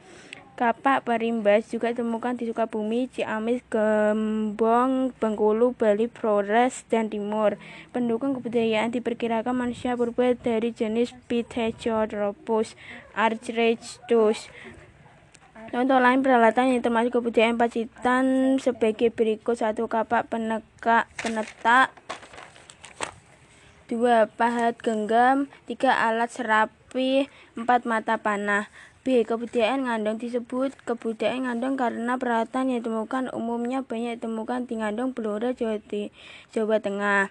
Kapak 0.58 1.06
perimbas 1.06 1.70
juga 1.70 1.94
ditemukan 1.94 2.34
di 2.34 2.50
Sukabumi, 2.50 3.06
Ciamis, 3.14 3.62
Gembong, 3.70 5.14
Bengkulu, 5.14 5.70
Bali, 5.78 6.10
Flores, 6.10 6.82
dan 6.90 7.06
Timur. 7.06 7.54
Pendukung 7.94 8.34
kebudayaan 8.34 8.90
diperkirakan 8.90 9.54
manusia 9.54 9.94
purba 9.94 10.34
dari 10.34 10.74
jenis 10.74 11.14
Pithecanthropus 11.30 12.74
archrechtus. 13.14 14.50
Contoh 15.70 16.02
lain 16.02 16.26
peralatan 16.26 16.74
yang 16.74 16.82
termasuk 16.82 17.22
kebudayaan 17.22 17.54
Pacitan 17.54 18.58
sebagai 18.58 19.14
berikut. 19.14 19.54
Satu 19.54 19.86
kapak 19.86 20.26
penegak 20.26 21.06
penetak. 21.22 21.94
Dua 23.86 24.26
pahat 24.26 24.74
genggam. 24.82 25.46
Tiga 25.70 26.02
alat 26.02 26.34
serapi. 26.34 27.30
Empat 27.54 27.86
mata 27.86 28.18
panah 28.18 28.66
B. 29.06 29.22
Kebudayaan 29.22 29.86
Ngandong 29.86 30.18
disebut 30.18 30.74
kebudayaan 30.82 31.46
Ngandong 31.46 31.78
karena 31.78 32.18
peralatan 32.18 32.74
yang 32.74 32.82
ditemukan 32.82 33.30
umumnya 33.30 33.86
banyak 33.86 34.18
ditemukan 34.18 34.66
di 34.66 34.82
Ngandong, 34.82 35.14
Blora, 35.14 35.54
Jawa, 35.54 35.78
Jawa 36.50 36.76
Tengah. 36.82 37.30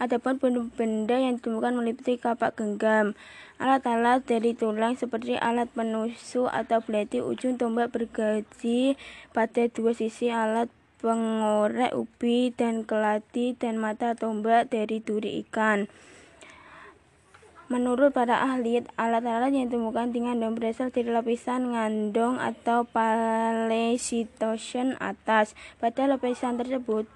Adapun 0.00 0.40
benda-benda 0.40 1.20
yang 1.20 1.36
ditemukan 1.36 1.76
meliputi 1.76 2.16
kapak 2.16 2.56
genggam, 2.56 3.12
alat-alat 3.60 4.24
dari 4.24 4.56
tulang 4.56 4.96
seperti 4.96 5.36
alat 5.36 5.68
penusuk 5.76 6.48
atau 6.48 6.80
belati, 6.80 7.20
ujung 7.20 7.60
tombak 7.60 7.92
bergaji 7.92 8.96
pada 9.36 9.68
dua 9.68 9.92
sisi, 9.92 10.32
alat 10.32 10.72
pengorek 11.04 11.92
ubi 11.92 12.48
dan 12.56 12.88
kelati, 12.88 13.52
dan 13.52 13.76
mata 13.76 14.16
tombak 14.16 14.72
dari 14.72 15.04
duri 15.04 15.44
ikan. 15.44 15.84
Menurut 17.70 18.10
para 18.10 18.42
ahli, 18.42 18.82
alat-alat 18.98 19.54
yang 19.54 19.70
ditemukan 19.70 20.10
di 20.10 20.26
Ngandong 20.26 20.58
berasal 20.58 20.90
dari 20.90 21.06
lapisan 21.06 21.70
Ngandong 21.70 22.42
atau 22.42 22.82
Paleocitosen 22.82 24.98
atas. 24.98 25.54
Pada 25.78 26.10
lapisan 26.10 26.58
tersebut 26.58 27.06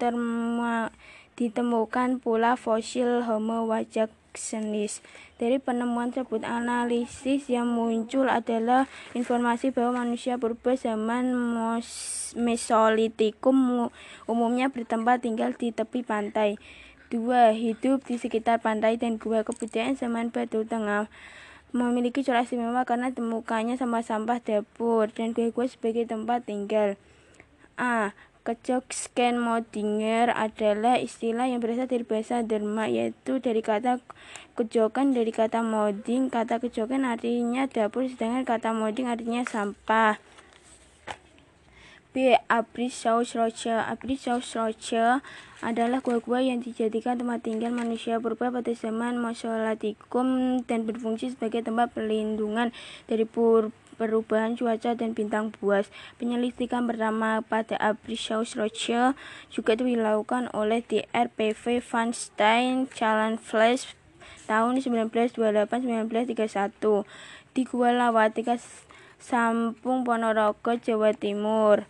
ditemukan 1.35 2.23
pula 2.23 2.55
fosil 2.55 3.27
Homo 3.27 3.67
wajaccensis. 3.67 5.03
Dari 5.35 5.59
penemuan 5.59 6.15
tersebut, 6.15 6.47
analisis 6.47 7.51
yang 7.51 7.75
muncul 7.75 8.31
adalah 8.31 8.87
informasi 9.11 9.75
bahwa 9.75 10.07
manusia 10.07 10.39
purba 10.39 10.79
zaman 10.79 11.35
Mesolitikum 12.39 13.91
umumnya 14.23 14.71
bertempat 14.71 15.19
tinggal 15.19 15.51
di 15.51 15.75
tepi 15.75 16.07
pantai. 16.07 16.55
Dua, 17.13 17.53
hidup 17.53 18.01
di 18.09 18.17
sekitar 18.17 18.65
pantai 18.65 18.97
dan 18.97 19.21
gua 19.21 19.45
kebudayaan 19.45 19.93
zaman 19.93 20.33
Batu 20.33 20.65
Tengah 20.65 21.05
memiliki 21.69 22.25
corak 22.25 22.49
istimewa 22.49 22.81
karena 22.81 23.13
temukannya 23.13 23.77
sampah-sampah 23.77 24.41
dapur 24.41 25.13
dan 25.13 25.37
gua-gua 25.37 25.69
sebagai 25.69 26.09
tempat 26.09 26.49
tinggal. 26.49 26.97
A. 27.77 28.17
Kecok 28.45 28.93
scan 28.93 29.41
modinger 29.41 30.29
adalah 30.29 31.01
istilah 31.01 31.49
yang 31.49 31.61
berasal 31.61 31.89
dari 31.89 32.05
bahasa 32.05 32.45
Derma 32.45 32.85
yaitu 32.85 33.41
dari 33.41 33.65
kata 33.65 33.97
kejokan 34.53 35.17
dari 35.17 35.33
kata 35.33 35.65
modding. 35.65 36.29
Kata 36.29 36.61
kejokan 36.61 37.09
artinya 37.09 37.65
dapur 37.65 38.05
sedangkan 38.05 38.45
kata 38.45 38.69
modding 38.73 39.09
artinya 39.09 39.41
sampah. 39.49 40.21
B. 42.15 42.31
Abrisauschroche 42.47 43.75
Abrisauschroche 43.75 45.19
adalah 45.59 45.99
gua-gua 45.99 46.39
yang 46.39 46.63
dijadikan 46.63 47.19
tempat 47.19 47.43
tinggal 47.43 47.75
manusia 47.75 48.23
purba 48.23 48.55
pada 48.55 48.71
zaman 48.71 49.19
Mesolitikum 49.19 50.63
dan 50.63 50.87
berfungsi 50.87 51.35
sebagai 51.35 51.67
tempat 51.67 51.91
perlindungan 51.91 52.71
dari 53.11 53.27
pur 53.27 53.75
perubahan 53.99 54.55
cuaca 54.55 54.95
dan 54.95 55.11
bintang 55.11 55.51
buas. 55.59 55.91
Penyelidikan 56.15 56.87
pertama 56.87 57.43
pada 57.43 57.75
Abrisauschroche 57.83 59.11
juga 59.51 59.75
dilakukan 59.75 60.47
oleh 60.55 60.87
DRPV 60.87 61.83
Van 61.83 62.15
Stein 62.15 62.87
Flash 63.43 63.91
tahun 64.47 64.79
1928-1931 64.79 66.31
di 67.51 67.61
Gua 67.67 67.91
Lawatika 67.91 68.55
Sampung 69.19 70.07
Ponorogo, 70.07 70.79
Jawa 70.79 71.11
Timur. 71.11 71.83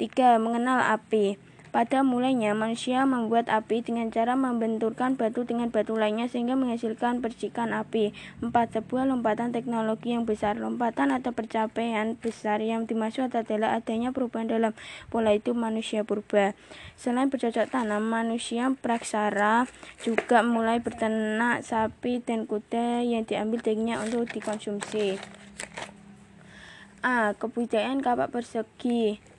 3. 0.00 0.40
Mengenal 0.40 0.80
api. 0.96 1.36
Pada 1.70 2.02
mulanya, 2.02 2.56
manusia 2.56 3.06
membuat 3.06 3.46
api 3.46 3.84
dengan 3.84 4.08
cara 4.10 4.34
membenturkan 4.34 5.14
batu 5.14 5.46
dengan 5.46 5.70
batu 5.70 5.94
lainnya 5.94 6.26
sehingga 6.26 6.56
menghasilkan 6.56 7.20
percikan 7.20 7.76
api. 7.76 8.16
4. 8.40 8.50
Sebuah 8.50 9.04
lompatan 9.04 9.52
teknologi 9.52 10.16
yang 10.16 10.24
besar. 10.24 10.56
Lompatan 10.56 11.12
atau 11.12 11.36
percapaian 11.36 12.16
besar 12.16 12.64
yang 12.64 12.88
dimaksud 12.88 13.28
adalah 13.36 13.76
adanya 13.76 14.10
perubahan 14.10 14.48
dalam 14.48 14.72
pola 15.12 15.36
itu 15.36 15.52
manusia 15.52 16.02
purba. 16.02 16.56
Selain 16.96 17.28
bercocok 17.28 17.68
tanam, 17.68 18.02
manusia 18.02 18.72
praksara 18.80 19.68
juga 20.00 20.40
mulai 20.40 20.80
berternak 20.80 21.62
sapi 21.62 22.24
dan 22.24 22.48
kuda 22.48 23.04
yang 23.04 23.28
diambil 23.28 23.60
dagingnya 23.62 24.00
untuk 24.00 24.26
dikonsumsi. 24.32 25.20
A. 27.04 27.36
Kebudayaan 27.38 28.02
kapak 28.02 28.34
persegi 28.34 29.29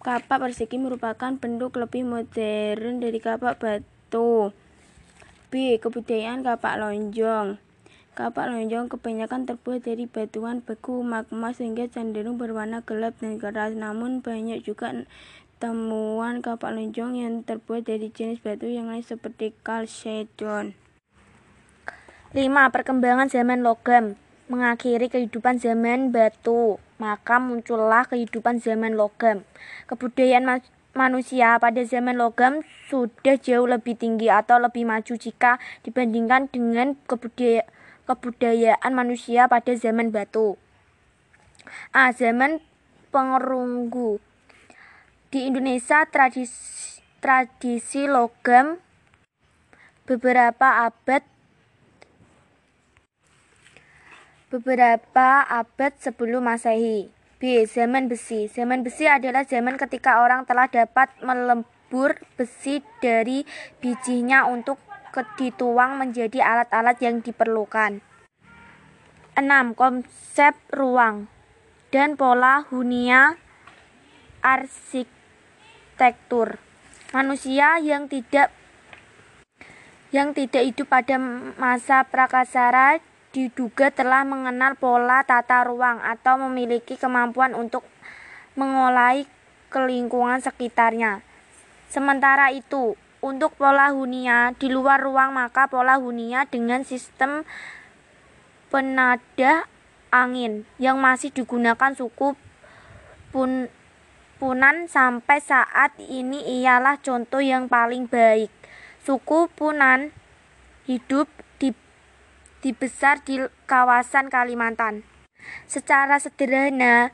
Kapak 0.00 0.40
persegi 0.40 0.80
merupakan 0.80 1.36
bentuk 1.36 1.76
lebih 1.76 2.08
modern 2.08 3.04
dari 3.04 3.20
kapak 3.20 3.60
batu. 3.60 4.48
B. 5.52 5.76
Kebudayaan 5.76 6.40
kapak 6.40 6.80
lonjong. 6.80 7.60
Kapak 8.16 8.48
lonjong 8.48 8.88
kebanyakan 8.88 9.44
terbuat 9.44 9.84
dari 9.84 10.08
batuan 10.08 10.64
beku 10.64 11.04
magma 11.04 11.52
sehingga 11.52 11.84
cenderung 11.84 12.40
berwarna 12.40 12.80
gelap 12.80 13.12
dan 13.20 13.36
keras. 13.36 13.76
Namun 13.76 14.24
banyak 14.24 14.64
juga 14.64 15.04
temuan 15.60 16.40
kapak 16.40 16.72
lonjong 16.72 17.20
yang 17.20 17.44
terbuat 17.44 17.84
dari 17.84 18.08
jenis 18.08 18.40
batu 18.40 18.72
yang 18.72 18.88
lain 18.88 19.04
seperti 19.04 19.52
chalcedon. 19.60 20.72
5. 22.32 22.40
Perkembangan 22.72 23.28
zaman 23.28 23.60
logam 23.60 24.16
mengakhiri 24.50 25.06
kehidupan 25.06 25.62
zaman 25.62 26.10
batu 26.10 26.82
maka 27.00 27.40
muncullah 27.40 28.04
kehidupan 28.04 28.60
zaman 28.60 28.92
logam. 28.92 29.48
Kebudayaan 29.88 30.44
ma 30.44 30.56
manusia 30.92 31.56
pada 31.56 31.80
zaman 31.86 32.20
logam 32.20 32.60
sudah 32.92 33.40
jauh 33.40 33.64
lebih 33.64 33.96
tinggi 33.96 34.28
atau 34.28 34.60
lebih 34.60 34.84
maju 34.84 35.14
jika 35.16 35.56
dibandingkan 35.86 36.52
dengan 36.52 36.98
kebudaya 37.08 37.64
kebudayaan 38.04 38.92
manusia 38.92 39.46
pada 39.46 39.72
zaman 39.72 40.10
batu. 40.10 40.58
A. 41.94 42.10
Zaman 42.10 42.58
pengerunggu. 43.14 44.18
Di 45.30 45.46
Indonesia 45.46 46.02
tradisi, 46.10 46.98
tradisi 47.22 48.10
logam 48.10 48.82
beberapa 50.10 50.90
abad 50.90 51.22
beberapa 54.50 55.46
abad 55.46 55.94
sebelum 56.02 56.50
Masehi. 56.50 57.14
B. 57.40 57.64
Zaman 57.64 58.12
besi. 58.12 58.52
Zaman 58.52 58.84
besi 58.84 59.08
adalah 59.08 59.48
zaman 59.48 59.80
ketika 59.80 60.20
orang 60.20 60.44
telah 60.44 60.68
dapat 60.68 61.08
melebur 61.24 62.20
besi 62.36 62.84
dari 63.00 63.48
bijinya 63.80 64.44
untuk 64.44 64.76
dituang 65.40 65.96
menjadi 65.96 66.44
alat-alat 66.44 67.00
yang 67.00 67.24
diperlukan. 67.24 68.04
6. 69.40 69.72
Konsep 69.72 70.52
ruang 70.68 71.32
dan 71.88 72.20
pola 72.20 72.68
hunia 72.68 73.40
arsitektur. 74.44 76.60
Manusia 77.16 77.80
yang 77.80 78.06
tidak 78.06 78.52
yang 80.10 80.34
tidak 80.34 80.66
hidup 80.66 80.90
pada 80.90 81.16
masa 81.56 82.02
prakasara 82.04 82.98
diduga 83.30 83.94
telah 83.94 84.26
mengenal 84.26 84.74
pola 84.74 85.22
tata 85.22 85.62
ruang 85.62 86.02
atau 86.02 86.38
memiliki 86.48 86.98
kemampuan 86.98 87.54
untuk 87.54 87.86
mengolai 88.58 89.26
kelingkungan 89.70 90.42
sekitarnya. 90.42 91.22
Sementara 91.90 92.50
itu, 92.50 92.98
untuk 93.22 93.54
pola 93.54 93.92
hunia 93.94 94.56
di 94.56 94.72
luar 94.72 94.98
ruang 94.98 95.36
maka 95.36 95.68
pola 95.68 96.00
hunia 96.00 96.48
dengan 96.48 96.82
sistem 96.82 97.44
penada 98.72 99.68
angin 100.10 100.64
yang 100.80 100.98
masih 100.98 101.30
digunakan 101.30 101.94
suku 101.94 102.34
pun 103.30 103.70
Punan 104.40 104.88
sampai 104.88 105.36
saat 105.36 105.92
ini 106.00 106.64
ialah 106.64 106.96
contoh 107.04 107.44
yang 107.44 107.68
paling 107.68 108.08
baik. 108.08 108.48
Suku 109.04 109.52
Punan 109.52 110.16
hidup 110.88 111.28
dibesar 112.60 113.24
di 113.24 113.40
kawasan 113.64 114.28
Kalimantan. 114.28 115.04
Secara 115.64 116.20
sederhana, 116.20 117.12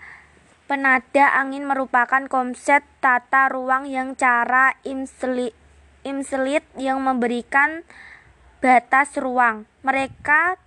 penada 0.66 1.30
angin 1.38 1.66
merupakan 1.66 2.26
konsep 2.26 2.82
tata 2.99 3.47
ruang 3.51 3.86
yang 3.86 4.18
cara 4.18 4.74
imselit, 4.82 5.55
yang 6.74 6.99
memberikan 7.03 7.86
batas 8.59 9.14
ruang. 9.14 9.66
Mereka 9.86 10.59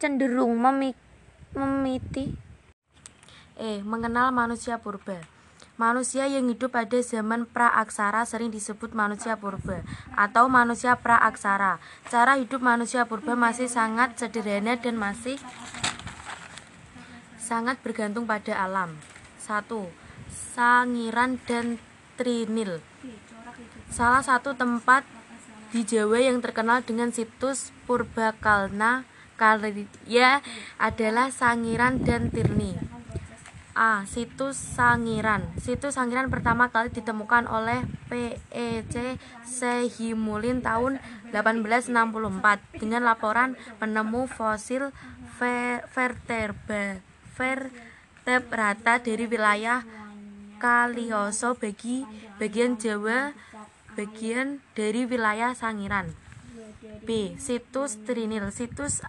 cenderung 0.00 0.56
memiti 1.52 2.44
Eh, 3.54 3.86
mengenal 3.86 4.34
manusia 4.34 4.82
purba. 4.82 5.33
Manusia 5.74 6.30
yang 6.30 6.46
hidup 6.46 6.70
pada 6.70 7.02
zaman 7.02 7.50
praaksara 7.50 8.22
sering 8.22 8.54
disebut 8.54 8.94
manusia 8.94 9.34
purba 9.34 9.82
atau 10.14 10.46
manusia 10.46 10.94
praaksara. 10.94 11.82
Cara 12.06 12.38
hidup 12.38 12.62
manusia 12.62 13.02
purba 13.10 13.34
masih 13.34 13.66
sangat 13.66 14.14
sederhana 14.14 14.78
dan 14.78 14.94
masih 14.94 15.34
sangat 17.42 17.82
bergantung 17.82 18.22
pada 18.22 18.54
alam. 18.54 18.94
1. 19.42 19.66
Sangiran 20.54 21.42
dan 21.42 21.82
Trinil. 22.14 22.78
Salah 23.90 24.22
satu 24.22 24.54
tempat 24.54 25.02
di 25.74 25.82
Jawa 25.82 26.22
yang 26.22 26.38
terkenal 26.38 26.86
dengan 26.86 27.10
situs 27.10 27.74
Purbakalna 27.90 29.02
Karya 29.34 30.38
adalah 30.78 31.34
Sangiran 31.34 31.98
dan 32.06 32.30
Tirni. 32.30 32.93
A. 33.74 34.06
Situs 34.06 34.54
Sangiran 34.54 35.42
Situs 35.58 35.98
Sangiran 35.98 36.30
pertama 36.30 36.70
kali 36.70 36.94
ditemukan 36.94 37.50
oleh 37.50 37.82
PEC 38.06 39.18
Sehimulin 39.42 40.62
tahun 40.62 41.02
1864 41.34 42.78
dengan 42.78 43.02
laporan 43.02 43.58
penemu 43.82 44.30
fosil 44.30 44.94
vertebra 45.90 47.02
vertebrata 47.34 49.02
dari 49.02 49.26
wilayah 49.26 49.82
Kalioso 50.62 51.58
bagi 51.58 52.06
bagian 52.38 52.78
Jawa 52.78 53.34
bagian 53.98 54.62
dari 54.78 55.06
wilayah 55.06 55.54
Sangiran. 55.54 56.14
B. 57.04 57.36
Situs 57.36 58.00
Trinil. 58.06 58.48
Situs 58.54 59.02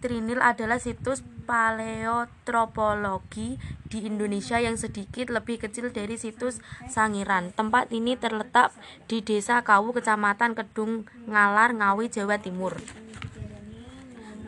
Trinil 0.00 0.40
adalah 0.40 0.78
situs 0.78 1.22
paleotropologi 1.48 3.56
di 3.88 4.04
Indonesia 4.04 4.60
yang 4.60 4.76
sedikit 4.76 5.32
lebih 5.32 5.64
kecil 5.64 5.88
dari 5.88 6.20
situs 6.20 6.60
Sangiran. 6.92 7.56
Tempat 7.56 7.88
ini 7.88 8.20
terletak 8.20 8.76
di 9.08 9.24
Desa 9.24 9.64
Kawu, 9.64 9.96
Kecamatan 9.96 10.52
Kedung 10.52 11.08
Ngalar, 11.24 11.72
Ngawi, 11.72 12.12
Jawa 12.12 12.36
Timur. 12.36 12.76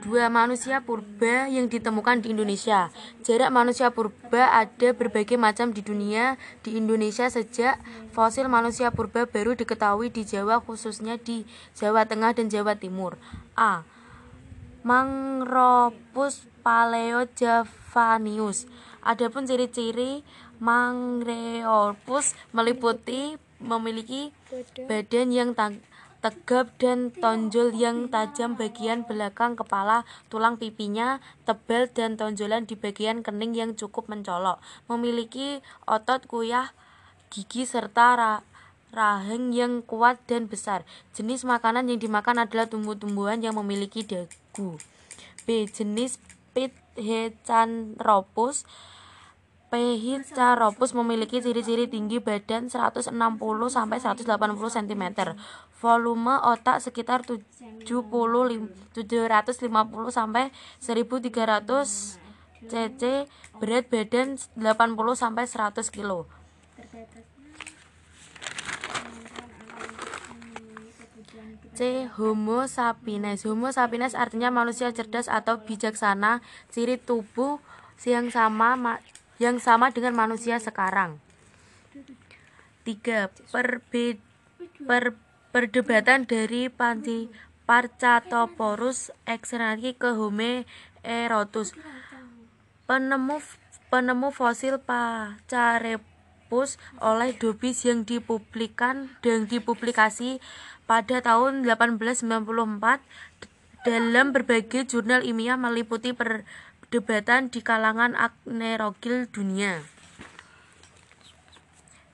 Dua 0.00 0.32
manusia 0.32 0.80
purba 0.80 1.44
yang 1.52 1.68
ditemukan 1.68 2.24
di 2.24 2.32
Indonesia. 2.32 2.88
Jarak 3.20 3.52
manusia 3.52 3.92
purba 3.92 4.48
ada 4.48 4.96
berbagai 4.96 5.36
macam 5.36 5.76
di 5.76 5.84
dunia. 5.84 6.40
Di 6.64 6.80
Indonesia 6.80 7.28
sejak 7.28 7.76
fosil 8.16 8.48
manusia 8.48 8.88
purba 8.96 9.28
baru 9.28 9.52
diketahui 9.52 10.08
di 10.08 10.24
Jawa 10.24 10.64
khususnya 10.64 11.20
di 11.20 11.44
Jawa 11.76 12.08
Tengah 12.08 12.32
dan 12.32 12.48
Jawa 12.48 12.80
Timur. 12.80 13.20
A. 13.60 13.84
Mangropus 14.80 16.48
paleojavanius. 16.64 18.64
Adapun 19.04 19.44
ciri-ciri 19.44 20.24
Mangropus 20.60 22.36
meliputi 22.52 23.36
memiliki 23.60 24.32
badan 24.88 25.32
yang 25.32 25.50
tegap 26.20 26.76
dan 26.76 27.12
tonjol 27.12 27.72
yang 27.72 28.12
tajam 28.12 28.56
bagian 28.56 29.08
belakang 29.08 29.56
kepala, 29.56 30.04
tulang 30.28 30.60
pipinya 30.60 31.20
tebal 31.48 31.88
dan 31.92 32.20
tonjolan 32.20 32.68
di 32.68 32.76
bagian 32.76 33.24
kening 33.24 33.56
yang 33.56 33.72
cukup 33.72 34.08
mencolok. 34.08 34.60
Memiliki 34.88 35.64
otot 35.88 36.28
kuyah, 36.28 36.76
gigi 37.32 37.64
serta 37.64 38.16
ra 38.16 38.34
rahang 38.92 39.54
yang 39.54 39.80
kuat 39.86 40.18
dan 40.26 40.50
besar. 40.50 40.82
Jenis 41.14 41.46
makanan 41.46 41.88
yang 41.88 42.02
dimakan 42.02 42.42
adalah 42.42 42.66
tumbuh-tumbuhan 42.66 43.40
yang 43.40 43.56
memiliki 43.56 44.02
dagu. 44.50 44.74
B. 45.46 45.70
Jenis 45.70 46.18
Pithecanthropus 46.50 48.66
Pithecanthropus 49.70 50.98
memiliki 50.98 51.38
ciri-ciri 51.38 51.86
tinggi 51.86 52.18
badan 52.18 52.66
160 52.66 53.14
sampai 53.70 54.02
180 54.02 54.26
cm. 54.66 55.30
Volume 55.78 56.34
otak 56.42 56.82
sekitar 56.82 57.22
70 57.22 57.86
750 57.86 58.90
sampai 60.10 60.50
1300 60.82 62.66
cc, 62.66 63.30
berat 63.62 63.86
badan 63.86 64.34
80 64.58 64.66
sampai 65.14 65.46
100 65.46 65.94
kg. 65.94 66.26
Homo 72.20 72.68
sapiens. 72.68 73.48
Homo 73.48 73.72
sapiens 73.72 74.12
artinya 74.12 74.52
manusia 74.52 74.92
cerdas 74.92 75.32
atau 75.32 75.64
bijaksana, 75.64 76.44
ciri 76.68 77.00
tubuh 77.00 77.56
yang 78.04 78.28
sama 78.28 79.00
yang 79.40 79.56
sama 79.56 79.88
dengan 79.88 80.12
manusia 80.12 80.60
sekarang. 80.60 81.16
3. 82.84 83.32
Perbe, 83.48 84.20
per, 84.84 85.16
perdebatan 85.56 86.28
dari 86.28 86.68
Panci 86.68 87.32
Parcatoporus 87.64 89.14
exernati 89.24 89.96
ke 89.96 90.12
Homo 90.12 90.68
erotus. 91.00 91.72
Penemu 92.84 93.40
penemu 93.88 94.28
fosil 94.34 94.82
Pacarepus 94.82 96.76
oleh 96.98 97.30
Dobis 97.38 97.86
yang 97.86 98.04
dipublikan 98.04 99.08
dan 99.22 99.46
dipublikasi 99.46 100.42
pada 100.90 101.22
tahun 101.22 101.62
1894 101.62 102.26
dalam 103.86 104.34
berbagai 104.34 104.90
jurnal 104.90 105.22
ilmiah 105.22 105.54
meliputi 105.54 106.10
per 106.10 106.42
perdebatan 106.90 107.54
di 107.54 107.62
kalangan 107.62 108.18
agnerogil 108.18 109.30
dunia. 109.30 109.86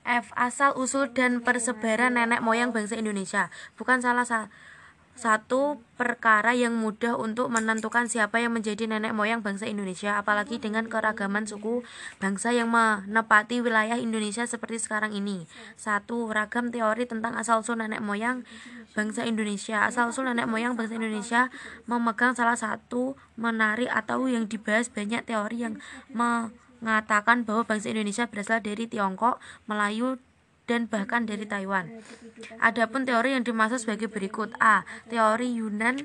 F. 0.05 0.29
Asal 0.37 0.77
usul 0.77 1.09
dan 1.17 1.41
persebaran 1.41 2.13
nenek 2.13 2.45
moyang 2.45 2.69
bangsa 2.69 2.93
Indonesia 2.93 3.49
bukan 3.73 4.05
salah 4.05 4.29
sa 4.29 4.53
satu 5.17 5.81
perkara 5.97 6.53
yang 6.53 6.77
mudah 6.77 7.17
untuk 7.17 7.49
menentukan 7.49 8.05
siapa 8.05 8.37
yang 8.37 8.53
menjadi 8.53 8.85
nenek 8.85 9.17
moyang 9.17 9.41
bangsa 9.41 9.65
Indonesia, 9.65 10.21
apalagi 10.21 10.61
dengan 10.61 10.85
keragaman 10.85 11.49
suku 11.49 11.81
bangsa 12.21 12.53
yang 12.53 12.69
menepati 12.69 13.65
wilayah 13.65 13.97
Indonesia 13.97 14.45
seperti 14.45 14.77
sekarang 14.77 15.17
ini. 15.17 15.49
Satu, 15.73 16.29
ragam 16.29 16.69
teori 16.69 17.09
tentang 17.09 17.33
asal-usul 17.33 17.81
nenek 17.81 18.05
moyang 18.05 18.45
bangsa 18.93 19.25
Indonesia. 19.25 19.89
Asal-usul 19.89 20.29
nenek 20.29 20.45
moyang 20.45 20.77
bangsa 20.77 21.01
Indonesia 21.01 21.49
memegang 21.89 22.37
salah 22.37 22.55
satu 22.55 23.17
menarik 23.33 23.89
atau 23.89 24.29
yang 24.29 24.45
dibahas 24.45 24.93
banyak 24.93 25.25
teori 25.25 25.65
yang 25.65 25.81
mengatakan 26.13 27.41
bahwa 27.41 27.65
bangsa 27.65 27.89
Indonesia 27.89 28.29
berasal 28.29 28.61
dari 28.61 28.85
Tiongkok, 28.85 29.41
Melayu, 29.65 30.21
dan 30.67 30.91
bahkan 30.91 31.23
dari 31.23 31.47
Taiwan. 31.47 32.03
Adapun 32.59 33.07
teori 33.07 33.33
yang 33.33 33.47
dimaksud 33.47 33.87
sebagai 33.87 34.11
berikut: 34.11 34.51
A. 34.59 34.83
Teori 35.07 35.55
Yunan 35.55 36.03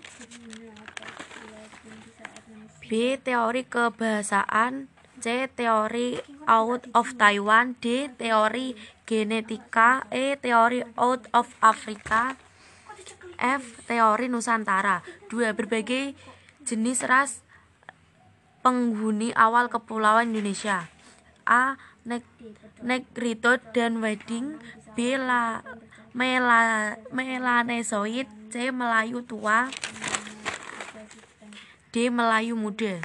B. 2.87 3.19
Teori 3.19 3.67
kebahasaan 3.67 4.87
C. 5.19 5.51
Teori 5.51 6.23
out 6.47 6.87
of 6.95 7.19
Taiwan 7.19 7.75
D. 7.83 8.09
Teori 8.15 8.79
genetika 9.05 10.07
E. 10.15 10.39
Teori 10.39 10.87
out 10.95 11.27
of 11.35 11.51
Afrika 11.59 12.39
F. 13.43 13.83
Teori 13.91 14.31
Nusantara 14.31 15.03
2. 15.29 15.59
Berbagai 15.59 16.15
jenis 16.63 17.03
ras 17.03 17.43
penghuni 18.63 19.35
awal 19.35 19.67
kepulauan 19.67 20.31
Indonesia 20.31 20.87
A. 21.43 21.75
Negrito 22.82 23.62
dan 23.70 24.03
Wedding 24.03 24.59
B. 24.98 25.14
La, 25.14 25.62
Mela, 26.11 26.98
Melanesoid 27.14 28.26
C. 28.50 28.74
Melayu 28.74 29.22
tua 29.22 29.70
D. 31.94 32.11
Melayu 32.11 32.59
muda 32.59 32.98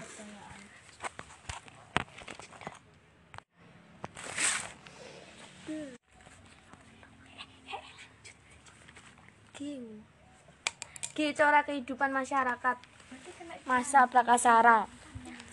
G. 11.17 11.33
Cara 11.33 11.65
kehidupan 11.65 12.13
masyarakat 12.13 12.77
Masa 13.65 14.05
Prakasara 14.05 14.96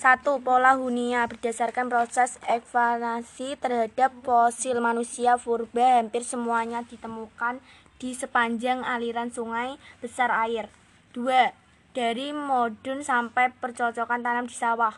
satu, 0.04 0.36
pola 0.36 0.76
hunia 0.76 1.24
berdasarkan 1.24 1.88
proses 1.88 2.36
evaluasi 2.44 3.56
terhadap 3.56 4.12
fosil 4.20 4.76
manusia 4.76 5.40
purba 5.40 5.96
hampir 5.96 6.20
semuanya 6.20 6.84
ditemukan 6.84 7.64
di 7.96 8.12
sepanjang 8.12 8.84
aliran 8.84 9.32
sungai 9.32 9.80
besar 10.04 10.28
air. 10.28 10.68
Dua, 11.16 11.56
dari 11.96 12.36
modern 12.36 13.00
sampai 13.00 13.56
percocokan 13.56 14.20
tanam 14.20 14.44
di 14.44 14.52
sawah. 14.52 14.92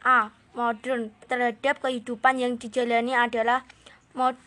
A. 0.00 0.32
Modern 0.56 1.12
terhadap 1.28 1.84
kehidupan 1.84 2.40
yang 2.40 2.56
dijalani 2.56 3.12
adalah 3.12 3.68
mod 4.16 4.40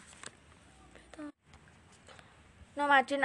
nomaden 2.74 3.22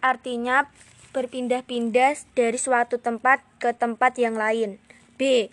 artinya 0.00 0.64
berpindah-pindah 1.12 2.16
dari 2.32 2.56
suatu 2.56 2.96
tempat 2.96 3.44
ke 3.60 3.76
tempat 3.76 4.16
yang 4.16 4.38
lain. 4.40 4.80
B 5.20 5.52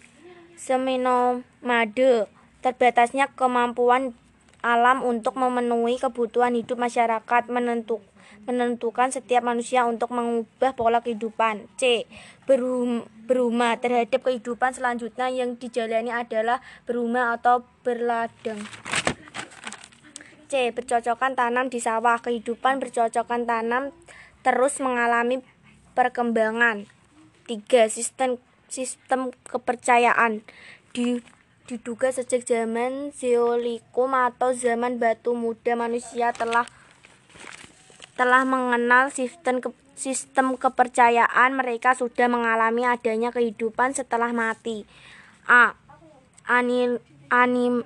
seminomade 0.57 2.25
terbatasnya 2.65 3.29
kemampuan 3.37 4.17
alam 4.65 5.05
untuk 5.05 5.37
memenuhi 5.37 6.01
kebutuhan 6.01 6.57
hidup 6.57 6.81
masyarakat 6.81 7.47
menentuk, 7.47 8.01
menentukan 8.49 9.13
setiap 9.13 9.45
manusia 9.45 9.85
untuk 9.85 10.11
mengubah 10.11 10.73
pola 10.73 10.99
kehidupan. 10.99 11.69
C. 11.77 12.09
Berum, 12.49 13.05
berumah 13.29 13.77
terhadap 13.77 14.25
kehidupan 14.25 14.73
selanjutnya 14.73 15.29
yang 15.29 15.55
dijalani 15.55 16.09
adalah 16.09 16.59
berumah 16.89 17.37
atau 17.37 17.63
berladang. 17.85 18.65
C. 20.49 20.73
Bercocokan 20.73 21.37
tanam 21.37 21.69
di 21.69 21.77
sawah. 21.77 22.17
Kehidupan 22.19 22.81
bercocokan 22.81 23.45
tanam 23.45 23.93
terus 24.41 24.81
mengalami 24.81 25.45
perkembangan. 25.93 26.89
3. 27.45 27.87
Sistem 27.87 28.41
sistem 28.67 29.33
kepercayaan 29.47 30.43
di 30.91 31.19
diduga 31.67 32.15
sejak 32.15 32.47
zaman 32.47 33.11
Zeolikum 33.11 34.15
atau 34.15 34.55
zaman 34.55 35.03
batu 35.03 35.35
muda 35.35 35.75
manusia 35.75 36.31
telah 36.31 36.63
telah 38.15 38.47
mengenal 38.47 39.11
sistem 39.11 39.59
ke, 39.59 39.75
sistem 39.99 40.55
kepercayaan 40.55 41.53
mereka 41.53 41.91
sudah 41.93 42.31
mengalami 42.31 42.87
adanya 42.87 43.35
kehidupan 43.35 43.91
setelah 43.93 44.31
mati. 44.31 44.87
A. 45.43 45.75
Anim, 46.47 47.03
anim 47.27 47.83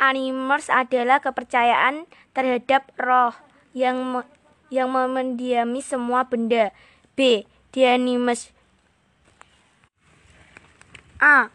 Animers 0.00 0.72
adalah 0.72 1.22
kepercayaan 1.22 2.10
terhadap 2.34 2.90
roh 2.98 3.32
yang 3.76 4.26
yang 4.72 4.90
mendiami 4.90 5.84
semua 5.84 6.26
benda. 6.26 6.74
B. 7.14 7.46
Dianimus 7.70 8.53
A. 11.24 11.48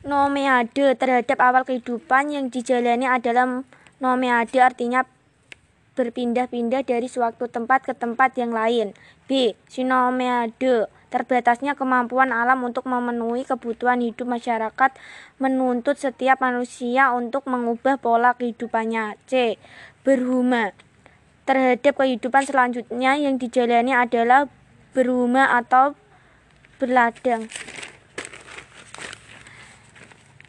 Nomeade 0.00 0.96
terhadap 0.96 1.36
awal 1.36 1.68
kehidupan 1.68 2.32
yang 2.32 2.48
dijalani 2.48 3.04
adalah 3.04 3.60
nomeade 4.00 4.56
artinya 4.64 5.04
berpindah-pindah 5.92 6.88
dari 6.88 7.04
suatu 7.04 7.44
tempat 7.44 7.84
ke 7.84 7.92
tempat 7.92 8.32
yang 8.40 8.56
lain. 8.56 8.96
B. 9.28 9.52
Sinomeade 9.68 10.88
terbatasnya 11.12 11.76
kemampuan 11.76 12.32
alam 12.32 12.64
untuk 12.64 12.88
memenuhi 12.88 13.44
kebutuhan 13.44 14.00
hidup 14.00 14.24
masyarakat 14.24 14.96
menuntut 15.36 16.00
setiap 16.00 16.40
manusia 16.40 17.12
untuk 17.12 17.44
mengubah 17.44 18.00
pola 18.00 18.32
kehidupannya. 18.32 19.20
C. 19.28 19.60
Berhuma 20.00 20.72
terhadap 21.44 22.00
kehidupan 22.00 22.48
selanjutnya 22.48 23.20
yang 23.20 23.36
dijalani 23.36 23.92
adalah 23.92 24.48
berhuma 24.96 25.52
atau 25.52 25.92
berladang. 26.80 27.52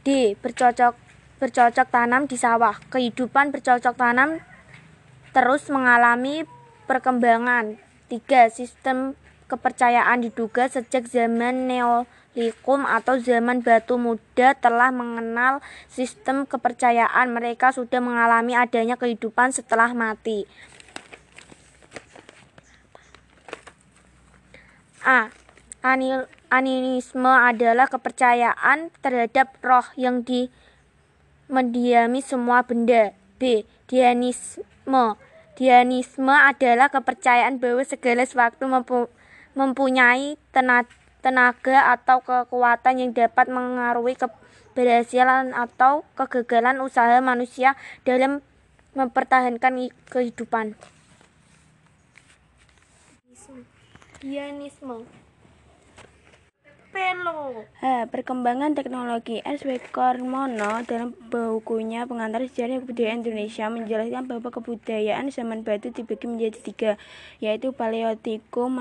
D. 0.05 0.37
Bercocok 0.37 0.93
bercocok 1.41 1.87
tanam 1.89 2.29
di 2.29 2.37
sawah. 2.37 2.77
Kehidupan 2.93 3.49
bercocok 3.49 3.97
tanam 3.97 4.37
terus 5.33 5.67
mengalami 5.73 6.45
perkembangan. 6.85 7.81
Tiga, 8.05 8.47
sistem 8.53 9.17
kepercayaan 9.49 10.21
diduga 10.21 10.69
sejak 10.69 11.09
zaman 11.09 11.65
Neolikum 11.65 12.85
atau 12.85 13.17
zaman 13.17 13.65
batu 13.65 13.97
muda 13.97 14.53
telah 14.53 14.93
mengenal 14.93 15.65
sistem 15.89 16.45
kepercayaan. 16.45 17.33
Mereka 17.33 17.73
sudah 17.73 17.97
mengalami 17.97 18.53
adanya 18.53 19.01
kehidupan 19.01 19.57
setelah 19.57 19.89
mati. 19.97 20.45
A. 25.01 25.33
Animisme 25.85 27.29
adalah 27.29 27.85
kepercayaan 27.85 28.89
terhadap 29.05 29.53
roh 29.61 29.85
yang 29.93 30.25
di 30.25 30.49
mendiami 31.45 32.25
semua 32.25 32.65
benda. 32.65 33.13
B. 33.37 33.69
Dianisme 33.85 35.13
Dianisme 35.55 36.33
adalah 36.33 36.89
kepercayaan 36.89 37.61
bahwa 37.61 37.85
segala 37.85 38.25
sesuatu 38.25 38.65
mempunyai 39.53 40.41
tenaga 41.21 41.77
atau 41.93 42.19
kekuatan 42.25 42.99
yang 42.99 43.11
dapat 43.13 43.47
mengaruhi 43.47 44.17
keberhasilan 44.17 45.53
atau 45.53 46.03
kegagalan 46.17 46.81
usaha 46.81 47.21
manusia 47.21 47.77
dalam 48.03 48.41
mempertahankan 48.97 49.93
kehidupan. 50.09 50.73
Dianisme 54.19 55.24
Perkembangan 57.85 58.71
teknologi 58.71 59.43
S. 59.43 59.67
W. 59.67 59.75
Dalam 60.87 61.11
bukunya 61.27 62.07
Pengantar 62.07 62.47
Sejarah 62.47 62.79
Kebudayaan 62.79 63.21
Indonesia 63.21 63.67
menjelaskan 63.67 64.23
bahwa 64.31 64.47
kebudayaan 64.47 65.27
zaman 65.27 65.67
batu 65.67 65.91
dibagi 65.91 66.25
menjadi 66.31 66.59
tiga, 66.63 66.91
yaitu 67.43 67.75
Paleotikum, 67.75 68.79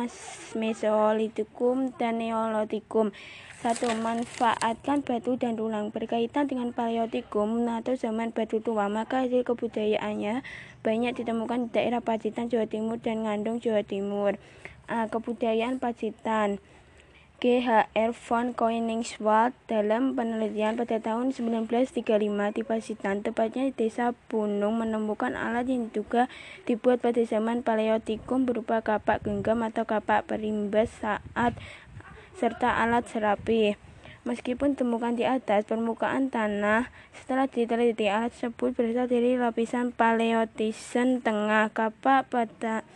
Mesolitikum, 0.54 1.90
dan 1.98 2.22
Neolitikum. 2.22 3.10
Satu, 3.58 3.90
manfaatkan 3.90 5.02
batu 5.02 5.34
dan 5.40 5.58
tulang 5.58 5.90
berkaitan 5.90 6.46
dengan 6.46 6.70
Paleotikum 6.70 7.66
atau 7.66 7.98
zaman 7.98 8.30
batu 8.30 8.62
tua, 8.62 8.86
maka 8.92 9.26
hasil 9.26 9.42
kebudayaannya 9.42 10.46
banyak 10.86 11.12
ditemukan 11.16 11.66
di 11.66 11.68
daerah 11.74 12.04
Pacitan, 12.04 12.46
Jawa 12.52 12.70
Timur, 12.70 13.00
dan 13.00 13.26
Ngandung, 13.26 13.58
Jawa 13.58 13.82
Timur. 13.82 14.38
A. 14.84 15.08
Kebudayaan 15.08 15.80
Pacitan 15.80 16.60
GHR 17.44 18.16
von 18.16 18.56
Koenigswald 18.56 19.52
dalam 19.68 20.16
penelitian 20.16 20.80
pada 20.80 20.96
tahun 20.96 21.36
1935 21.36 22.00
di 22.56 22.62
Pasitan, 22.64 23.20
tepatnya 23.20 23.68
di 23.68 23.76
desa 23.76 24.16
Bunung, 24.32 24.80
menemukan 24.80 25.36
alat 25.36 25.68
yang 25.68 25.92
diduga 25.92 26.32
dibuat 26.64 27.04
pada 27.04 27.20
zaman 27.20 27.60
Paleotikum 27.60 28.48
berupa 28.48 28.80
kapak 28.80 29.28
genggam 29.28 29.60
atau 29.60 29.84
kapak 29.84 30.24
perimbas 30.24 30.88
saat 31.04 31.52
serta 32.32 32.80
alat 32.80 33.04
serapi. 33.12 33.76
Meskipun 34.24 34.72
temukan 34.72 35.12
di 35.12 35.28
atas 35.28 35.68
permukaan 35.68 36.32
tanah, 36.32 36.88
setelah 37.12 37.44
diteliti 37.44 38.08
alat 38.08 38.32
tersebut 38.32 38.72
berasal 38.72 39.04
dari 39.04 39.36
lapisan 39.36 39.92
Paleotisan 39.92 41.20
tengah 41.20 41.68
kapak 41.76 42.24
pada 42.24 42.88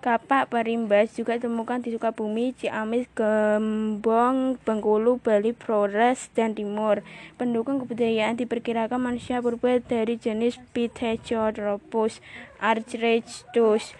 Kapak 0.00 0.48
perimbas 0.48 1.12
juga 1.12 1.36
ditemukan 1.36 1.84
di 1.84 1.92
Sukabumi, 1.92 2.56
Ciamis, 2.56 3.04
Gembong, 3.12 4.56
Bengkulu, 4.64 5.20
Bali, 5.20 5.52
Flores, 5.52 6.32
dan 6.32 6.56
Timur. 6.56 7.04
Pendukung 7.36 7.84
kebudayaan 7.84 8.40
diperkirakan 8.40 8.96
manusia 8.96 9.44
purba 9.44 9.76
dari 9.76 10.16
jenis 10.16 10.56
Pithecanthropus 10.72 12.24
archrechtus. 12.64 13.92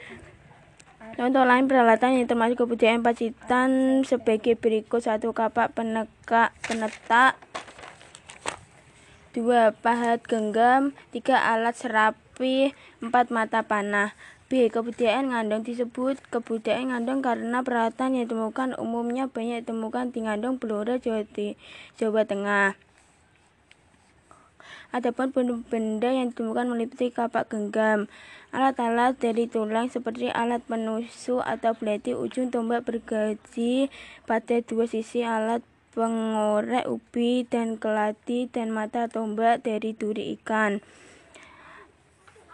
Contoh 1.20 1.44
lain 1.44 1.68
peralatan 1.68 2.16
yang 2.16 2.24
termasuk 2.24 2.64
kebudayaan 2.64 3.04
Pacitan 3.04 4.00
sebagai 4.08 4.56
berikut. 4.56 5.04
Satu 5.04 5.36
kapak 5.36 5.76
penegak 5.76 6.56
penetak. 6.64 7.36
Dua 9.36 9.76
pahat 9.76 10.24
genggam. 10.24 10.96
Tiga 11.12 11.44
alat 11.44 11.76
serapi. 11.76 12.72
Empat 13.04 13.28
mata 13.28 13.60
panah 13.60 14.16
B. 14.50 14.66
Kebudayaan 14.66 15.30
Ngandong 15.30 15.62
disebut 15.62 16.18
kebudayaan 16.34 16.90
Ngandong 16.90 17.22
karena 17.22 17.62
peralatan 17.62 18.18
yang 18.18 18.26
ditemukan 18.26 18.74
umumnya 18.82 19.30
banyak 19.30 19.62
ditemukan 19.62 20.10
di 20.10 20.26
Ngandong, 20.26 20.58
Blora, 20.58 20.98
Jawa, 20.98 21.22
Jawa 21.94 22.26
Tengah. 22.26 22.74
Adapun 24.90 25.30
benda 25.70 26.10
yang 26.10 26.34
ditemukan 26.34 26.66
meliputi 26.66 27.14
kapak 27.14 27.46
genggam, 27.46 28.10
alat-alat 28.50 29.14
dari 29.22 29.46
tulang 29.46 29.86
seperti 29.86 30.34
alat 30.34 30.66
penusuk 30.66 31.46
atau 31.46 31.78
belati 31.78 32.18
ujung 32.18 32.50
tombak 32.50 32.82
bergaji 32.82 33.86
pada 34.26 34.58
dua 34.66 34.90
sisi 34.90 35.22
alat 35.22 35.62
pengorek 35.94 36.90
ubi 36.90 37.46
dan 37.46 37.78
kelati 37.78 38.50
dan 38.50 38.74
mata 38.74 39.06
tombak 39.06 39.62
dari 39.62 39.94
duri 39.94 40.34
ikan. 40.42 40.82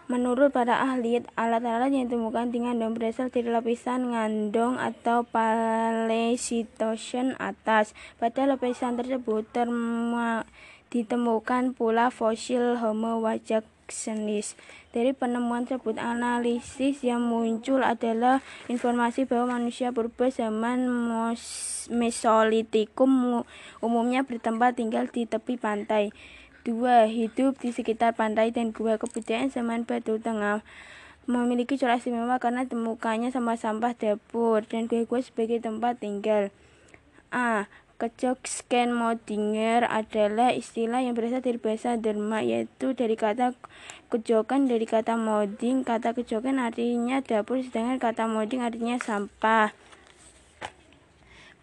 Menurut 0.07 0.55
para 0.55 0.87
ahli, 0.87 1.19
alat-alat 1.35 1.91
yang 1.91 2.07
ditemukan 2.07 2.55
di 2.55 2.63
ngandong 2.63 2.95
berasal 2.95 3.27
dari 3.27 3.51
lapisan 3.51 4.15
ngandong 4.15 4.79
atau 4.79 5.27
Paleocene 5.27 6.47
atas. 7.43 7.91
Pada 8.15 8.47
lapisan 8.47 8.95
tersebut 8.95 9.51
terma, 9.51 10.47
ditemukan 10.95 11.75
pula 11.75 12.15
fosil 12.15 12.79
Homo 12.79 13.19
wajacsenis. 13.19 14.55
Dari 14.95 15.11
penemuan 15.11 15.67
tersebut, 15.67 15.99
analisis 15.99 17.03
yang 17.03 17.27
muncul 17.27 17.83
adalah 17.83 18.47
informasi 18.71 19.27
bahwa 19.27 19.59
manusia 19.59 19.91
purba 19.91 20.31
zaman 20.31 20.87
Mesolitikum 21.91 23.43
umumnya 23.83 24.23
bertempat 24.23 24.79
tinggal 24.79 25.11
di 25.11 25.27
tepi 25.27 25.59
pantai. 25.59 26.15
Dua, 26.67 27.07
hidup 27.07 27.63
di 27.63 27.71
sekitar 27.71 28.19
pantai 28.19 28.51
dan 28.51 28.75
gua 28.75 28.99
kebudayaan 28.99 29.55
zaman 29.55 29.87
Batu 29.87 30.19
Tengah 30.19 30.67
memiliki 31.31 31.79
corak 31.79 32.03
istimewa 32.03 32.43
karena 32.43 32.67
temukannya 32.67 33.31
sampah-sampah 33.31 33.95
dapur 33.95 34.67
dan 34.67 34.91
gua-gua 34.91 35.23
sebagai 35.23 35.63
tempat 35.63 36.03
tinggal. 36.03 36.51
A. 37.31 37.71
Kecok 38.03 38.51
scan 38.51 38.91
modinger 38.91 39.87
adalah 39.87 40.51
istilah 40.51 41.07
yang 41.07 41.15
berasal 41.15 41.39
dari 41.39 41.63
bahasa 41.63 41.95
Derma 41.95 42.43
yaitu 42.43 42.99
dari 42.99 43.15
kata 43.15 43.55
kejokan 44.11 44.67
dari 44.67 44.91
kata 44.91 45.15
modding. 45.15 45.87
Kata 45.87 46.19
kejokan 46.19 46.59
artinya 46.59 47.23
dapur 47.23 47.63
sedangkan 47.63 48.03
kata 48.03 48.27
modding 48.27 48.67
artinya 48.67 48.99
sampah. 48.99 49.71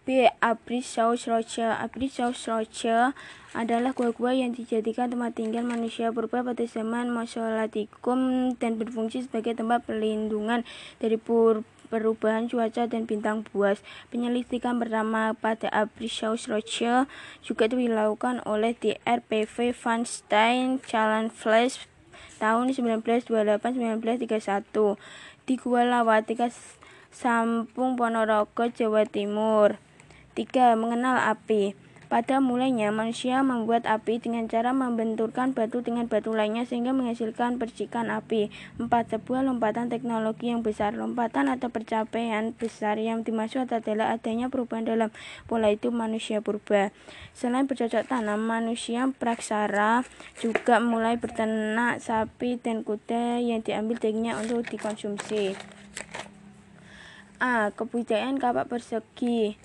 B. 0.04 0.28
Abrisauschroche 0.44 1.64
Abrisauschroche 1.64 3.16
adalah 3.56 3.96
gua-gua 3.96 4.36
yang 4.36 4.52
dijadikan 4.52 5.08
tempat 5.08 5.32
tinggal 5.40 5.64
manusia 5.64 6.12
purba 6.12 6.44
pada 6.44 6.60
zaman 6.68 7.08
Mesolitikum 7.08 8.52
dan 8.60 8.76
berfungsi 8.76 9.24
sebagai 9.24 9.56
tempat 9.56 9.88
perlindungan 9.88 10.60
dari 11.00 11.16
perubahan 11.88 12.52
cuaca 12.52 12.84
dan 12.84 13.08
bintang 13.08 13.48
buas. 13.48 13.80
Penyelidikan 14.12 14.76
pertama 14.76 15.32
pada 15.32 15.72
Abrisauschroche 15.72 17.08
juga 17.40 17.64
dilakukan 17.64 18.44
oleh 18.44 18.76
DRPV 18.76 19.72
Van 19.72 20.04
Stein 20.04 20.84
Callan 20.84 21.32
Flash 21.32 21.88
tahun 22.36 22.76
1928-1931 22.76 24.68
di 25.48 25.56
Gua 25.56 25.80
Lawatika 25.88 26.52
Sampung 27.08 27.96
Ponorogo, 27.96 28.68
Jawa 28.68 29.08
Timur. 29.08 29.80
3. 30.34 30.74
Mengenal 30.74 31.30
api. 31.30 31.78
Pada 32.14 32.38
mulanya, 32.38 32.94
manusia 32.94 33.42
membuat 33.42 33.90
api 33.90 34.22
dengan 34.22 34.46
cara 34.46 34.70
membenturkan 34.70 35.50
batu 35.50 35.82
dengan 35.82 36.06
batu 36.06 36.30
lainnya 36.30 36.62
sehingga 36.62 36.94
menghasilkan 36.94 37.58
percikan 37.58 38.06
api. 38.06 38.54
Empat 38.78 39.14
Sebuah 39.14 39.42
lompatan 39.42 39.90
teknologi 39.90 40.50
yang 40.50 40.62
besar. 40.62 40.94
Lompatan 40.94 41.50
atau 41.50 41.70
pencapaian 41.70 42.54
besar 42.54 43.02
yang 43.02 43.26
dimaksud 43.26 43.66
adalah 43.66 44.14
adanya 44.14 44.46
perubahan 44.46 44.86
dalam 44.86 45.10
pola 45.50 45.70
hidup 45.70 45.90
manusia 45.90 46.38
purba. 46.38 46.94
Selain 47.34 47.66
bercocok 47.66 48.06
tanam, 48.06 48.42
manusia 48.42 49.10
praksara 49.18 50.06
juga 50.38 50.78
mulai 50.78 51.18
berternak 51.18 51.98
sapi 51.98 52.62
dan 52.62 52.86
kuda 52.86 53.42
yang 53.42 53.62
diambil 53.64 53.98
dagingnya 53.98 54.38
untuk 54.38 54.66
dikonsumsi. 54.70 55.58
A. 57.42 57.74
Kebudayaan 57.74 58.38
kapak 58.38 58.70
persegi 58.70 59.58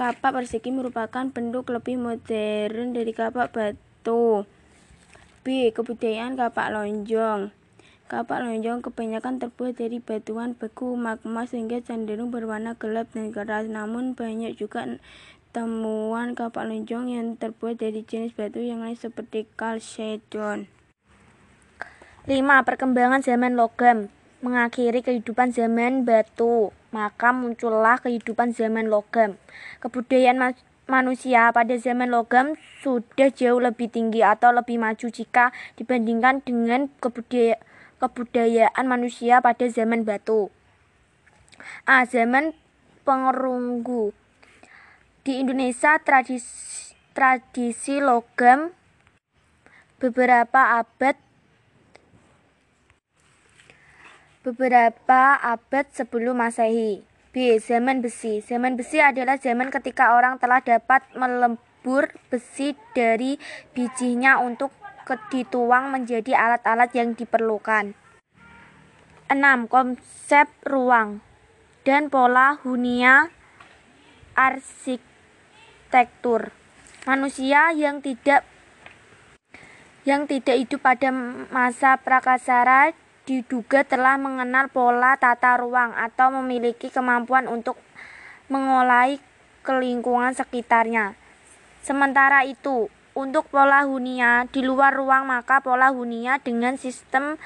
Kapak 0.00 0.32
persegi 0.32 0.72
merupakan 0.72 1.28
bentuk 1.28 1.68
lebih 1.68 2.00
modern 2.00 2.96
dari 2.96 3.12
kapak 3.12 3.52
batu. 3.52 4.48
B. 5.44 5.76
Kebudayaan 5.76 6.40
kapak 6.40 6.72
lonjong. 6.72 7.52
Kapak 8.08 8.40
lonjong 8.40 8.80
kebanyakan 8.80 9.44
terbuat 9.44 9.76
dari 9.76 10.00
batuan 10.00 10.56
beku 10.56 10.96
magma 10.96 11.44
sehingga 11.44 11.84
cenderung 11.84 12.32
berwarna 12.32 12.80
gelap 12.80 13.12
dan 13.12 13.28
keras. 13.28 13.68
Namun 13.68 14.16
banyak 14.16 14.56
juga 14.56 14.88
temuan 15.52 16.32
kapak 16.32 16.64
lonjong 16.64 17.12
yang 17.12 17.36
terbuat 17.36 17.76
dari 17.76 18.00
jenis 18.00 18.32
batu 18.32 18.64
yang 18.64 18.80
lain 18.80 18.96
seperti 18.96 19.44
chalcedon. 19.52 20.64
5. 22.24 22.40
Perkembangan 22.40 23.20
zaman 23.20 23.52
logam 23.52 24.08
mengakhiri 24.40 25.04
kehidupan 25.04 25.52
zaman 25.52 26.08
batu, 26.08 26.72
maka 26.90 27.32
muncullah 27.32 28.00
kehidupan 28.00 28.56
zaman 28.56 28.88
logam. 28.88 29.36
Kebudayaan 29.84 30.40
ma 30.40 30.48
manusia 30.90 31.54
pada 31.54 31.78
zaman 31.78 32.10
logam 32.10 32.58
sudah 32.82 33.30
jauh 33.30 33.62
lebih 33.62 33.86
tinggi 33.86 34.26
atau 34.26 34.50
lebih 34.50 34.82
maju 34.82 35.06
jika 35.06 35.54
dibandingkan 35.78 36.42
dengan 36.42 36.90
kebudaya 36.98 37.62
kebudayaan 38.02 38.88
manusia 38.88 39.38
pada 39.38 39.70
zaman 39.70 40.02
batu. 40.02 40.50
A. 41.84 42.08
Zaman 42.08 42.56
pengerunggu 43.04 44.16
Di 45.20 45.36
Indonesia 45.36 46.00
tradisi, 46.00 46.96
tradisi 47.12 48.00
logam 48.00 48.72
beberapa 50.00 50.80
abad 50.80 51.12
beberapa 54.50 55.38
abad 55.38 55.86
sebelum 55.94 56.42
Masehi. 56.42 57.06
B. 57.30 57.62
Zaman 57.62 58.02
besi. 58.02 58.42
Zaman 58.42 58.74
besi 58.74 58.98
adalah 58.98 59.38
zaman 59.38 59.70
ketika 59.70 60.18
orang 60.18 60.42
telah 60.42 60.58
dapat 60.58 61.06
melebur 61.14 62.10
besi 62.26 62.74
dari 62.90 63.38
bijinya 63.70 64.42
untuk 64.42 64.74
dituang 65.30 65.94
menjadi 65.94 66.34
alat-alat 66.34 66.90
yang 66.94 67.14
diperlukan. 67.14 67.94
6. 69.30 69.70
Konsep 69.70 70.50
ruang 70.66 71.22
dan 71.86 72.10
pola 72.10 72.58
hunia 72.66 73.30
arsitektur. 74.34 76.50
Manusia 77.06 77.70
yang 77.70 78.02
tidak 78.02 78.42
yang 80.02 80.26
tidak 80.26 80.58
hidup 80.58 80.82
pada 80.82 81.14
masa 81.54 81.94
prakasara 82.02 82.90
diduga 83.30 83.86
telah 83.86 84.18
mengenal 84.18 84.66
pola 84.66 85.14
tata 85.14 85.54
ruang 85.54 85.94
atau 85.94 86.34
memiliki 86.42 86.90
kemampuan 86.90 87.46
untuk 87.46 87.78
mengolai 88.50 89.22
kelingkungan 89.62 90.34
sekitarnya. 90.34 91.14
Sementara 91.78 92.42
itu, 92.42 92.90
untuk 93.14 93.46
pola 93.46 93.86
hunia 93.86 94.50
di 94.50 94.66
luar 94.66 94.98
ruang 94.98 95.30
maka 95.30 95.62
pola 95.62 95.94
hunia 95.94 96.42
dengan 96.42 96.74
sistem 96.74 97.38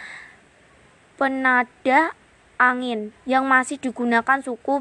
penada 1.21 2.17
angin 2.57 3.13
yang 3.29 3.45
masih 3.45 3.77
digunakan 3.77 4.41
suku 4.41 4.81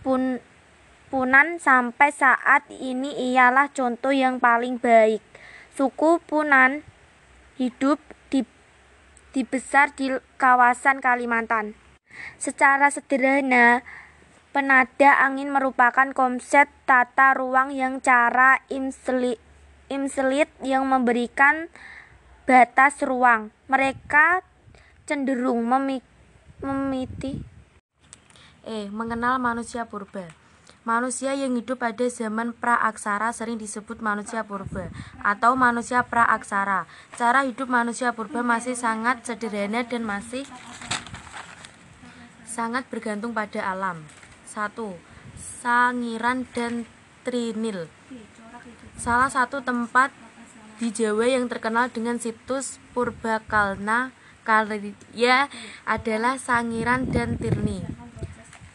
pun 0.00 0.40
Punan 1.08 1.56
sampai 1.56 2.12
saat 2.12 2.68
ini 2.68 3.32
ialah 3.32 3.72
contoh 3.72 4.12
yang 4.12 4.36
paling 4.36 4.76
baik. 4.76 5.24
Suku 5.72 6.20
Punan 6.20 6.84
hidup 7.56 7.96
dibesar 9.36 9.92
di 9.92 10.14
kawasan 10.38 11.02
Kalimantan. 11.04 11.74
Secara 12.38 12.90
sederhana, 12.90 13.82
penada 14.50 15.18
angin 15.22 15.52
merupakan 15.52 16.10
konsep 16.16 16.66
tata 16.88 17.34
ruang 17.36 17.70
yang 17.70 18.00
cara 18.00 18.62
imselit, 18.70 19.38
yang 20.62 20.88
memberikan 20.88 21.70
batas 22.48 23.02
ruang. 23.04 23.52
Mereka 23.68 24.42
cenderung 25.04 25.64
memiti 26.64 27.44
E. 28.68 28.92
Mengenal 28.92 29.40
manusia 29.40 29.88
purba 29.88 30.37
Manusia 30.88 31.36
yang 31.36 31.52
hidup 31.52 31.84
pada 31.84 32.08
zaman 32.08 32.56
praaksara 32.56 33.28
sering 33.36 33.60
disebut 33.60 34.00
manusia 34.00 34.40
purba 34.40 34.88
atau 35.20 35.52
manusia 35.52 36.00
praaksara. 36.00 36.88
Cara 37.12 37.44
hidup 37.44 37.68
manusia 37.68 38.16
purba 38.16 38.40
masih 38.40 38.72
sangat 38.72 39.20
sederhana 39.20 39.84
dan 39.84 40.08
masih 40.08 40.48
sangat 42.48 42.88
bergantung 42.88 43.36
pada 43.36 43.60
alam. 43.68 44.00
1. 44.48 44.72
Sangiran 45.60 46.48
dan 46.56 46.88
Trinil. 47.20 47.92
Salah 48.96 49.28
satu 49.28 49.60
tempat 49.60 50.08
di 50.80 50.88
Jawa 50.88 51.28
yang 51.28 51.52
terkenal 51.52 51.92
dengan 51.92 52.16
situs 52.16 52.80
Purbakalna 52.96 54.16
Karya 54.40 55.52
adalah 55.84 56.40
Sangiran 56.40 57.12
dan 57.12 57.36
Tirni. 57.36 58.07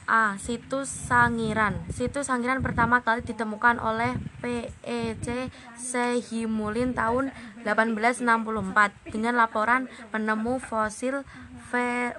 A. 0.05 0.35
Situs 0.35 0.91
Sangiran 0.91 1.79
Situs 1.87 2.27
Sangiran 2.27 2.59
pertama 2.59 3.01
kali 3.01 3.23
ditemukan 3.23 3.79
oleh 3.79 4.19
PEC 4.43 5.49
Sehimulin 5.79 6.91
tahun 6.91 7.31
1864 7.63 9.13
dengan 9.15 9.39
laporan 9.39 9.87
penemu 10.11 10.59
fosil 10.59 11.23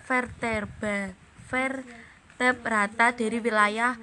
vertebra 0.08 1.12
vertebrata 1.46 3.14
dari 3.14 3.38
wilayah 3.38 3.94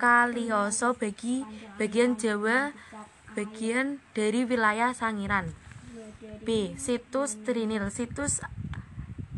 Kalioso 0.00 0.96
bagi 0.96 1.44
bagian 1.76 2.16
Jawa 2.16 2.72
bagian 3.36 4.00
dari 4.16 4.48
wilayah 4.48 4.96
Sangiran. 4.96 5.52
B. 6.40 6.72
Situs 6.80 7.36
Trinil 7.44 7.92
Situs 7.92 8.40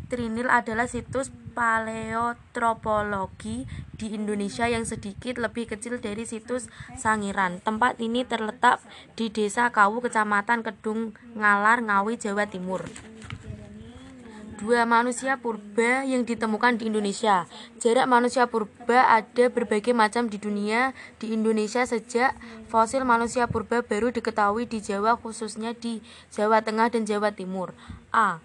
Trinil 0.07 0.47
adalah 0.47 0.85
situs 0.85 1.33
paleotropologi 1.53 3.69
di 3.95 4.17
Indonesia 4.17 4.67
yang 4.67 4.83
sedikit 4.83 5.39
lebih 5.39 5.69
kecil 5.69 6.01
dari 6.01 6.25
situs 6.25 6.67
Sangiran. 6.97 7.61
Tempat 7.61 8.01
ini 8.01 8.25
terletak 8.25 8.81
di 9.13 9.29
Desa 9.29 9.69
Kawu, 9.69 10.01
Kecamatan 10.01 10.65
Kedung 10.65 11.13
Ngalar, 11.37 11.85
Ngawi, 11.85 12.17
Jawa 12.19 12.49
Timur. 12.49 12.89
Dua 14.63 14.87
manusia 14.87 15.35
purba 15.35 16.07
yang 16.07 16.23
ditemukan 16.23 16.79
di 16.79 16.87
Indonesia. 16.87 17.51
Jarak 17.83 18.07
manusia 18.07 18.47
purba 18.47 19.11
ada 19.11 19.51
berbagai 19.51 19.91
macam 19.91 20.31
di 20.31 20.39
dunia. 20.39 20.95
Di 21.19 21.35
Indonesia 21.35 21.83
sejak 21.83 22.31
fosil 22.71 23.03
manusia 23.03 23.51
purba 23.51 23.83
baru 23.83 24.15
diketahui 24.15 24.63
di 24.63 24.79
Jawa 24.79 25.19
khususnya 25.19 25.75
di 25.75 25.99
Jawa 26.31 26.63
Tengah 26.63 26.95
dan 26.95 27.03
Jawa 27.03 27.35
Timur. 27.35 27.75
A. 28.15 28.39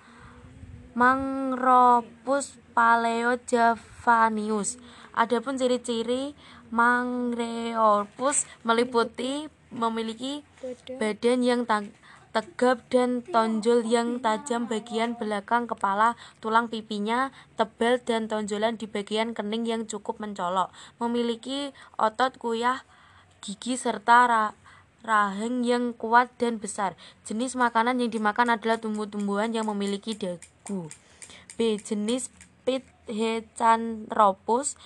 Mangropus 0.99 2.59
paleojavanius. 2.79 4.79
Adapun 5.19 5.59
ciri-ciri 5.59 6.39
Mangropus 6.71 8.47
meliputi 8.63 9.51
memiliki 9.75 10.47
badan 11.01 11.43
yang 11.43 11.67
tegap 12.31 12.87
dan 12.93 13.25
tonjol 13.25 13.83
yang 13.83 14.23
tajam 14.23 14.71
bagian 14.71 15.19
belakang 15.19 15.67
kepala, 15.67 16.15
tulang 16.39 16.71
pipinya 16.71 17.35
tebal 17.59 17.99
dan 17.99 18.31
tonjolan 18.31 18.79
di 18.79 18.87
bagian 18.87 19.35
kening 19.35 19.67
yang 19.67 19.83
cukup 19.91 20.23
mencolok. 20.23 20.71
Memiliki 21.03 21.75
otot 21.99 22.39
kuyah, 22.39 22.87
gigi 23.43 23.75
serta 23.75 24.55
rahang 25.03 25.65
yang 25.65 25.97
kuat 25.97 26.29
dan 26.37 26.61
besar. 26.63 26.95
Jenis 27.27 27.57
makanan 27.57 27.99
yang 27.99 28.13
dimakan 28.13 28.55
adalah 28.55 28.79
tumbuh-tumbuhan 28.79 29.51
yang 29.57 29.67
memiliki 29.67 30.15
dagu. 30.15 30.93
B. 31.59 31.81
Jenis 31.81 32.31
Pithecanthropus 32.69 34.77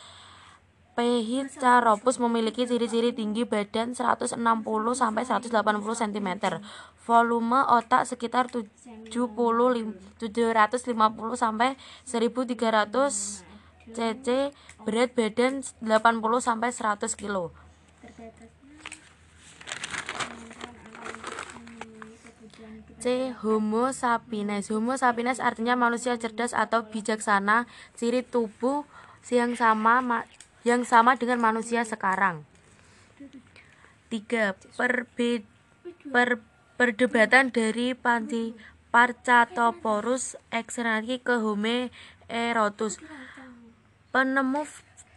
Pithecanthropus 0.93 2.21
memiliki 2.21 2.69
ciri-ciri 2.69 3.17
tinggi 3.17 3.49
badan 3.49 3.97
160 3.97 4.37
sampai 4.93 5.25
180 5.25 6.05
cm. 6.05 6.29
Volume 7.09 7.65
otak 7.65 8.05
sekitar 8.05 8.53
70 8.53 9.09
750 9.09 10.29
sampai 11.35 11.81
1300 12.05 13.97
cc, 13.97 14.53
berat 14.85 15.11
badan 15.17 15.65
80 15.65 15.81
sampai 16.45 16.69
100 16.71 17.17
kg. 17.17 17.49
C. 23.03 23.35
Homo 23.43 23.91
sapiens. 23.91 24.71
Homo 24.71 24.95
sapiens 24.95 25.43
artinya 25.43 25.75
manusia 25.75 26.15
cerdas 26.23 26.55
atau 26.55 26.87
bijaksana, 26.87 27.67
ciri 27.99 28.23
tubuh 28.23 28.87
yang 29.27 29.59
sama 29.59 30.23
yang 30.63 30.87
sama 30.87 31.19
dengan 31.19 31.43
manusia 31.43 31.83
sekarang. 31.83 32.47
3. 34.07 34.55
Perbe, 34.79 35.43
per, 36.15 36.39
perdebatan 36.79 37.51
dari 37.51 37.99
Panti 37.99 38.55
Parcatoporus 38.95 40.39
exernaki 40.55 41.19
ke 41.19 41.43
Homo 41.43 41.91
erotus. 42.31 43.03
Penemu 44.15 44.63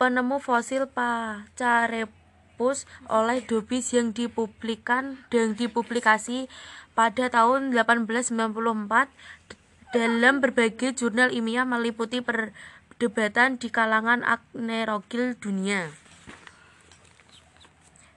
penemu 0.01 0.41
fosil 0.41 0.89
Pacarepus 0.89 2.89
oleh 3.11 3.45
Dobis 3.45 3.93
yang 3.93 4.15
dipublikan 4.15 5.21
dan 5.29 5.53
dipublikasi 5.53 6.49
pada 6.95 7.27
tahun 7.27 7.75
1894 7.75 9.11
dalam 9.91 10.39
berbagai 10.39 10.95
jurnal 10.95 11.29
ilmiah 11.29 11.67
meliputi 11.67 12.23
perdebatan 12.23 13.59
di 13.59 13.67
kalangan 13.69 14.23
agnerogil 14.23 15.35
dunia. 15.37 15.91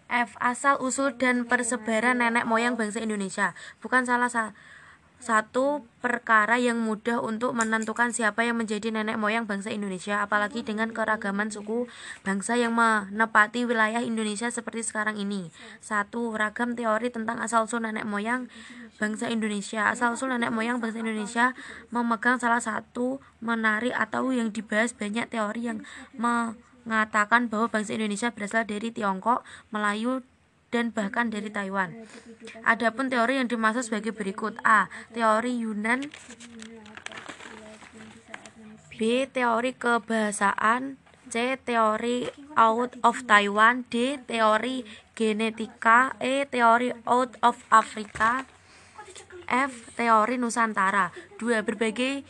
F. 0.08 0.32
Asal 0.40 0.80
usul 0.80 1.20
dan 1.20 1.44
persebaran 1.44 2.24
nenek 2.24 2.48
moyang 2.48 2.80
bangsa 2.80 3.04
Indonesia 3.04 3.52
bukan 3.84 4.08
salah 4.08 4.32
satu 4.32 4.56
satu 5.18 5.82
perkara 5.98 6.62
yang 6.62 6.78
mudah 6.78 7.18
untuk 7.18 7.50
menentukan 7.50 8.14
siapa 8.14 8.46
yang 8.46 8.54
menjadi 8.54 8.94
nenek 8.94 9.18
moyang 9.18 9.50
bangsa 9.50 9.74
Indonesia, 9.74 10.22
apalagi 10.22 10.62
dengan 10.62 10.94
keragaman 10.94 11.50
suku 11.50 11.90
bangsa 12.22 12.54
yang 12.54 12.78
menepati 12.78 13.66
wilayah 13.66 13.98
Indonesia 13.98 14.46
seperti 14.46 14.86
sekarang 14.86 15.18
ini. 15.18 15.50
Satu, 15.82 16.30
ragam 16.38 16.78
teori 16.78 17.10
tentang 17.10 17.42
asal-usul 17.42 17.82
nenek 17.82 18.06
moyang 18.06 18.46
bangsa 19.02 19.26
Indonesia. 19.26 19.90
Asal-usul 19.90 20.30
nenek 20.30 20.54
moyang 20.54 20.78
bangsa 20.78 21.02
Indonesia 21.02 21.52
memegang 21.90 22.38
salah 22.38 22.62
satu 22.62 23.18
menarik 23.42 23.92
atau 23.98 24.30
yang 24.30 24.54
dibahas 24.54 24.94
banyak 24.94 25.26
teori 25.34 25.66
yang 25.66 25.78
mengatakan 26.14 27.50
bahwa 27.50 27.66
bangsa 27.66 27.98
Indonesia 27.98 28.30
berasal 28.30 28.70
dari 28.70 28.94
Tiongkok, 28.94 29.42
Melayu, 29.74 30.22
dan 30.68 30.92
bahkan 30.92 31.32
dari 31.32 31.48
Taiwan. 31.48 32.04
Adapun 32.64 33.08
teori 33.08 33.40
yang 33.40 33.48
dimaksud 33.48 33.88
sebagai 33.88 34.12
berikut: 34.12 34.60
A. 34.64 34.92
Teori 35.12 35.64
Yunan 35.64 36.12
B. 38.98 39.30
Teori 39.30 39.72
kebahasaan 39.78 40.98
C. 41.28 41.56
Teori 41.60 42.28
out 42.58 42.98
of 43.00 43.24
Taiwan 43.24 43.86
D. 43.88 44.20
Teori 44.26 44.84
genetika 45.16 46.18
E. 46.20 46.44
Teori 46.50 46.92
out 47.08 47.38
of 47.40 47.62
Afrika 47.72 48.44
F. 49.48 49.96
Teori 49.96 50.36
Nusantara 50.36 51.14
2. 51.40 51.64
Berbagai 51.64 52.26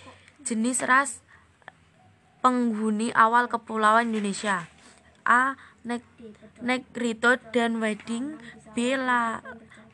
jenis 0.47 0.87
ras 0.87 1.25
penghuni 2.39 3.11
awal 3.17 3.51
kepulauan 3.51 4.15
Indonesia 4.15 4.71
A. 5.27 5.59
Negrito 6.59 7.39
dan 7.55 7.79
Wedding 7.79 8.35
B. 8.75 8.99
La, 8.99 9.43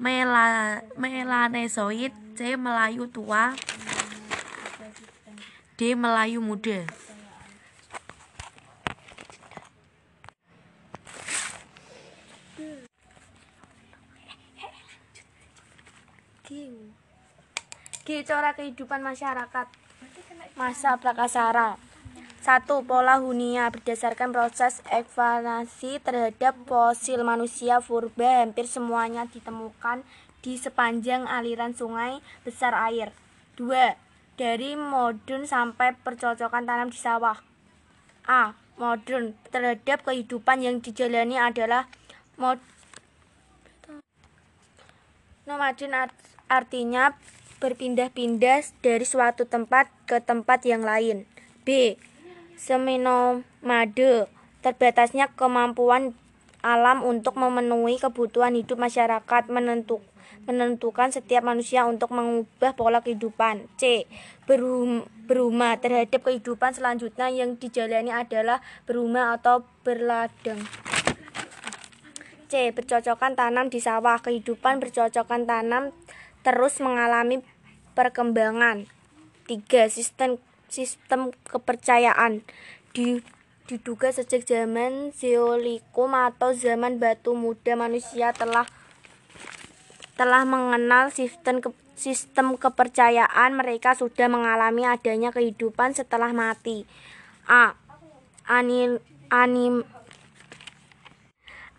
Mela, 0.01 0.81
Melanesoid 0.97 2.13
C. 2.35 2.57
Melayu 2.57 3.07
tua 3.09 3.53
D. 5.77 5.95
Melayu 5.95 6.41
muda 6.41 6.89
G. 18.05 18.21
Cara 18.29 18.53
kehidupan 18.53 19.01
masyarakat 19.01 19.67
Masa 20.55 21.01
Prakasara 21.01 21.94
satu, 22.45 22.85
pola 22.85 23.25
hunia 23.25 23.73
berdasarkan 23.73 24.29
proses 24.29 24.85
evaluasi 24.93 25.97
terhadap 26.05 26.53
fosil 26.69 27.25
manusia 27.25 27.81
purba 27.81 28.45
hampir 28.45 28.69
semuanya 28.69 29.25
ditemukan 29.33 30.05
di 30.45 30.61
sepanjang 30.61 31.25
aliran 31.25 31.73
sungai 31.73 32.21
besar 32.45 32.77
air. 32.77 33.17
Dua, 33.57 33.97
dari 34.37 34.77
modern 34.77 35.49
sampai 35.49 35.97
percocokan 35.97 36.69
tanam 36.69 36.93
di 36.93 37.01
sawah. 37.01 37.41
A. 38.29 38.53
Modern 38.77 39.33
terhadap 39.49 40.05
kehidupan 40.05 40.61
yang 40.61 40.85
dijalani 40.85 41.41
adalah 41.41 41.89
mod 42.37 42.61
nomaden 45.49 45.97
artinya 46.51 47.17
berpindah-pindah 47.57 48.61
dari 48.85 49.07
suatu 49.09 49.49
tempat 49.49 49.89
ke 50.05 50.21
tempat 50.21 50.67
yang 50.69 50.85
lain. 50.85 51.25
B 51.65 51.97
seminomade 52.57 54.31
terbatasnya 54.65 55.29
kemampuan 55.37 56.17
alam 56.65 57.05
untuk 57.05 57.37
memenuhi 57.37 58.01
kebutuhan 58.01 58.57
hidup 58.57 58.81
masyarakat 58.81 59.53
menentuk, 59.53 60.01
menentukan 60.49 61.13
setiap 61.13 61.45
manusia 61.45 61.85
untuk 61.85 62.09
mengubah 62.17 62.73
pola 62.73 63.05
kehidupan. 63.05 63.69
C. 63.77 64.09
Berum, 64.49 65.05
berumah 65.29 65.77
terhadap 65.77 66.25
kehidupan 66.25 66.73
selanjutnya 66.73 67.29
yang 67.29 67.61
dijalani 67.61 68.09
adalah 68.09 68.65
berumah 68.89 69.37
atau 69.37 69.69
berladang. 69.85 70.65
C. 72.49 72.73
Bercocokan 72.73 73.37
tanam 73.37 73.69
di 73.69 73.85
sawah. 73.85 74.17
Kehidupan 74.25 74.81
bercocokan 74.81 75.45
tanam 75.45 75.93
terus 76.41 76.81
mengalami 76.81 77.45
perkembangan. 77.93 78.89
3. 79.45 79.93
Sistem 79.93 80.41
sistem 80.69 81.35
kepercayaan 81.47 82.45
diduga 83.65 84.13
sejak 84.13 84.45
zaman 84.45 85.11
Zeolikum 85.17 86.13
atau 86.13 86.53
zaman 86.53 87.01
batu 87.01 87.33
muda 87.33 87.75
manusia 87.75 88.31
telah 88.37 88.69
telah 90.15 90.47
mengenal 90.47 91.11
sistem 91.11 91.59
ke, 91.59 91.75
sistem 91.99 92.55
kepercayaan 92.55 93.57
mereka 93.57 93.99
sudah 93.99 94.31
mengalami 94.31 94.87
adanya 94.87 95.35
kehidupan 95.35 95.97
setelah 95.97 96.31
mati. 96.31 96.87
A. 97.51 97.75
Anim, 98.45 99.01
anim 99.33 99.83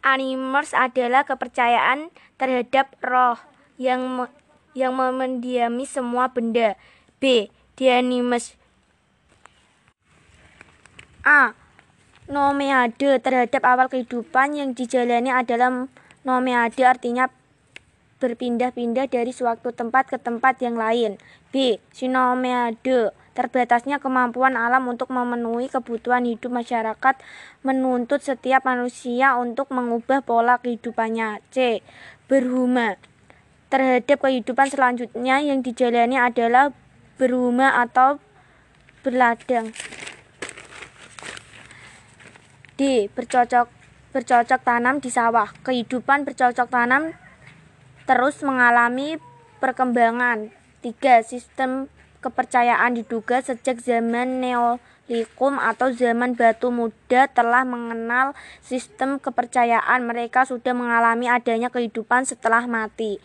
animers 0.06 0.74
adalah 0.78 1.26
kepercayaan 1.26 2.14
terhadap 2.38 2.94
roh 3.02 3.38
yang 3.82 4.30
yang 4.76 4.94
mendiami 4.94 5.88
semua 5.88 6.30
benda. 6.30 6.78
B. 7.18 7.50
Dianimes 7.76 8.56
A. 11.26 11.58
Nomeade 12.30 13.18
terhadap 13.18 13.66
awal 13.66 13.90
kehidupan 13.90 14.54
yang 14.54 14.78
dijalani 14.78 15.34
adalah 15.34 15.90
nomeade 16.22 16.86
artinya 16.86 17.34
berpindah-pindah 18.22 19.10
dari 19.10 19.34
suatu 19.34 19.74
tempat 19.74 20.14
ke 20.14 20.18
tempat 20.22 20.62
yang 20.62 20.78
lain. 20.78 21.18
B. 21.50 21.82
Sinomeade 21.90 23.10
terbatasnya 23.34 23.98
kemampuan 23.98 24.54
alam 24.54 24.86
untuk 24.86 25.10
memenuhi 25.10 25.66
kebutuhan 25.68 26.30
hidup 26.30 26.54
masyarakat 26.54 27.18
menuntut 27.66 28.22
setiap 28.22 28.62
manusia 28.64 29.34
untuk 29.36 29.74
mengubah 29.74 30.22
pola 30.22 30.62
kehidupannya. 30.62 31.42
C. 31.50 31.82
Berhuma 32.30 33.02
terhadap 33.74 34.22
kehidupan 34.22 34.70
selanjutnya 34.70 35.42
yang 35.42 35.66
dijalani 35.66 36.22
adalah 36.22 36.70
berhuma 37.18 37.82
atau 37.82 38.22
berladang. 39.02 39.74
D. 42.76 43.08
Bercocok 43.12 43.72
bercocok 44.12 44.62
tanam 44.64 45.00
di 45.00 45.08
sawah. 45.12 45.52
Kehidupan 45.64 46.28
bercocok 46.28 46.68
tanam 46.68 47.16
terus 48.04 48.44
mengalami 48.44 49.20
perkembangan. 49.64 50.52
3. 50.84 51.26
Sistem 51.26 51.88
kepercayaan 52.22 52.98
diduga 52.98 53.42
sejak 53.42 53.82
zaman 53.82 54.44
Neolikum 54.44 55.58
atau 55.58 55.90
zaman 55.94 56.36
batu 56.38 56.70
muda 56.70 57.32
telah 57.32 57.64
mengenal 57.64 58.36
sistem 58.62 59.18
kepercayaan. 59.18 60.06
Mereka 60.06 60.46
sudah 60.46 60.76
mengalami 60.76 61.32
adanya 61.32 61.72
kehidupan 61.72 62.28
setelah 62.28 62.68
mati. 62.70 63.18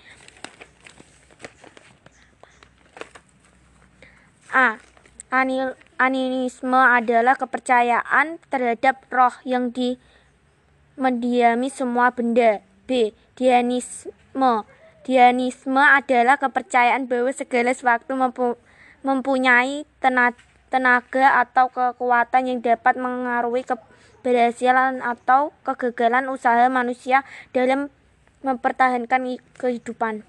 A. 4.50 4.82
Anil 5.30 5.78
Animisme 6.00 6.80
adalah 6.80 7.36
kepercayaan 7.36 8.40
terhadap 8.48 9.04
roh 9.12 9.36
yang 9.44 9.68
di 9.68 10.00
mendiami 10.96 11.68
semua 11.68 12.08
benda. 12.08 12.64
B. 12.88 13.12
Dianisme. 13.36 14.64
Dianisme 15.04 15.84
adalah 15.84 16.40
kepercayaan 16.40 17.04
bahwa 17.04 17.28
segala 17.36 17.76
sesuatu 17.76 18.16
mempu 18.16 18.56
mempunyai 19.04 19.84
tenaga 20.72 21.44
atau 21.44 21.68
kekuatan 21.68 22.48
yang 22.48 22.64
dapat 22.64 22.96
mengaruhi 22.96 23.68
keberhasilan 23.68 25.04
atau 25.04 25.52
kegagalan 25.68 26.32
usaha 26.32 26.64
manusia 26.72 27.28
dalam 27.52 27.92
mempertahankan 28.40 29.36
kehidupan. 29.60 30.24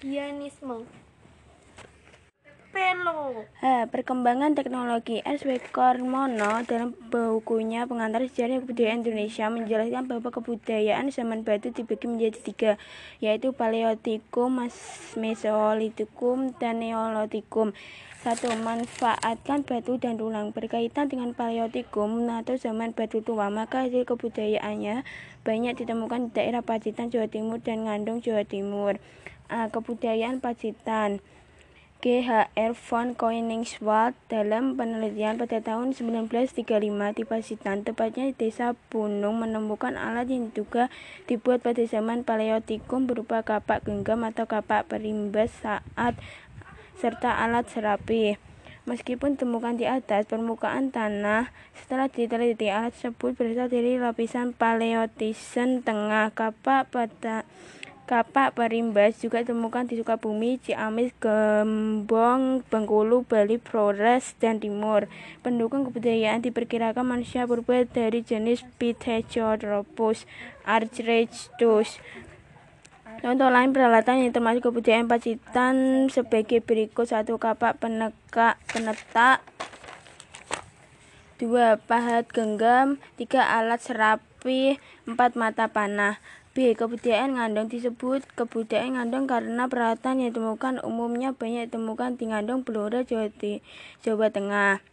Bianisme 0.00 1.01
Pelo. 2.72 3.44
Perkembangan 3.62 4.56
teknologi 4.56 5.20
S. 5.28 5.44
W. 5.44 5.60
Kormono 5.70 6.64
dalam 6.64 6.96
bukunya 7.12 7.84
Pengantar 7.84 8.24
Sejarah 8.24 8.64
Kebudayaan 8.64 9.04
Indonesia 9.04 9.52
menjelaskan 9.52 10.08
bahwa 10.08 10.32
kebudayaan 10.32 11.12
zaman 11.12 11.44
batu 11.44 11.68
dibagi 11.68 12.08
menjadi 12.08 12.38
tiga, 12.40 12.72
yaitu 13.20 13.52
Paleotikum, 13.52 14.64
Mesolitikum, 15.20 16.56
dan 16.56 16.80
Neolitikum. 16.80 17.76
Satu, 18.24 18.48
manfaatkan 18.48 19.68
batu 19.68 20.00
dan 20.00 20.16
tulang 20.16 20.56
berkaitan 20.56 21.12
dengan 21.12 21.36
Paleotikum 21.36 22.24
atau 22.32 22.56
zaman 22.56 22.96
batu 22.96 23.20
tua, 23.20 23.52
maka 23.52 23.84
hasil 23.84 24.08
kebudayaannya 24.08 25.04
banyak 25.44 25.74
ditemukan 25.76 26.32
di 26.32 26.40
daerah 26.40 26.64
Pacitan, 26.64 27.12
Jawa 27.12 27.28
Timur 27.28 27.60
dan 27.60 27.84
Ngandung, 27.84 28.24
Jawa 28.24 28.48
Timur. 28.48 28.96
A. 29.52 29.68
Kebudayaan 29.68 30.40
Pacitan 30.40 31.20
GHR 32.02 32.74
von 32.74 33.14
Koenigswald 33.14 34.18
dalam 34.26 34.74
penelitian 34.74 35.38
pada 35.38 35.62
tahun 35.62 35.94
1935 35.94 36.66
di 37.14 37.22
Pacitan, 37.22 37.86
tepatnya 37.86 38.26
di 38.26 38.34
desa 38.34 38.74
Bunung, 38.90 39.38
menemukan 39.38 39.94
alat 39.94 40.26
yang 40.26 40.50
diduga 40.50 40.90
dibuat 41.30 41.62
pada 41.62 41.78
zaman 41.86 42.26
Paleotikum 42.26 43.06
berupa 43.06 43.46
kapak 43.46 43.86
genggam 43.86 44.26
atau 44.26 44.50
kapak 44.50 44.90
perimbas 44.90 45.54
saat 45.62 46.18
serta 46.98 47.38
alat 47.38 47.70
serapi. 47.70 48.34
Meskipun 48.82 49.38
temukan 49.38 49.78
di 49.78 49.86
atas 49.86 50.26
permukaan 50.26 50.90
tanah, 50.90 51.54
setelah 51.78 52.10
diteliti 52.10 52.66
alat 52.66 52.98
tersebut 52.98 53.38
berasal 53.38 53.70
dari 53.70 54.02
lapisan 54.02 54.50
Paleotizen 54.58 55.86
tengah 55.86 56.34
kapak 56.34 56.90
pada 56.90 57.46
Kapak 58.02 58.58
perimbas 58.58 59.14
juga 59.22 59.46
ditemukan 59.46 59.86
di 59.86 59.94
Sukabumi, 59.94 60.58
Ciamis, 60.58 61.14
Gembong, 61.22 62.66
Bengkulu, 62.66 63.22
Bali, 63.22 63.62
Flores, 63.62 64.34
dan 64.42 64.58
Timur. 64.58 65.06
Pendukung 65.46 65.86
kebudayaan 65.86 66.42
diperkirakan 66.42 67.06
manusia 67.06 67.46
purba 67.46 67.86
dari 67.86 68.26
jenis 68.26 68.66
Pithecanthropus 68.82 70.26
archrechtus. 70.66 72.02
Contoh 73.22 73.48
lain 73.54 73.70
peralatan 73.70 74.26
yang 74.26 74.34
termasuk 74.34 74.66
kebudayaan 74.66 75.06
Pacitan 75.06 76.10
sebagai 76.10 76.58
berikut. 76.58 77.06
Satu 77.06 77.38
kapak 77.38 77.78
penekak 77.78 78.58
penetak. 78.66 79.46
Dua 81.38 81.78
pahat 81.78 82.26
genggam. 82.34 82.98
Tiga 83.14 83.46
alat 83.46 83.78
serapi. 83.78 84.82
Empat 85.06 85.38
mata 85.38 85.70
panah 85.70 86.18
B. 86.52 86.76
Kebudayaan 86.76 87.40
Ngandong 87.40 87.72
disebut 87.72 88.28
kebudayaan 88.36 89.00
Ngandong 89.00 89.24
karena 89.24 89.72
peralatan 89.72 90.20
yang 90.20 90.36
ditemukan 90.36 90.84
umumnya 90.84 91.32
banyak 91.32 91.72
ditemukan 91.72 92.20
di 92.20 92.28
Ngandong, 92.28 92.60
Blora, 92.60 93.00
Jawa, 93.08 93.32
Jawa 94.04 94.28
Tengah. 94.28 94.84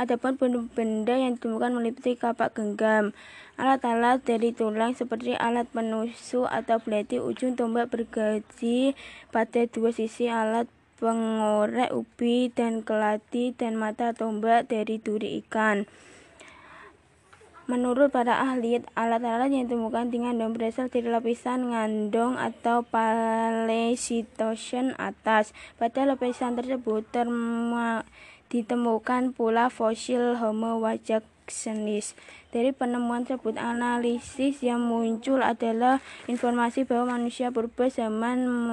Adapun 0.00 0.40
benda 0.72 1.20
yang 1.20 1.36
ditemukan 1.36 1.76
meliputi 1.76 2.16
kapak 2.16 2.56
genggam, 2.56 3.12
alat-alat 3.60 4.24
dari 4.24 4.56
tulang 4.56 4.96
seperti 4.96 5.36
alat 5.36 5.68
penusuk 5.68 6.48
atau 6.48 6.80
belati 6.80 7.20
ujung 7.20 7.52
tombak 7.52 7.92
bergaji 7.92 8.96
pada 9.28 9.68
dua 9.68 9.92
sisi 9.92 10.32
alat 10.32 10.64
pengorek 10.96 11.92
ubi 11.92 12.48
dan 12.48 12.80
kelati 12.80 13.52
dan 13.52 13.76
mata 13.76 14.16
tombak 14.16 14.72
dari 14.72 14.96
duri 14.96 15.44
ikan. 15.44 15.84
Menurut 17.72 18.12
para 18.12 18.36
ahli, 18.36 18.84
alat-alat 18.92 19.48
yang 19.48 19.64
ditemukan 19.64 20.12
di 20.12 20.20
ngandong 20.20 20.52
berasal 20.52 20.92
dari 20.92 21.08
lapisan 21.08 21.72
ngandong 21.72 22.36
atau 22.36 22.84
Paleocitosen 22.84 24.92
atas. 25.00 25.56
Pada 25.80 26.04
lapisan 26.04 26.52
tersebut 26.52 27.08
ditemukan 28.52 29.32
pula 29.32 29.72
fosil 29.72 30.36
Homo 30.36 30.84
wajacsenis. 30.84 32.12
Dari 32.52 32.76
penemuan 32.76 33.24
tersebut, 33.24 33.56
analisis 33.56 34.60
yang 34.60 34.84
muncul 34.84 35.40
adalah 35.40 36.04
informasi 36.28 36.84
bahwa 36.84 37.16
manusia 37.16 37.48
purba 37.48 37.88
zaman 37.88 38.68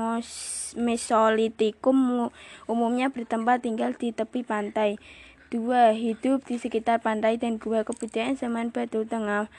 Mesolitikum 0.75 2.27
umumnya 2.67 3.07
bertempat 3.07 3.63
tinggal 3.63 3.95
di 3.95 4.11
tepi 4.11 4.43
pantai. 4.43 4.99
Dua, 5.49 5.97
hidup 5.97 6.45
di 6.45 6.61
sekitar 6.61 7.01
pantai 7.01 7.41
dan 7.41 7.57
gua 7.57 7.81
kebudayaan 7.81 8.37
zaman 8.37 8.69
Batu 8.69 9.01
Tengah 9.09 9.49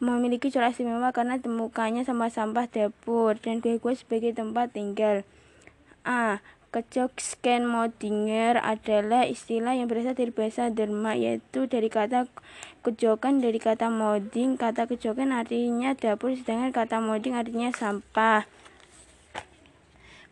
memiliki 0.00 0.48
corak 0.48 0.72
istimewa 0.72 1.12
karena 1.12 1.36
temukannya 1.36 2.08
sampah-sampah 2.08 2.64
dapur 2.72 3.36
dan 3.36 3.60
gua-gua 3.60 3.92
sebagai 3.92 4.32
tempat 4.32 4.72
tinggal. 4.72 5.28
A. 6.08 6.40
Kecok 6.72 7.20
scan 7.20 7.68
modinger 7.68 8.56
adalah 8.64 9.28
istilah 9.28 9.76
yang 9.76 9.92
berasal 9.92 10.16
dari 10.16 10.32
bahasa 10.32 10.72
Derma 10.72 11.12
yaitu 11.12 11.68
dari 11.68 11.92
kata 11.92 12.32
kejokan 12.80 13.44
dari 13.44 13.60
kata 13.60 13.92
modding. 13.92 14.56
Kata 14.56 14.88
kejokan 14.88 15.36
artinya 15.36 15.92
dapur 15.92 16.32
sedangkan 16.32 16.72
kata 16.72 17.04
modding 17.04 17.36
artinya 17.36 17.68
sampah. 17.76 18.48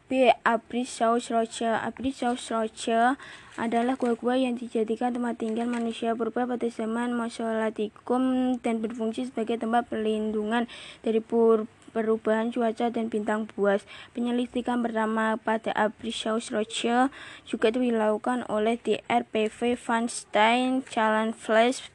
B. 0.04 0.28
Abrissausroche 0.44 1.64
Abrissausroche 1.64 3.16
adalah 3.56 3.96
gua-gua 3.96 4.36
yang 4.36 4.52
dijadikan 4.52 5.16
tempat 5.16 5.40
tinggal 5.40 5.64
manusia 5.64 6.12
purba 6.12 6.44
pada 6.44 6.68
zaman 6.68 7.16
Mesolitikum 7.16 8.52
dan 8.60 8.84
berfungsi 8.84 9.32
sebagai 9.32 9.56
tempat 9.56 9.88
perlindungan 9.88 10.68
dari 11.00 11.24
perubahan 11.24 12.52
cuaca 12.52 12.92
dan 12.92 13.08
bintang 13.08 13.48
buas. 13.56 13.88
Penyelidikan 14.12 14.84
pertama 14.84 15.40
pada 15.40 15.72
Abrissausroche 15.72 17.08
juga 17.48 17.72
dilakukan 17.72 18.44
oleh 18.52 18.76
DRPV 18.76 19.80
Van 19.88 20.04
Stein 20.12 20.84
Flash 20.84 21.88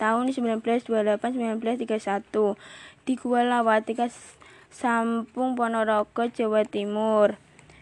tahun 0.00 0.32
1928-1931 0.32 2.24
di 3.04 3.20
Gua 3.20 3.44
Lawatika 3.44 4.08
Sampung 4.72 5.60
Ponorogo, 5.60 6.24
Jawa 6.24 6.64
Timur. 6.64 7.36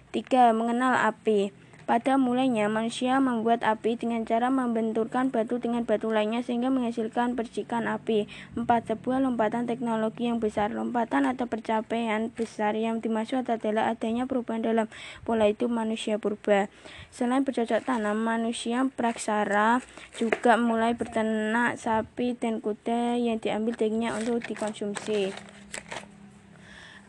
3. 0.08 0.56
Mengenal 0.56 0.96
api. 1.04 1.52
Pada 1.88 2.20
mulanya, 2.20 2.68
manusia 2.68 3.16
membuat 3.16 3.64
api 3.64 3.96
dengan 3.96 4.20
cara 4.24 4.52
membenturkan 4.52 5.32
batu 5.32 5.56
dengan 5.56 5.88
batu 5.88 6.12
lainnya 6.12 6.44
sehingga 6.44 6.68
menghasilkan 6.68 7.32
percikan 7.32 7.88
api. 7.88 8.28
4. 8.56 8.64
Sebuah 8.64 9.24
lompatan 9.24 9.64
teknologi 9.64 10.28
yang 10.28 10.36
besar. 10.36 10.72
Lompatan 10.72 11.24
atau 11.24 11.48
pencapaian 11.48 12.28
besar 12.32 12.76
yang 12.76 13.00
dimaksud 13.00 13.48
adalah 13.48 13.88
adanya 13.88 14.28
perubahan 14.28 14.64
dalam 14.64 14.88
pola 15.24 15.48
hidup 15.48 15.72
manusia 15.72 16.20
purba. 16.20 16.68
Selain 17.08 17.44
bercocok 17.44 17.84
tanam, 17.84 18.20
manusia 18.20 18.84
praksara 18.92 19.80
juga 20.16 20.60
mulai 20.60 20.92
berternak 20.92 21.80
sapi 21.80 22.36
dan 22.36 22.60
kuda 22.60 23.16
yang 23.16 23.40
diambil 23.40 23.76
dagingnya 23.76 24.12
untuk 24.12 24.44
dikonsumsi. 24.44 25.32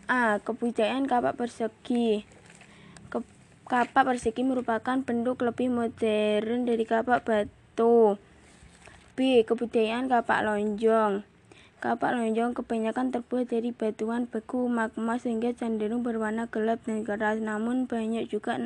A. 0.08 0.40
Kebudayaan 0.40 1.04
kapak 1.04 1.36
persegi 1.36 2.39
Kapak 3.70 4.02
persegi 4.02 4.42
merupakan 4.42 4.98
bentuk 5.06 5.46
lebih 5.46 5.70
modern 5.70 6.66
dari 6.66 6.90
kapak 6.90 7.22
batu. 7.22 8.18
B. 9.14 9.46
Kebudayaan 9.46 10.10
kapak 10.10 10.42
lonjong. 10.42 11.22
Kapak 11.78 12.18
lonjong 12.18 12.58
kebanyakan 12.58 13.14
terbuat 13.14 13.54
dari 13.54 13.70
batuan 13.70 14.26
beku 14.26 14.66
magma 14.66 15.22
sehingga 15.22 15.54
cenderung 15.54 16.02
berwarna 16.02 16.50
gelap 16.50 16.82
dan 16.90 17.06
keras. 17.06 17.38
Namun 17.38 17.86
banyak 17.86 18.26
juga 18.34 18.58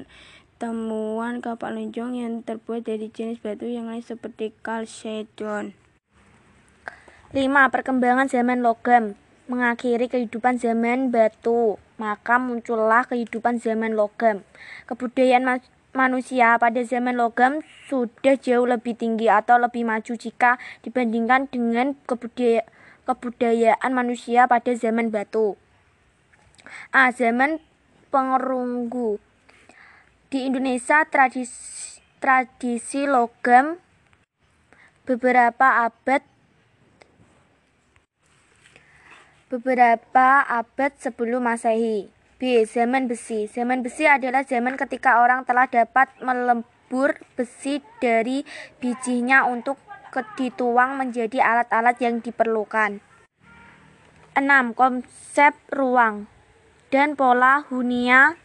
temuan 0.55 1.43
kapak 1.43 1.75
lonjong 1.75 2.15
yang 2.15 2.39
terbuat 2.39 2.87
dari 2.87 3.11
jenis 3.11 3.43
batu 3.43 3.67
yang 3.67 3.91
lain 3.91 4.07
seperti 4.07 4.55
kalsedon. 4.63 5.75
5. 7.35 7.43
Perkembangan 7.43 8.31
zaman 8.31 8.63
logam 8.63 9.19
mengakhiri 9.47 10.07
kehidupan 10.07 10.55
zaman 10.55 11.11
batu, 11.11 11.75
maka 11.99 12.39
muncullah 12.39 13.03
kehidupan 13.07 13.59
zaman 13.59 13.93
logam. 13.93 14.41
Kebudayaan 14.87 15.43
ma 15.43 15.55
manusia 15.93 16.57
pada 16.57 16.81
zaman 16.81 17.13
logam 17.13 17.61
sudah 17.85 18.33
jauh 18.41 18.65
lebih 18.65 18.97
tinggi 18.97 19.29
atau 19.29 19.61
lebih 19.61 19.85
maju 19.85 20.17
jika 20.17 20.57
dibandingkan 20.81 21.45
dengan 21.53 21.93
kebudaya 22.09 22.65
kebudayaan 23.05 23.91
manusia 23.93 24.49
pada 24.49 24.73
zaman 24.73 25.13
batu. 25.13 25.59
A. 26.89 27.11
Zaman 27.13 27.61
pengerunggu 28.09 29.19
Di 30.33 30.49
Indonesia 30.49 31.05
tradisi, 31.05 32.01
tradisi 32.17 33.05
logam 33.05 33.77
beberapa 35.05 35.85
abad 35.85 36.25
beberapa 39.53 40.41
abad 40.49 40.97
sebelum 40.97 41.45
Masehi. 41.45 42.09
B. 42.41 42.65
Zaman 42.65 43.05
besi. 43.05 43.45
Zaman 43.45 43.85
besi 43.85 44.09
adalah 44.09 44.41
zaman 44.41 44.81
ketika 44.81 45.21
orang 45.21 45.45
telah 45.45 45.69
dapat 45.69 46.09
melebur 46.25 47.21
besi 47.37 47.85
dari 48.01 48.41
bijinya 48.81 49.45
untuk 49.45 49.77
dituang 50.41 50.97
menjadi 50.97 51.41
alat-alat 51.41 51.97
yang 52.01 52.17
diperlukan. 52.25 52.97
6. 54.33 54.73
Konsep 54.73 55.53
ruang. 55.69 56.33
dan 56.93 57.17
pola 57.17 57.65
hunia 57.73 58.37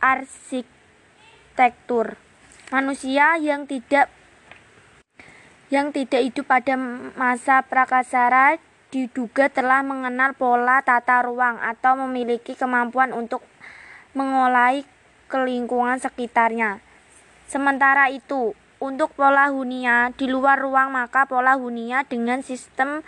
arsitektur. 0.00 2.16
Manusia 2.72 3.36
yang 3.36 3.68
tidak 3.68 4.08
yang 5.68 5.92
tidak 5.92 6.24
hidup 6.24 6.48
pada 6.48 6.80
masa 7.12 7.60
prakasara 7.60 8.56
diduga 8.92 9.48
telah 9.48 9.80
mengenal 9.80 10.36
pola 10.36 10.84
tata 10.84 11.24
ruang 11.24 11.56
atau 11.58 11.96
memiliki 12.04 12.52
kemampuan 12.52 13.16
untuk 13.16 13.40
mengolai 14.12 14.84
ke 15.32 15.40
lingkungan 15.40 15.96
sekitarnya. 15.96 16.84
Sementara 17.48 18.12
itu, 18.12 18.52
untuk 18.76 19.16
pola 19.16 19.48
hunia 19.48 20.12
di 20.12 20.28
luar 20.28 20.60
ruang 20.60 20.92
maka 20.92 21.24
pola 21.24 21.56
hunia 21.56 22.04
dengan 22.04 22.44
sistem 22.44 23.00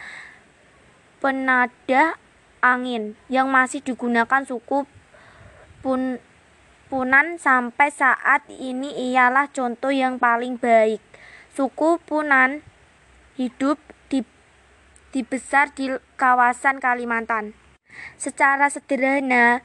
penada 1.21 2.17
angin 2.65 3.13
yang 3.29 3.53
masih 3.53 3.85
digunakan 3.85 4.43
suku 4.49 4.89
pun 5.85 6.17
Punan 6.85 7.41
sampai 7.43 7.91
saat 7.91 8.47
ini 8.47 9.11
ialah 9.11 9.51
contoh 9.51 9.91
yang 9.91 10.21
paling 10.21 10.61
baik. 10.61 11.03
Suku 11.51 11.99
Punan 12.07 12.63
hidup 13.35 13.81
besar 15.23 15.71
di 15.71 15.95
kawasan 16.19 16.83
Kalimantan. 16.83 17.55
Secara 18.19 18.67
sederhana, 18.67 19.63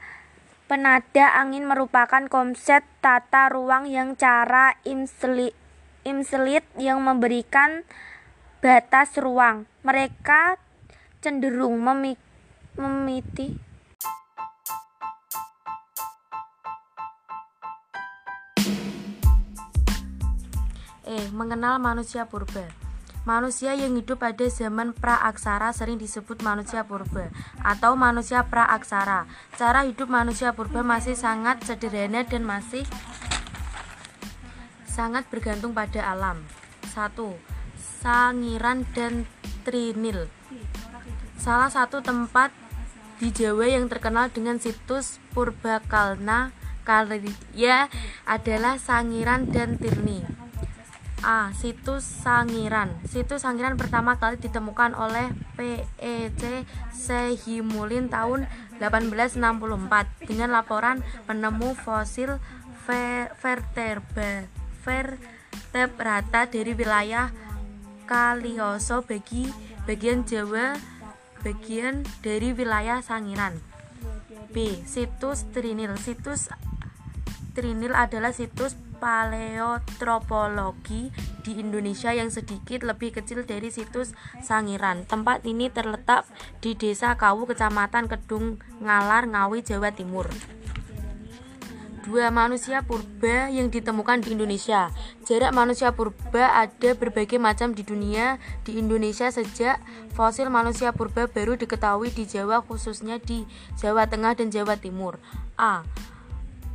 penada 0.70 1.34
angin 1.34 1.66
merupakan 1.66 2.30
konsep 2.30 2.86
tata 3.02 3.50
ruang 3.50 3.90
yang 3.90 4.14
cara 4.14 4.78
imselit, 4.86 5.56
imselit 6.06 6.62
yang 6.78 7.02
memberikan 7.02 7.82
batas 8.62 9.18
ruang. 9.18 9.66
Mereka 9.82 10.60
cenderung 11.18 11.82
memiti 12.78 13.58
E. 21.10 21.18
Mengenal 21.34 21.82
manusia 21.82 22.22
purba 22.22 22.89
Manusia 23.28 23.76
yang 23.76 24.00
hidup 24.00 24.24
pada 24.24 24.48
zaman 24.48 24.96
praaksara 24.96 25.76
sering 25.76 26.00
disebut 26.00 26.40
manusia 26.40 26.88
purba 26.88 27.28
atau 27.60 27.92
manusia 27.92 28.48
praaksara. 28.48 29.28
Cara 29.60 29.84
hidup 29.84 30.08
manusia 30.08 30.56
purba 30.56 30.80
masih 30.80 31.12
sangat 31.12 31.60
sederhana 31.68 32.24
dan 32.24 32.48
masih 32.48 32.88
sangat 34.88 35.28
bergantung 35.28 35.76
pada 35.76 36.00
alam. 36.00 36.40
1. 36.96 37.12
Sangiran 38.00 38.88
dan 38.96 39.28
Trinil. 39.68 40.32
Salah 41.36 41.68
satu 41.68 42.00
tempat 42.00 42.52
di 43.20 43.28
Jawa 43.28 43.68
yang 43.68 43.92
terkenal 43.92 44.32
dengan 44.32 44.56
situs 44.56 45.20
Purbakalna 45.36 46.56
Kalya 46.88 47.92
adalah 48.24 48.80
Sangiran 48.80 49.44
dan 49.52 49.76
Tirni. 49.76 50.49
A. 51.20 51.52
Situs 51.52 52.02
Sangiran 52.02 52.92
Situs 53.04 53.44
Sangiran 53.44 53.76
pertama 53.76 54.16
kali 54.16 54.40
ditemukan 54.40 54.96
oleh 54.96 55.28
PEC 55.54 56.64
Sehimulin 56.90 58.08
tahun 58.08 58.48
1864 58.80 60.28
dengan 60.28 60.48
laporan 60.50 61.04
penemu 61.28 61.76
fosil 61.76 62.40
vertebra 62.88 64.48
vertebrata 64.80 66.40
dari 66.48 66.72
wilayah 66.74 67.30
Kalioso 68.08 69.06
bagi 69.06 69.46
bagian 69.86 70.26
Jawa 70.26 70.74
bagian 71.46 72.02
dari 72.20 72.50
wilayah 72.52 73.00
Sangiran. 73.00 73.60
B. 74.50 74.82
Situs 74.82 75.46
Trinil 75.54 75.94
Situs 75.94 76.50
Trinil 77.54 77.94
adalah 77.94 78.34
situs 78.34 78.74
paleotropologi 79.00 81.08
di 81.40 81.56
Indonesia 81.58 82.12
yang 82.12 82.28
sedikit 82.28 82.84
lebih 82.84 83.16
kecil 83.16 83.48
dari 83.48 83.72
situs 83.72 84.12
Sangiran. 84.44 85.08
Tempat 85.08 85.48
ini 85.48 85.72
terletak 85.72 86.28
di 86.60 86.76
Desa 86.76 87.16
Kawu, 87.16 87.48
Kecamatan 87.48 88.06
Kedung 88.06 88.60
Ngalar, 88.84 89.26
Ngawi, 89.26 89.64
Jawa 89.64 89.90
Timur. 89.90 90.28
Dua 92.00 92.32
manusia 92.32 92.80
purba 92.80 93.52
yang 93.52 93.68
ditemukan 93.68 94.24
di 94.24 94.32
Indonesia. 94.32 94.88
Jarak 95.28 95.52
manusia 95.52 95.92
purba 95.92 96.58
ada 96.58 96.96
berbagai 96.96 97.36
macam 97.36 97.76
di 97.76 97.84
dunia. 97.84 98.40
Di 98.64 98.80
Indonesia 98.80 99.28
sejak 99.28 99.78
fosil 100.16 100.48
manusia 100.48 100.96
purba 100.96 101.28
baru 101.28 101.60
diketahui 101.60 102.08
di 102.10 102.24
Jawa 102.24 102.64
khususnya 102.64 103.20
di 103.20 103.44
Jawa 103.76 104.08
Tengah 104.08 104.32
dan 104.32 104.48
Jawa 104.48 104.80
Timur. 104.80 105.20
A. 105.60 105.84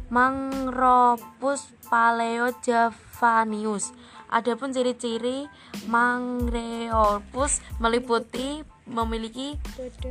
Mangropus 0.09 1.73
paleojavanius. 1.89 3.93
Adapun 4.29 4.73
ciri-ciri 4.73 5.47
Mangropus 5.85 7.61
meliputi 7.77 8.65
memiliki 8.85 9.57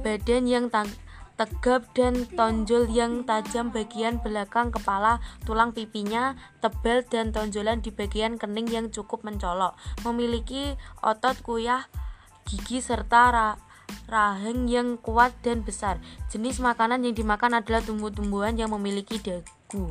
badan 0.02 0.46
yang 0.50 0.66
tegap 1.34 1.90
dan 1.98 2.30
tonjol 2.30 2.86
yang 2.90 3.26
tajam 3.26 3.74
bagian 3.74 4.22
belakang 4.22 4.70
kepala, 4.70 5.18
tulang 5.42 5.74
pipinya 5.74 6.38
tebal 6.62 7.02
dan 7.10 7.34
tonjolan 7.34 7.82
di 7.82 7.90
bagian 7.90 8.38
kening 8.38 8.70
yang 8.70 8.86
cukup 8.94 9.26
mencolok. 9.26 9.74
Memiliki 10.06 10.78
otot 11.02 11.34
kuyah, 11.42 11.90
gigi 12.46 12.78
serta 12.78 13.58
rahang 14.06 14.70
yang 14.70 14.94
kuat 14.94 15.34
dan 15.42 15.66
besar. 15.66 15.98
Jenis 16.30 16.62
makanan 16.62 17.02
yang 17.02 17.18
dimakan 17.18 17.58
adalah 17.58 17.82
tumbuh-tumbuhan 17.82 18.54
yang 18.54 18.70
memiliki 18.70 19.18
dagu. 19.74 19.90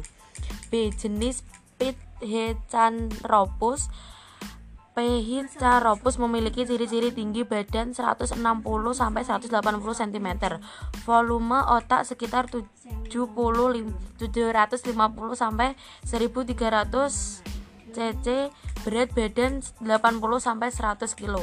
B. 0.72 0.96
Jenis 0.96 1.44
Pithecanthropus 1.76 3.92
Pithecanthropus 4.94 6.22
memiliki 6.22 6.70
ciri-ciri 6.70 7.10
tinggi 7.10 7.42
badan 7.42 7.98
160 7.98 8.38
sampai 8.94 9.26
180 9.26 9.50
cm. 9.82 10.54
Volume 11.10 11.66
otak 11.66 12.06
sekitar 12.06 12.46
70 12.46 13.10
750 13.10 13.74
sampai 15.34 15.74
1300 16.06 17.42
cc, 17.94 18.50
berat 18.86 19.10
badan 19.18 19.66
80 19.82 19.90
sampai 20.38 20.70
100 20.70 21.18
kg. 21.18 21.42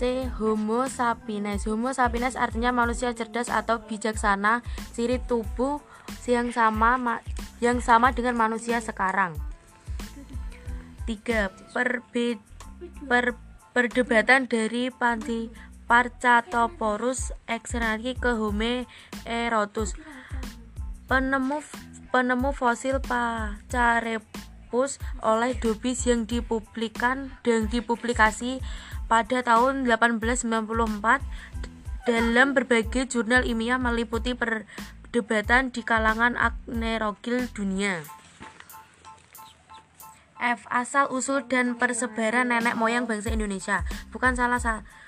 C. 0.00 0.24
Homo 0.40 0.88
sapiens 0.88 1.68
Homo 1.68 1.92
sapiens 1.92 2.32
artinya 2.32 2.72
manusia 2.72 3.12
cerdas 3.12 3.52
atau 3.52 3.84
bijaksana 3.84 4.64
Ciri 4.96 5.20
tubuh 5.20 5.84
yang 6.24 6.48
sama 6.56 7.20
yang 7.60 7.84
sama 7.84 8.16
dengan 8.16 8.32
manusia 8.32 8.80
sekarang 8.80 9.36
3. 11.04 11.76
Perbe, 11.76 12.40
per, 13.04 13.36
perdebatan 13.76 14.48
dari 14.48 14.88
Panti 14.88 15.52
Parcatoporus 15.84 17.36
exenari 17.44 18.16
ke 18.16 18.40
Homo 18.40 18.88
erotus 19.28 19.92
penemu 21.12 21.60
penemu 22.08 22.56
fosil 22.56 23.04
Pacarepus 23.04 24.96
oleh 25.20 25.52
Dobis 25.60 26.08
yang 26.08 26.24
dipublikan 26.24 27.34
dan 27.44 27.68
dipublikasi 27.68 28.64
pada 29.10 29.42
tahun 29.42 29.90
1894 29.90 30.46
dalam 32.06 32.54
berbagai 32.54 33.10
jurnal 33.10 33.42
ilmiah 33.42 33.82
meliputi 33.82 34.38
perdebatan 34.38 35.74
di 35.74 35.82
kalangan 35.82 36.38
agnerogil 36.38 37.50
dunia. 37.50 38.06
F. 40.40 40.64
Asal 40.72 41.10
usul 41.12 41.44
dan 41.50 41.76
persebaran 41.76 42.48
nenek 42.48 42.78
moyang 42.78 43.04
bangsa 43.04 43.28
Indonesia 43.28 43.84
bukan 44.08 44.32
salah 44.38 44.62
satu 44.62 44.99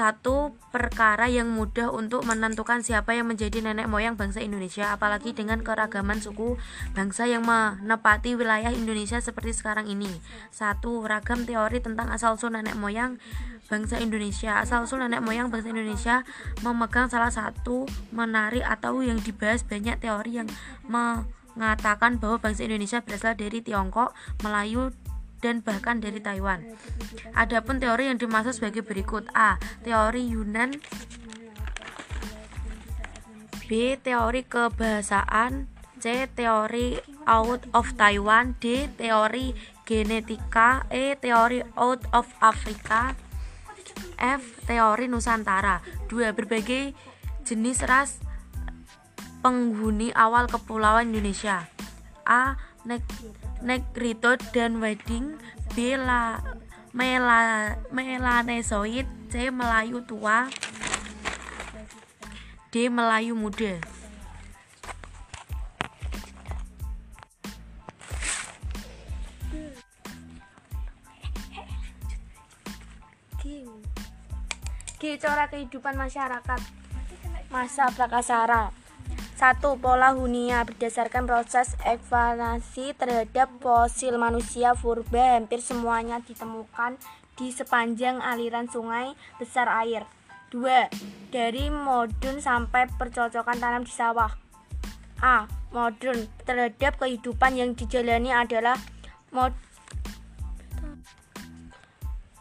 satu 0.00 0.56
perkara 0.72 1.28
yang 1.28 1.52
mudah 1.52 1.92
untuk 1.92 2.24
menentukan 2.24 2.80
siapa 2.80 3.12
yang 3.12 3.28
menjadi 3.28 3.60
nenek 3.60 3.84
moyang 3.84 4.16
bangsa 4.16 4.40
Indonesia 4.40 4.96
apalagi 4.96 5.36
dengan 5.36 5.60
keragaman 5.60 6.24
suku 6.24 6.56
bangsa 6.96 7.28
yang 7.28 7.44
menepati 7.44 8.32
wilayah 8.32 8.72
Indonesia 8.72 9.20
seperti 9.20 9.52
sekarang 9.52 9.92
ini. 9.92 10.08
Satu 10.48 11.04
ragam 11.04 11.44
teori 11.44 11.84
tentang 11.84 12.08
asal-usul 12.08 12.56
nenek 12.56 12.80
moyang 12.80 13.20
bangsa 13.68 14.00
Indonesia. 14.00 14.56
Asal-usul 14.64 15.04
nenek 15.04 15.20
moyang 15.20 15.52
bangsa 15.52 15.68
Indonesia 15.68 16.24
memegang 16.64 17.12
salah 17.12 17.28
satu 17.28 17.84
menarik 18.08 18.64
atau 18.64 19.04
yang 19.04 19.20
dibahas 19.20 19.68
banyak 19.68 20.00
teori 20.00 20.40
yang 20.40 20.48
mengatakan 20.88 22.16
bahwa 22.16 22.40
bangsa 22.40 22.64
Indonesia 22.64 23.04
berasal 23.04 23.36
dari 23.36 23.60
Tiongkok, 23.60 24.16
Melayu, 24.40 24.96
dan 25.40 25.64
bahkan 25.64 25.98
dari 25.98 26.20
Taiwan. 26.20 26.64
Adapun 27.32 27.80
teori 27.80 28.12
yang 28.12 28.20
dimaksud 28.20 28.60
sebagai 28.60 28.84
berikut: 28.84 29.26
A. 29.32 29.56
Teori 29.82 30.28
Yunan 30.28 30.76
B. 33.66 33.96
Teori 34.00 34.42
kebahasaan 34.44 35.66
C. 36.00 36.28
Teori 36.32 37.00
out 37.24 37.64
of 37.72 37.92
Taiwan 37.96 38.56
D. 38.60 38.88
Teori 38.94 39.56
genetika 39.88 40.84
E. 40.92 41.16
Teori 41.16 41.64
out 41.76 42.04
of 42.12 42.28
Africa 42.38 43.16
F. 44.20 44.42
Teori 44.68 45.08
Nusantara 45.08 45.80
2. 46.12 46.36
Berbagai 46.36 46.92
jenis 47.48 47.82
ras 47.88 48.20
penghuni 49.40 50.12
awal 50.12 50.46
kepulauan 50.46 51.10
Indonesia 51.10 51.64
A. 52.28 52.60
Negrito 53.60 54.40
dan 54.56 54.80
Wedding 54.80 55.36
B. 55.76 55.94
La, 56.00 56.40
Mela, 56.96 57.76
Melanesoid 57.92 59.04
C. 59.28 59.52
Melayu 59.52 60.00
tua 60.02 60.48
D. 62.72 62.88
Melayu 62.88 63.36
muda 63.36 63.78
G. 75.00 75.16
Corak 75.16 75.56
kehidupan 75.56 75.96
masyarakat 75.96 76.60
Masa 77.48 77.88
Prakasara 77.92 78.79
satu 79.40 79.80
Pola 79.80 80.12
hunia 80.12 80.68
berdasarkan 80.68 81.24
proses 81.24 81.72
evaluasi 81.88 82.92
terhadap 82.92 83.48
fosil 83.64 84.20
manusia 84.20 84.76
purba 84.76 85.40
hampir 85.40 85.64
semuanya 85.64 86.20
ditemukan 86.20 87.00
di 87.40 87.48
sepanjang 87.48 88.20
aliran 88.20 88.68
sungai 88.68 89.16
besar 89.40 89.64
air. 89.80 90.04
2. 90.52 91.32
Dari 91.32 91.72
modern 91.72 92.44
sampai 92.44 92.84
percocokan 93.00 93.56
tanam 93.56 93.88
di 93.88 93.92
sawah. 93.96 94.28
A. 95.24 95.48
Modern 95.72 96.28
terhadap 96.44 97.00
kehidupan 97.00 97.56
yang 97.56 97.72
dijalani 97.72 98.36
adalah 98.36 98.76
mod 99.32 99.56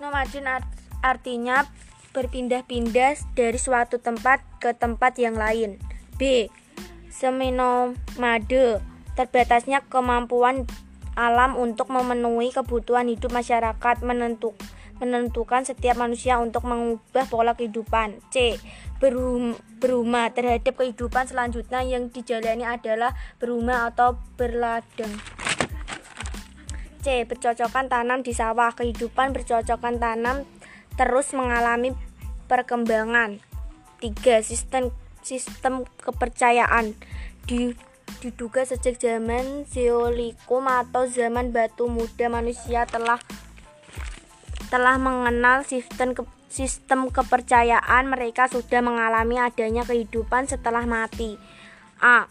nomaden 0.03 0.51
artinya 0.99 1.63
berpindah-pindah 2.11 3.15
dari 3.39 3.55
suatu 3.55 4.03
tempat 4.03 4.43
ke 4.59 4.75
tempat 4.75 5.15
yang 5.15 5.39
lain. 5.39 5.79
B. 6.19 6.51
Seminomade 7.09 8.79
terbatasnya 9.17 9.83
kemampuan 9.89 10.69
alam 11.19 11.59
untuk 11.59 11.91
memenuhi 11.91 12.55
kebutuhan 12.55 13.11
hidup 13.11 13.35
masyarakat 13.35 13.99
menentuk, 14.07 14.55
menentukan 15.03 15.67
setiap 15.67 15.99
manusia 15.99 16.39
untuk 16.39 16.63
mengubah 16.63 17.27
pola 17.27 17.57
kehidupan. 17.59 18.23
C. 18.31 18.55
Berum, 19.03 19.59
berumah 19.83 20.31
terhadap 20.31 20.79
kehidupan 20.79 21.27
selanjutnya 21.27 21.83
yang 21.83 22.07
dijalani 22.07 22.63
adalah 22.63 23.11
berumah 23.41 23.91
atau 23.91 24.15
berladang. 24.39 25.11
C. 27.03 27.27
Bercocokan 27.27 27.91
tanam 27.91 28.23
di 28.23 28.31
sawah. 28.31 28.71
Kehidupan 28.75 29.35
bercocokan 29.35 29.99
tanam 29.99 30.47
terus 30.95 31.31
mengalami 31.35 31.95
perkembangan. 32.51 33.39
3. 33.99 34.39
Sistem 34.39 34.91
sistem 35.29 35.85
kepercayaan 36.01 36.97
di, 37.45 37.77
diduga 38.25 38.65
sejak 38.65 38.97
zaman 38.97 39.69
Zeolikum 39.69 40.65
atau 40.65 41.05
zaman 41.05 41.53
batu 41.53 41.85
muda 41.85 42.25
manusia 42.33 42.89
telah 42.89 43.21
telah 44.73 44.97
mengenal 44.97 45.61
sistem 45.65 46.17
ke, 46.17 46.25
sistem 46.49 47.13
kepercayaan 47.13 48.09
mereka 48.09 48.49
sudah 48.49 48.81
mengalami 48.81 49.37
adanya 49.37 49.85
kehidupan 49.85 50.49
setelah 50.49 50.89
mati. 50.89 51.37
A. 52.01 52.25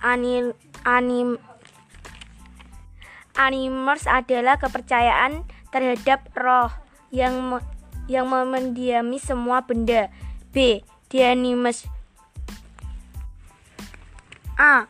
Anim, 0.00 0.54
anim 0.86 1.36
animers 3.38 4.04
adalah 4.06 4.58
kepercayaan 4.58 5.46
terhadap 5.70 6.26
roh 6.34 6.70
yang 7.14 7.58
yang 8.10 8.26
mendiami 8.26 9.22
semua 9.22 9.62
benda. 9.62 10.10
B. 10.50 10.82
Dianimes 11.10 11.86
A. 14.60 14.84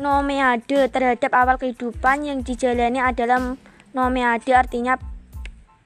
Nomeade 0.00 0.88
terhadap 0.88 1.36
awal 1.36 1.60
kehidupan 1.60 2.24
yang 2.24 2.40
dijalani 2.40 2.96
adalah 2.96 3.60
nomeade 3.92 4.56
artinya 4.56 4.96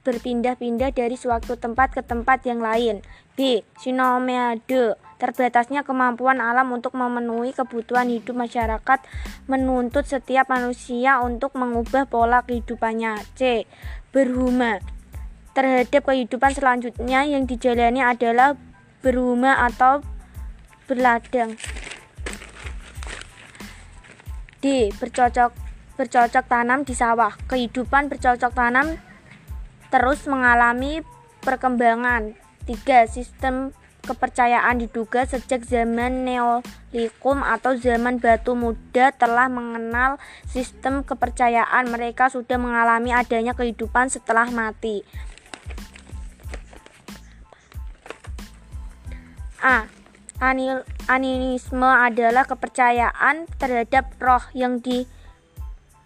berpindah-pindah 0.07 0.95
dari 0.95 1.19
suatu 1.19 1.59
tempat 1.59 1.99
ke 1.99 2.01
tempat 2.07 2.47
yang 2.47 2.63
lain. 2.63 3.03
B. 3.35 3.67
Sinomeade 3.83 4.95
terbatasnya 5.19 5.83
kemampuan 5.83 6.39
alam 6.39 6.71
untuk 6.71 6.95
memenuhi 6.95 7.51
kebutuhan 7.51 8.07
hidup 8.07 8.33
masyarakat 8.33 8.99
menuntut 9.45 10.07
setiap 10.07 10.47
manusia 10.47 11.19
untuk 11.19 11.51
mengubah 11.59 12.07
pola 12.07 12.47
kehidupannya. 12.47 13.19
C. 13.35 13.67
Berhuma 14.15 14.79
terhadap 15.51 16.07
kehidupan 16.07 16.55
selanjutnya 16.55 17.27
yang 17.27 17.43
dijalani 17.43 17.99
adalah 17.99 18.55
berumah 19.03 19.67
atau 19.67 19.99
berladang. 20.87 21.59
D. 24.61 24.93
Bercocok 24.95 25.51
bercocok 25.97 26.45
tanam 26.47 26.85
di 26.87 26.93
sawah. 26.93 27.33
Kehidupan 27.49 28.07
bercocok 28.07 28.53
tanam 28.53 28.95
terus 29.91 30.23
mengalami 30.29 31.03
perkembangan. 31.43 32.37
3. 32.69 33.09
Sistem 33.09 33.73
kepercayaan 34.01 34.81
diduga 34.81 35.29
sejak 35.29 35.61
zaman 35.61 36.25
Neolikum 36.25 37.45
atau 37.45 37.77
zaman 37.77 38.17
batu 38.17 38.57
muda 38.57 39.13
telah 39.13 39.45
mengenal 39.45 40.17
sistem 40.49 41.05
kepercayaan 41.05 41.89
mereka 41.89 42.29
sudah 42.29 42.57
mengalami 42.57 43.13
adanya 43.13 43.53
kehidupan 43.53 44.09
setelah 44.09 44.49
mati. 44.49 45.05
A. 49.61 49.85
Anil, 50.41 50.81
animisme 51.05 51.85
adalah 51.85 52.49
kepercayaan 52.49 53.45
terhadap 53.61 54.09
roh 54.17 54.41
yang 54.57 54.81
di 54.81 55.05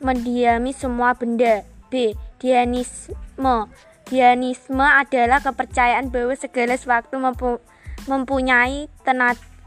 mendiami 0.04 0.76
semua 0.76 1.16
benda. 1.16 1.64
B. 1.88 2.20
Dianisme 2.44 3.72
Dianisme 4.06 4.84
adalah 4.84 5.40
kepercayaan 5.40 6.12
bahwa 6.12 6.36
segala 6.36 6.76
sesuatu 6.76 7.16
mempu, 7.16 7.64
mempunyai 8.12 8.92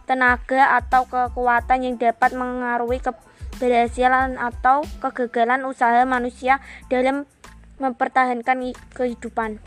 tenaga 0.05 0.77
atau 0.77 1.09
kekuatan 1.09 1.89
yang 1.89 1.97
dapat 1.97 2.37
mengaruhi 2.37 3.01
keberhasilan 3.01 4.37
atau 4.37 4.85
kegagalan 5.01 5.65
usaha 5.65 6.05
manusia 6.05 6.61
dalam 6.93 7.25
mempertahankan 7.81 8.77
kehidupan. 8.93 9.65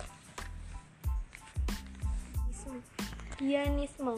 Dianisme 3.42 4.14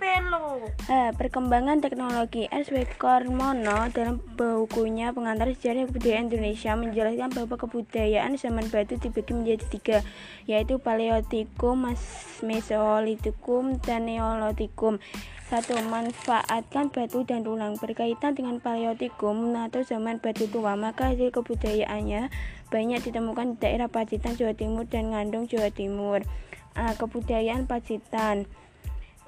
Pelo. 0.00 0.64
H. 0.88 1.12
Perkembangan 1.20 1.84
teknologi 1.84 2.48
S. 2.48 2.72
Kormono 2.96 3.92
dalam 3.92 4.16
bukunya 4.32 5.12
Pengantar 5.12 5.52
Sejarah 5.52 5.84
Kebudayaan 5.92 6.32
Indonesia 6.32 6.72
menjelaskan 6.72 7.28
bahwa 7.36 7.60
kebudayaan 7.60 8.40
zaman 8.40 8.72
batu 8.72 8.96
dibagi 8.96 9.36
menjadi 9.36 9.64
tiga, 9.68 9.98
yaitu 10.48 10.80
Paleotikum, 10.80 11.92
Mesolitikum, 12.40 13.76
dan 13.84 14.08
Neolitikum. 14.08 14.96
Satu, 15.52 15.76
manfaatkan 15.76 16.88
batu 16.88 17.28
dan 17.28 17.44
tulang 17.44 17.76
berkaitan 17.76 18.32
dengan 18.32 18.56
Paleotikum 18.56 19.52
atau 19.52 19.84
zaman 19.84 20.16
batu 20.16 20.48
tua, 20.48 20.80
maka 20.80 21.12
hasil 21.12 21.28
kebudayaannya 21.28 22.32
banyak 22.72 23.00
ditemukan 23.04 23.54
di 23.54 23.68
daerah 23.68 23.92
Pacitan, 23.92 24.32
Jawa 24.32 24.56
Timur 24.56 24.88
dan 24.88 25.12
Ngandung, 25.12 25.44
Jawa 25.44 25.68
Timur. 25.68 26.24
A. 26.78 26.94
Kebudayaan 26.94 27.66
Pacitan 27.66 28.46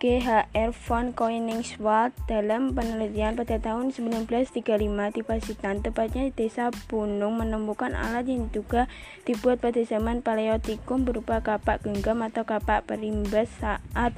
GHR 0.02 0.74
von 0.74 1.14
Koningswald 1.14 2.10
dalam 2.26 2.74
penelitian 2.74 3.38
pada 3.38 3.62
tahun 3.62 3.94
1935 3.94 4.66
di 5.14 5.22
Pacitan, 5.22 5.78
tepatnya 5.78 6.26
di 6.26 6.34
desa 6.34 6.74
Bunung, 6.90 7.38
menemukan 7.38 7.94
alat 7.94 8.26
yang 8.26 8.50
diduga 8.50 8.90
dibuat 9.22 9.62
pada 9.62 9.78
zaman 9.86 10.18
Paleotikum 10.18 11.06
berupa 11.06 11.38
kapak 11.38 11.86
genggam 11.86 12.18
atau 12.26 12.42
kapak 12.42 12.82
perimbas 12.82 13.46
saat 13.62 14.10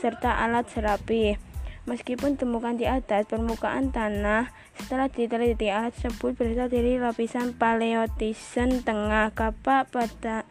serta 0.00 0.40
alat 0.40 0.72
serapi. 0.72 1.36
Meskipun 1.84 2.40
temukan 2.40 2.72
di 2.72 2.88
atas 2.88 3.28
permukaan 3.28 3.92
tanah, 3.92 4.48
setelah 4.72 5.12
diteliti 5.12 5.68
alat 5.68 5.92
tersebut 5.92 6.32
berasal 6.32 6.72
dari 6.72 6.96
lapisan 6.96 7.52
Paleotisan 7.52 8.80
tengah 8.80 9.36
kapak 9.36 9.92
pada 9.92 10.48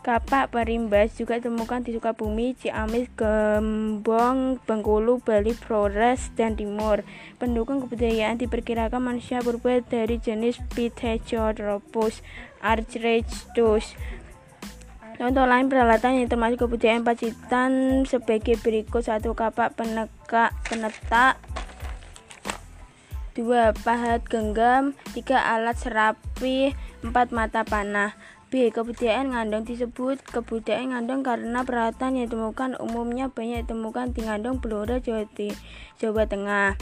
Kapak 0.00 0.48
perimbas 0.48 1.12
juga 1.12 1.36
ditemukan 1.36 1.84
di 1.84 1.92
Sukabumi, 1.92 2.56
Ciamis, 2.56 3.12
Gembong, 3.20 4.56
Bengkulu, 4.64 5.20
Bali, 5.20 5.52
Flores, 5.52 6.32
dan 6.40 6.56
Timur. 6.56 7.04
Pendukung 7.36 7.84
kebudayaan 7.84 8.40
diperkirakan 8.40 8.96
manusia 8.96 9.44
purba 9.44 9.84
dari 9.84 10.16
jenis 10.16 10.56
Pithecanthropus 10.72 12.24
archrechtus. 12.64 13.92
Contoh 15.20 15.44
lain 15.44 15.68
peralatan 15.68 16.16
yang 16.16 16.32
termasuk 16.32 16.64
kebudayaan 16.64 17.04
Pacitan 17.04 18.00
sebagai 18.08 18.56
berikut. 18.56 19.04
Satu 19.04 19.36
kapak 19.36 19.76
penegak 19.76 20.56
penetak. 20.64 21.36
Dua 23.36 23.76
pahat 23.84 24.24
genggam. 24.24 24.96
Tiga 25.12 25.44
alat 25.44 25.76
serapi. 25.76 26.72
Empat 27.04 27.36
mata 27.36 27.68
panah 27.68 28.16
B. 28.50 28.74
Kebudayaan 28.74 29.30
Ngandong 29.30 29.62
disebut 29.62 30.26
kebudayaan 30.26 30.90
Ngandong 30.90 31.22
karena 31.22 31.62
peralatan 31.62 32.18
yang 32.18 32.26
ditemukan 32.26 32.82
umumnya 32.82 33.30
banyak 33.30 33.62
ditemukan 33.62 34.10
di 34.10 34.26
Ngandong, 34.26 34.58
Blora, 34.58 34.98
Jawa, 34.98 35.22
Jawa 36.02 36.26
Tengah. 36.26 36.74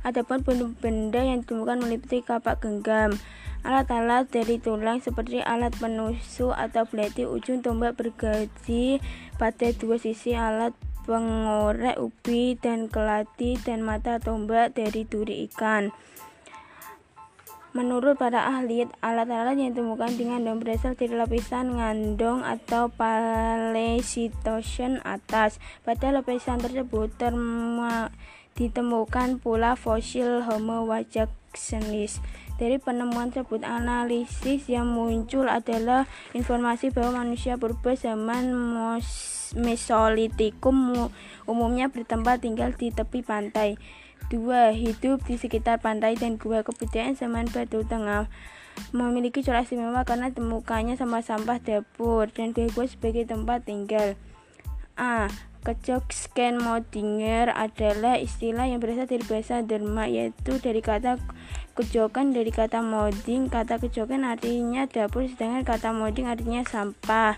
Adapun 0.00 0.40
benda-benda 0.40 1.20
yang 1.20 1.44
ditemukan 1.44 1.76
meliputi 1.84 2.24
kapak 2.24 2.64
genggam, 2.64 3.20
alat-alat 3.60 4.32
dari 4.32 4.56
tulang 4.56 5.04
seperti 5.04 5.44
alat 5.44 5.76
penusuk 5.76 6.56
atau 6.56 6.88
belati 6.88 7.28
ujung 7.28 7.60
tombak 7.60 8.00
bergaji 8.00 9.04
pada 9.36 9.68
dua 9.76 10.00
sisi 10.00 10.32
alat 10.32 10.72
pengorek 11.04 12.00
ubi 12.00 12.56
dan 12.56 12.88
kelati 12.88 13.60
dan 13.60 13.84
mata 13.84 14.16
tombak 14.16 14.72
dari 14.72 15.04
duri 15.04 15.44
ikan. 15.52 15.92
Menurut 17.70 18.18
para 18.18 18.50
ahli, 18.50 18.82
alat-alat 18.98 19.54
yang 19.54 19.70
ditemukan 19.70 20.18
di 20.18 20.26
ngandong 20.26 20.58
berasal 20.58 20.98
dari 20.98 21.14
lapisan 21.14 21.78
ngandong 21.78 22.42
atau 22.42 22.90
Paleocitosen 22.90 24.98
atas. 25.06 25.62
Pada 25.86 26.10
lapisan 26.10 26.58
tersebut 26.58 27.14
ditemukan 28.58 29.38
pula 29.38 29.78
fosil 29.78 30.42
Homo 30.50 30.82
wajacsenis. 30.90 32.18
Dari 32.58 32.82
penemuan 32.82 33.30
tersebut, 33.30 33.62
analisis 33.62 34.66
yang 34.66 34.90
muncul 34.90 35.46
adalah 35.46 36.10
informasi 36.34 36.90
bahwa 36.90 37.22
manusia 37.22 37.54
purba 37.54 37.94
zaman 37.94 38.50
Mesolitikum 39.50 41.10
umumnya 41.46 41.90
bertempat 41.90 42.42
tinggal 42.42 42.74
di 42.74 42.90
tepi 42.94 43.22
pantai. 43.22 43.78
Dua, 44.30 44.70
hidup 44.70 45.26
di 45.26 45.34
sekitar 45.34 45.82
pantai 45.82 46.14
dan 46.14 46.38
gua 46.38 46.62
kebudayaan 46.62 47.18
zaman 47.18 47.50
Batu 47.50 47.82
Tengah 47.82 48.30
memiliki 48.94 49.42
corak 49.42 49.66
istimewa 49.66 50.06
karena 50.06 50.30
temukannya 50.30 50.94
sampah-sampah 50.94 51.58
dapur 51.58 52.30
dan 52.30 52.54
gua 52.54 52.86
sebagai 52.86 53.26
tempat 53.26 53.66
tinggal. 53.66 54.14
A. 54.94 55.26
Kecok 55.60 56.14
scan 56.14 56.62
modinger 56.62 57.52
adalah 57.52 58.16
istilah 58.22 58.70
yang 58.70 58.78
berasal 58.78 59.10
dari 59.10 59.26
bahasa 59.26 59.60
Denmark 59.60 60.08
yaitu 60.08 60.56
dari 60.56 60.80
kata 60.80 61.18
kejokan 61.74 62.30
dari 62.30 62.54
kata 62.54 62.86
modding. 62.86 63.50
Kata 63.50 63.76
kejokan 63.82 64.24
artinya 64.24 64.86
dapur 64.86 65.26
sedangkan 65.26 65.66
kata 65.66 65.90
modding 65.90 66.30
artinya 66.30 66.62
sampah. 66.64 67.36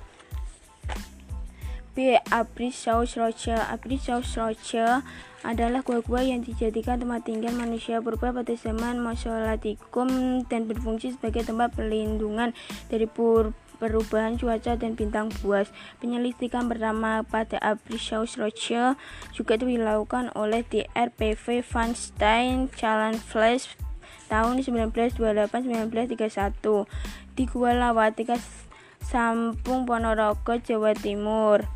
B. 1.96 2.14
Abrissausroche 2.30 3.58
Abrissausroche 3.58 5.02
adalah 5.42 5.82
gua-gua 5.82 6.22
yang 6.22 6.46
dijadikan 6.46 7.02
tempat 7.02 7.26
tinggal 7.26 7.50
manusia 7.54 7.98
purba 7.98 8.30
pada 8.30 8.54
zaman 8.54 9.02
Mesolitikum 9.02 10.42
dan 10.46 10.70
berfungsi 10.70 11.18
sebagai 11.18 11.42
tempat 11.46 11.74
perlindungan 11.74 12.54
dari 12.86 13.10
pur 13.10 13.50
perubahan 13.82 14.38
cuaca 14.38 14.78
dan 14.78 14.94
bintang 14.94 15.26
buas. 15.42 15.66
Penyelidikan 15.98 16.70
pertama 16.70 17.26
pada 17.26 17.58
Roche 17.58 18.94
juga 19.34 19.54
dilakukan 19.58 20.30
oleh 20.38 20.62
DRPV 20.62 21.66
Van 21.66 21.90
Stein 21.98 22.70
Challenge 22.70 23.18
Flash 23.18 23.74
tahun 24.30 24.62
1928-1931 24.62 26.86
di 27.34 27.44
Gua 27.50 27.74
Lawatika 27.74 28.38
Sampung 29.02 29.82
Ponorogo, 29.82 30.54
Jawa 30.62 30.94
Timur. 30.94 31.66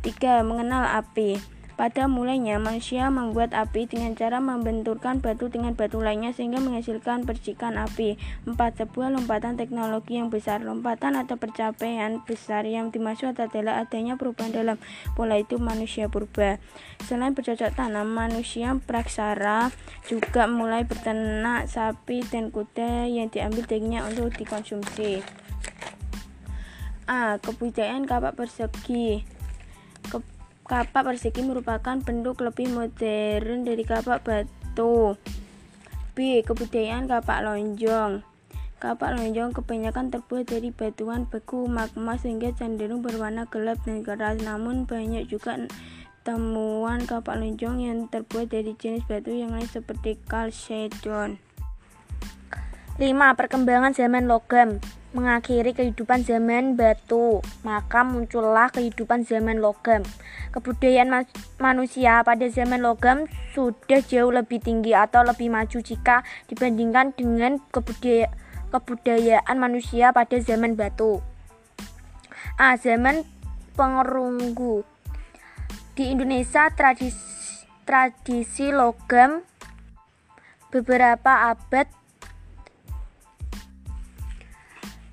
3. 0.00 0.40
Mengenal 0.48 0.96
api. 0.96 1.59
Pada 1.80 2.12
mulanya, 2.12 2.60
manusia 2.60 3.08
membuat 3.08 3.56
api 3.56 3.88
dengan 3.88 4.12
cara 4.12 4.36
membenturkan 4.36 5.24
batu 5.24 5.48
dengan 5.48 5.72
batu 5.72 5.96
lainnya 5.96 6.28
sehingga 6.36 6.60
menghasilkan 6.60 7.24
percikan 7.24 7.80
api. 7.80 8.20
4. 8.44 8.52
Sebuah 8.52 9.08
lompatan 9.08 9.56
teknologi 9.56 10.20
yang 10.20 10.28
besar. 10.28 10.60
Lompatan 10.60 11.16
atau 11.16 11.40
pencapaian 11.40 12.20
besar 12.28 12.68
yang 12.68 12.92
dimaksud 12.92 13.32
adalah 13.32 13.80
adanya 13.80 14.20
perubahan 14.20 14.52
dalam 14.52 14.76
pola 15.16 15.40
itu 15.40 15.56
manusia 15.56 16.12
purba. 16.12 16.60
Selain 17.08 17.32
bercocok 17.32 17.72
tanam, 17.72 18.12
manusia 18.12 18.76
praksara 18.84 19.72
juga 20.04 20.44
mulai 20.52 20.84
berternak 20.84 21.64
sapi 21.64 22.20
dan 22.28 22.52
kuda 22.52 23.08
yang 23.08 23.32
diambil 23.32 23.64
dagingnya 23.64 24.04
untuk 24.04 24.36
dikonsumsi. 24.36 25.24
A. 27.08 27.40
Kebudayaan 27.40 28.04
kapak 28.04 28.36
persegi 28.36 29.40
Kapak 30.70 31.02
persegi 31.02 31.42
merupakan 31.42 31.98
bentuk 31.98 32.46
lebih 32.46 32.70
modern 32.70 33.66
dari 33.66 33.82
kapak 33.82 34.22
batu. 34.22 35.18
B. 36.14 36.46
Kebudayaan 36.46 37.10
kapak 37.10 37.42
lonjong. 37.42 38.22
Kapak 38.78 39.18
lonjong 39.18 39.50
kebanyakan 39.50 40.14
terbuat 40.14 40.46
dari 40.46 40.70
batuan 40.70 41.26
beku 41.26 41.66
magma 41.66 42.14
sehingga 42.22 42.54
cenderung 42.54 43.02
berwarna 43.02 43.50
gelap 43.50 43.82
dan 43.82 44.06
keras. 44.06 44.38
Namun 44.46 44.86
banyak 44.86 45.26
juga 45.26 45.58
temuan 46.22 47.02
kapak 47.02 47.34
lonjong 47.34 47.82
yang 47.82 48.06
terbuat 48.06 48.54
dari 48.54 48.70
jenis 48.78 49.02
batu 49.10 49.34
yang 49.34 49.50
lain 49.50 49.66
seperti 49.66 50.22
chalcedon. 50.30 51.42
5. 52.94 53.10
Perkembangan 53.10 53.90
zaman 53.90 54.30
logam 54.30 54.78
mengakhiri 55.10 55.74
kehidupan 55.74 56.22
zaman 56.22 56.78
batu, 56.78 57.42
maka 57.66 58.06
muncullah 58.06 58.70
kehidupan 58.70 59.26
zaman 59.26 59.58
logam. 59.58 60.06
Kebudayaan 60.54 61.10
ma 61.10 61.20
manusia 61.58 62.22
pada 62.22 62.46
zaman 62.46 62.82
logam 62.82 63.26
sudah 63.50 64.00
jauh 64.06 64.30
lebih 64.30 64.62
tinggi 64.62 64.94
atau 64.94 65.26
lebih 65.26 65.50
maju 65.50 65.78
jika 65.82 66.22
dibandingkan 66.46 67.10
dengan 67.18 67.58
kebudaya 67.74 68.30
kebudayaan 68.70 69.58
manusia 69.58 70.14
pada 70.14 70.38
zaman 70.38 70.78
batu. 70.78 71.18
A. 72.54 72.78
Zaman 72.78 73.26
pengerunggu 73.74 74.86
Di 75.98 76.16
Indonesia 76.16 76.70
tradisi, 76.72 77.66
tradisi 77.84 78.72
logam 78.72 79.44
beberapa 80.72 81.52
abad 81.52 81.99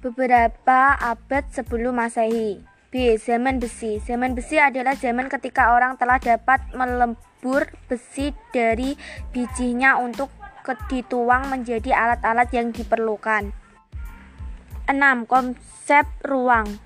beberapa 0.07 0.95
abad 0.95 1.43
sebelum 1.51 1.99
Masehi. 1.99 2.63
B. 2.87 3.19
Zaman 3.19 3.59
besi. 3.59 3.99
Zaman 3.99 4.31
besi 4.31 4.55
adalah 4.55 4.95
zaman 4.95 5.27
ketika 5.27 5.75
orang 5.75 5.99
telah 5.99 6.23
dapat 6.23 6.63
melebur 6.71 7.67
besi 7.91 8.31
dari 8.55 8.95
bijinya 9.35 9.99
untuk 9.99 10.31
dituang 10.87 11.51
menjadi 11.51 11.91
alat-alat 11.91 12.47
yang 12.55 12.71
diperlukan. 12.71 13.51
6. 14.87 14.95
Konsep 15.27 16.07
ruang 16.23 16.79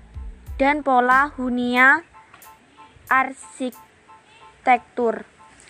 dan 0.58 0.82
pola 0.82 1.30
hunia 1.38 2.02
arsitektur. 3.06 5.22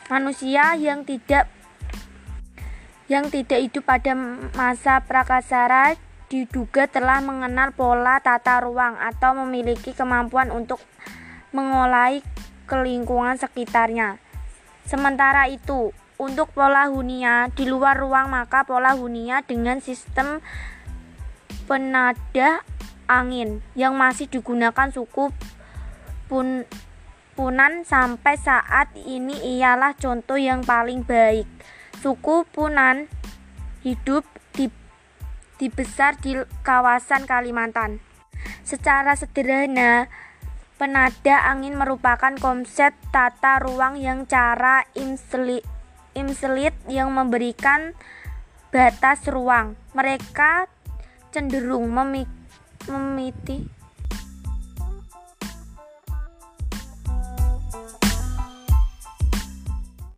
Manusia 0.09 0.73
yang 0.81 1.05
tidak 1.05 1.53
yang 3.13 3.29
tidak 3.29 3.61
hidup 3.61 3.85
pada 3.85 4.17
masa 4.57 5.05
prakasara 5.05 6.01
diduga 6.33 6.89
telah 6.89 7.21
mengenal 7.21 7.77
pola 7.77 8.17
tata 8.25 8.65
ruang 8.65 8.97
atau 8.97 9.37
memiliki 9.45 9.93
kemampuan 9.93 10.49
untuk 10.49 10.81
mengolai 11.53 12.25
kelingkungan 12.65 13.37
sekitarnya. 13.37 14.17
Sementara 14.89 15.53
itu, 15.53 15.93
untuk 16.17 16.49
pola 16.57 16.89
hunia 16.89 17.53
di 17.53 17.69
luar 17.69 18.01
ruang 18.01 18.33
maka 18.33 18.65
pola 18.65 18.97
hunia 18.97 19.45
dengan 19.45 19.85
sistem 19.85 20.41
penada 21.69 22.65
angin 23.05 23.61
yang 23.77 23.93
masih 23.93 24.25
digunakan 24.33 24.89
suku 24.89 25.29
pun 26.33 26.65
Punan 27.33 27.81
sampai 27.89 28.37
saat 28.37 28.93
ini 28.93 29.57
ialah 29.57 29.97
contoh 29.97 30.37
yang 30.37 30.61
paling 30.61 31.01
baik. 31.01 31.49
Suku 32.05 32.45
Punan 32.53 33.09
hidup 33.81 34.29
dibesar 35.63 36.19
di 36.19 36.35
kawasan 36.67 37.23
Kalimantan. 37.23 38.03
Secara 38.67 39.15
sederhana, 39.15 40.11
penada 40.75 41.47
angin 41.47 41.79
merupakan 41.79 42.35
konsep 42.43 42.91
tata 43.15 43.63
ruang 43.63 43.95
yang 43.95 44.27
cara 44.27 44.83
imselit, 44.99 45.63
imselit 46.19 46.75
yang 46.91 47.15
memberikan 47.15 47.95
batas 48.75 49.23
ruang. 49.31 49.79
Mereka 49.95 50.67
cenderung 51.31 51.95
memiti 51.95 53.82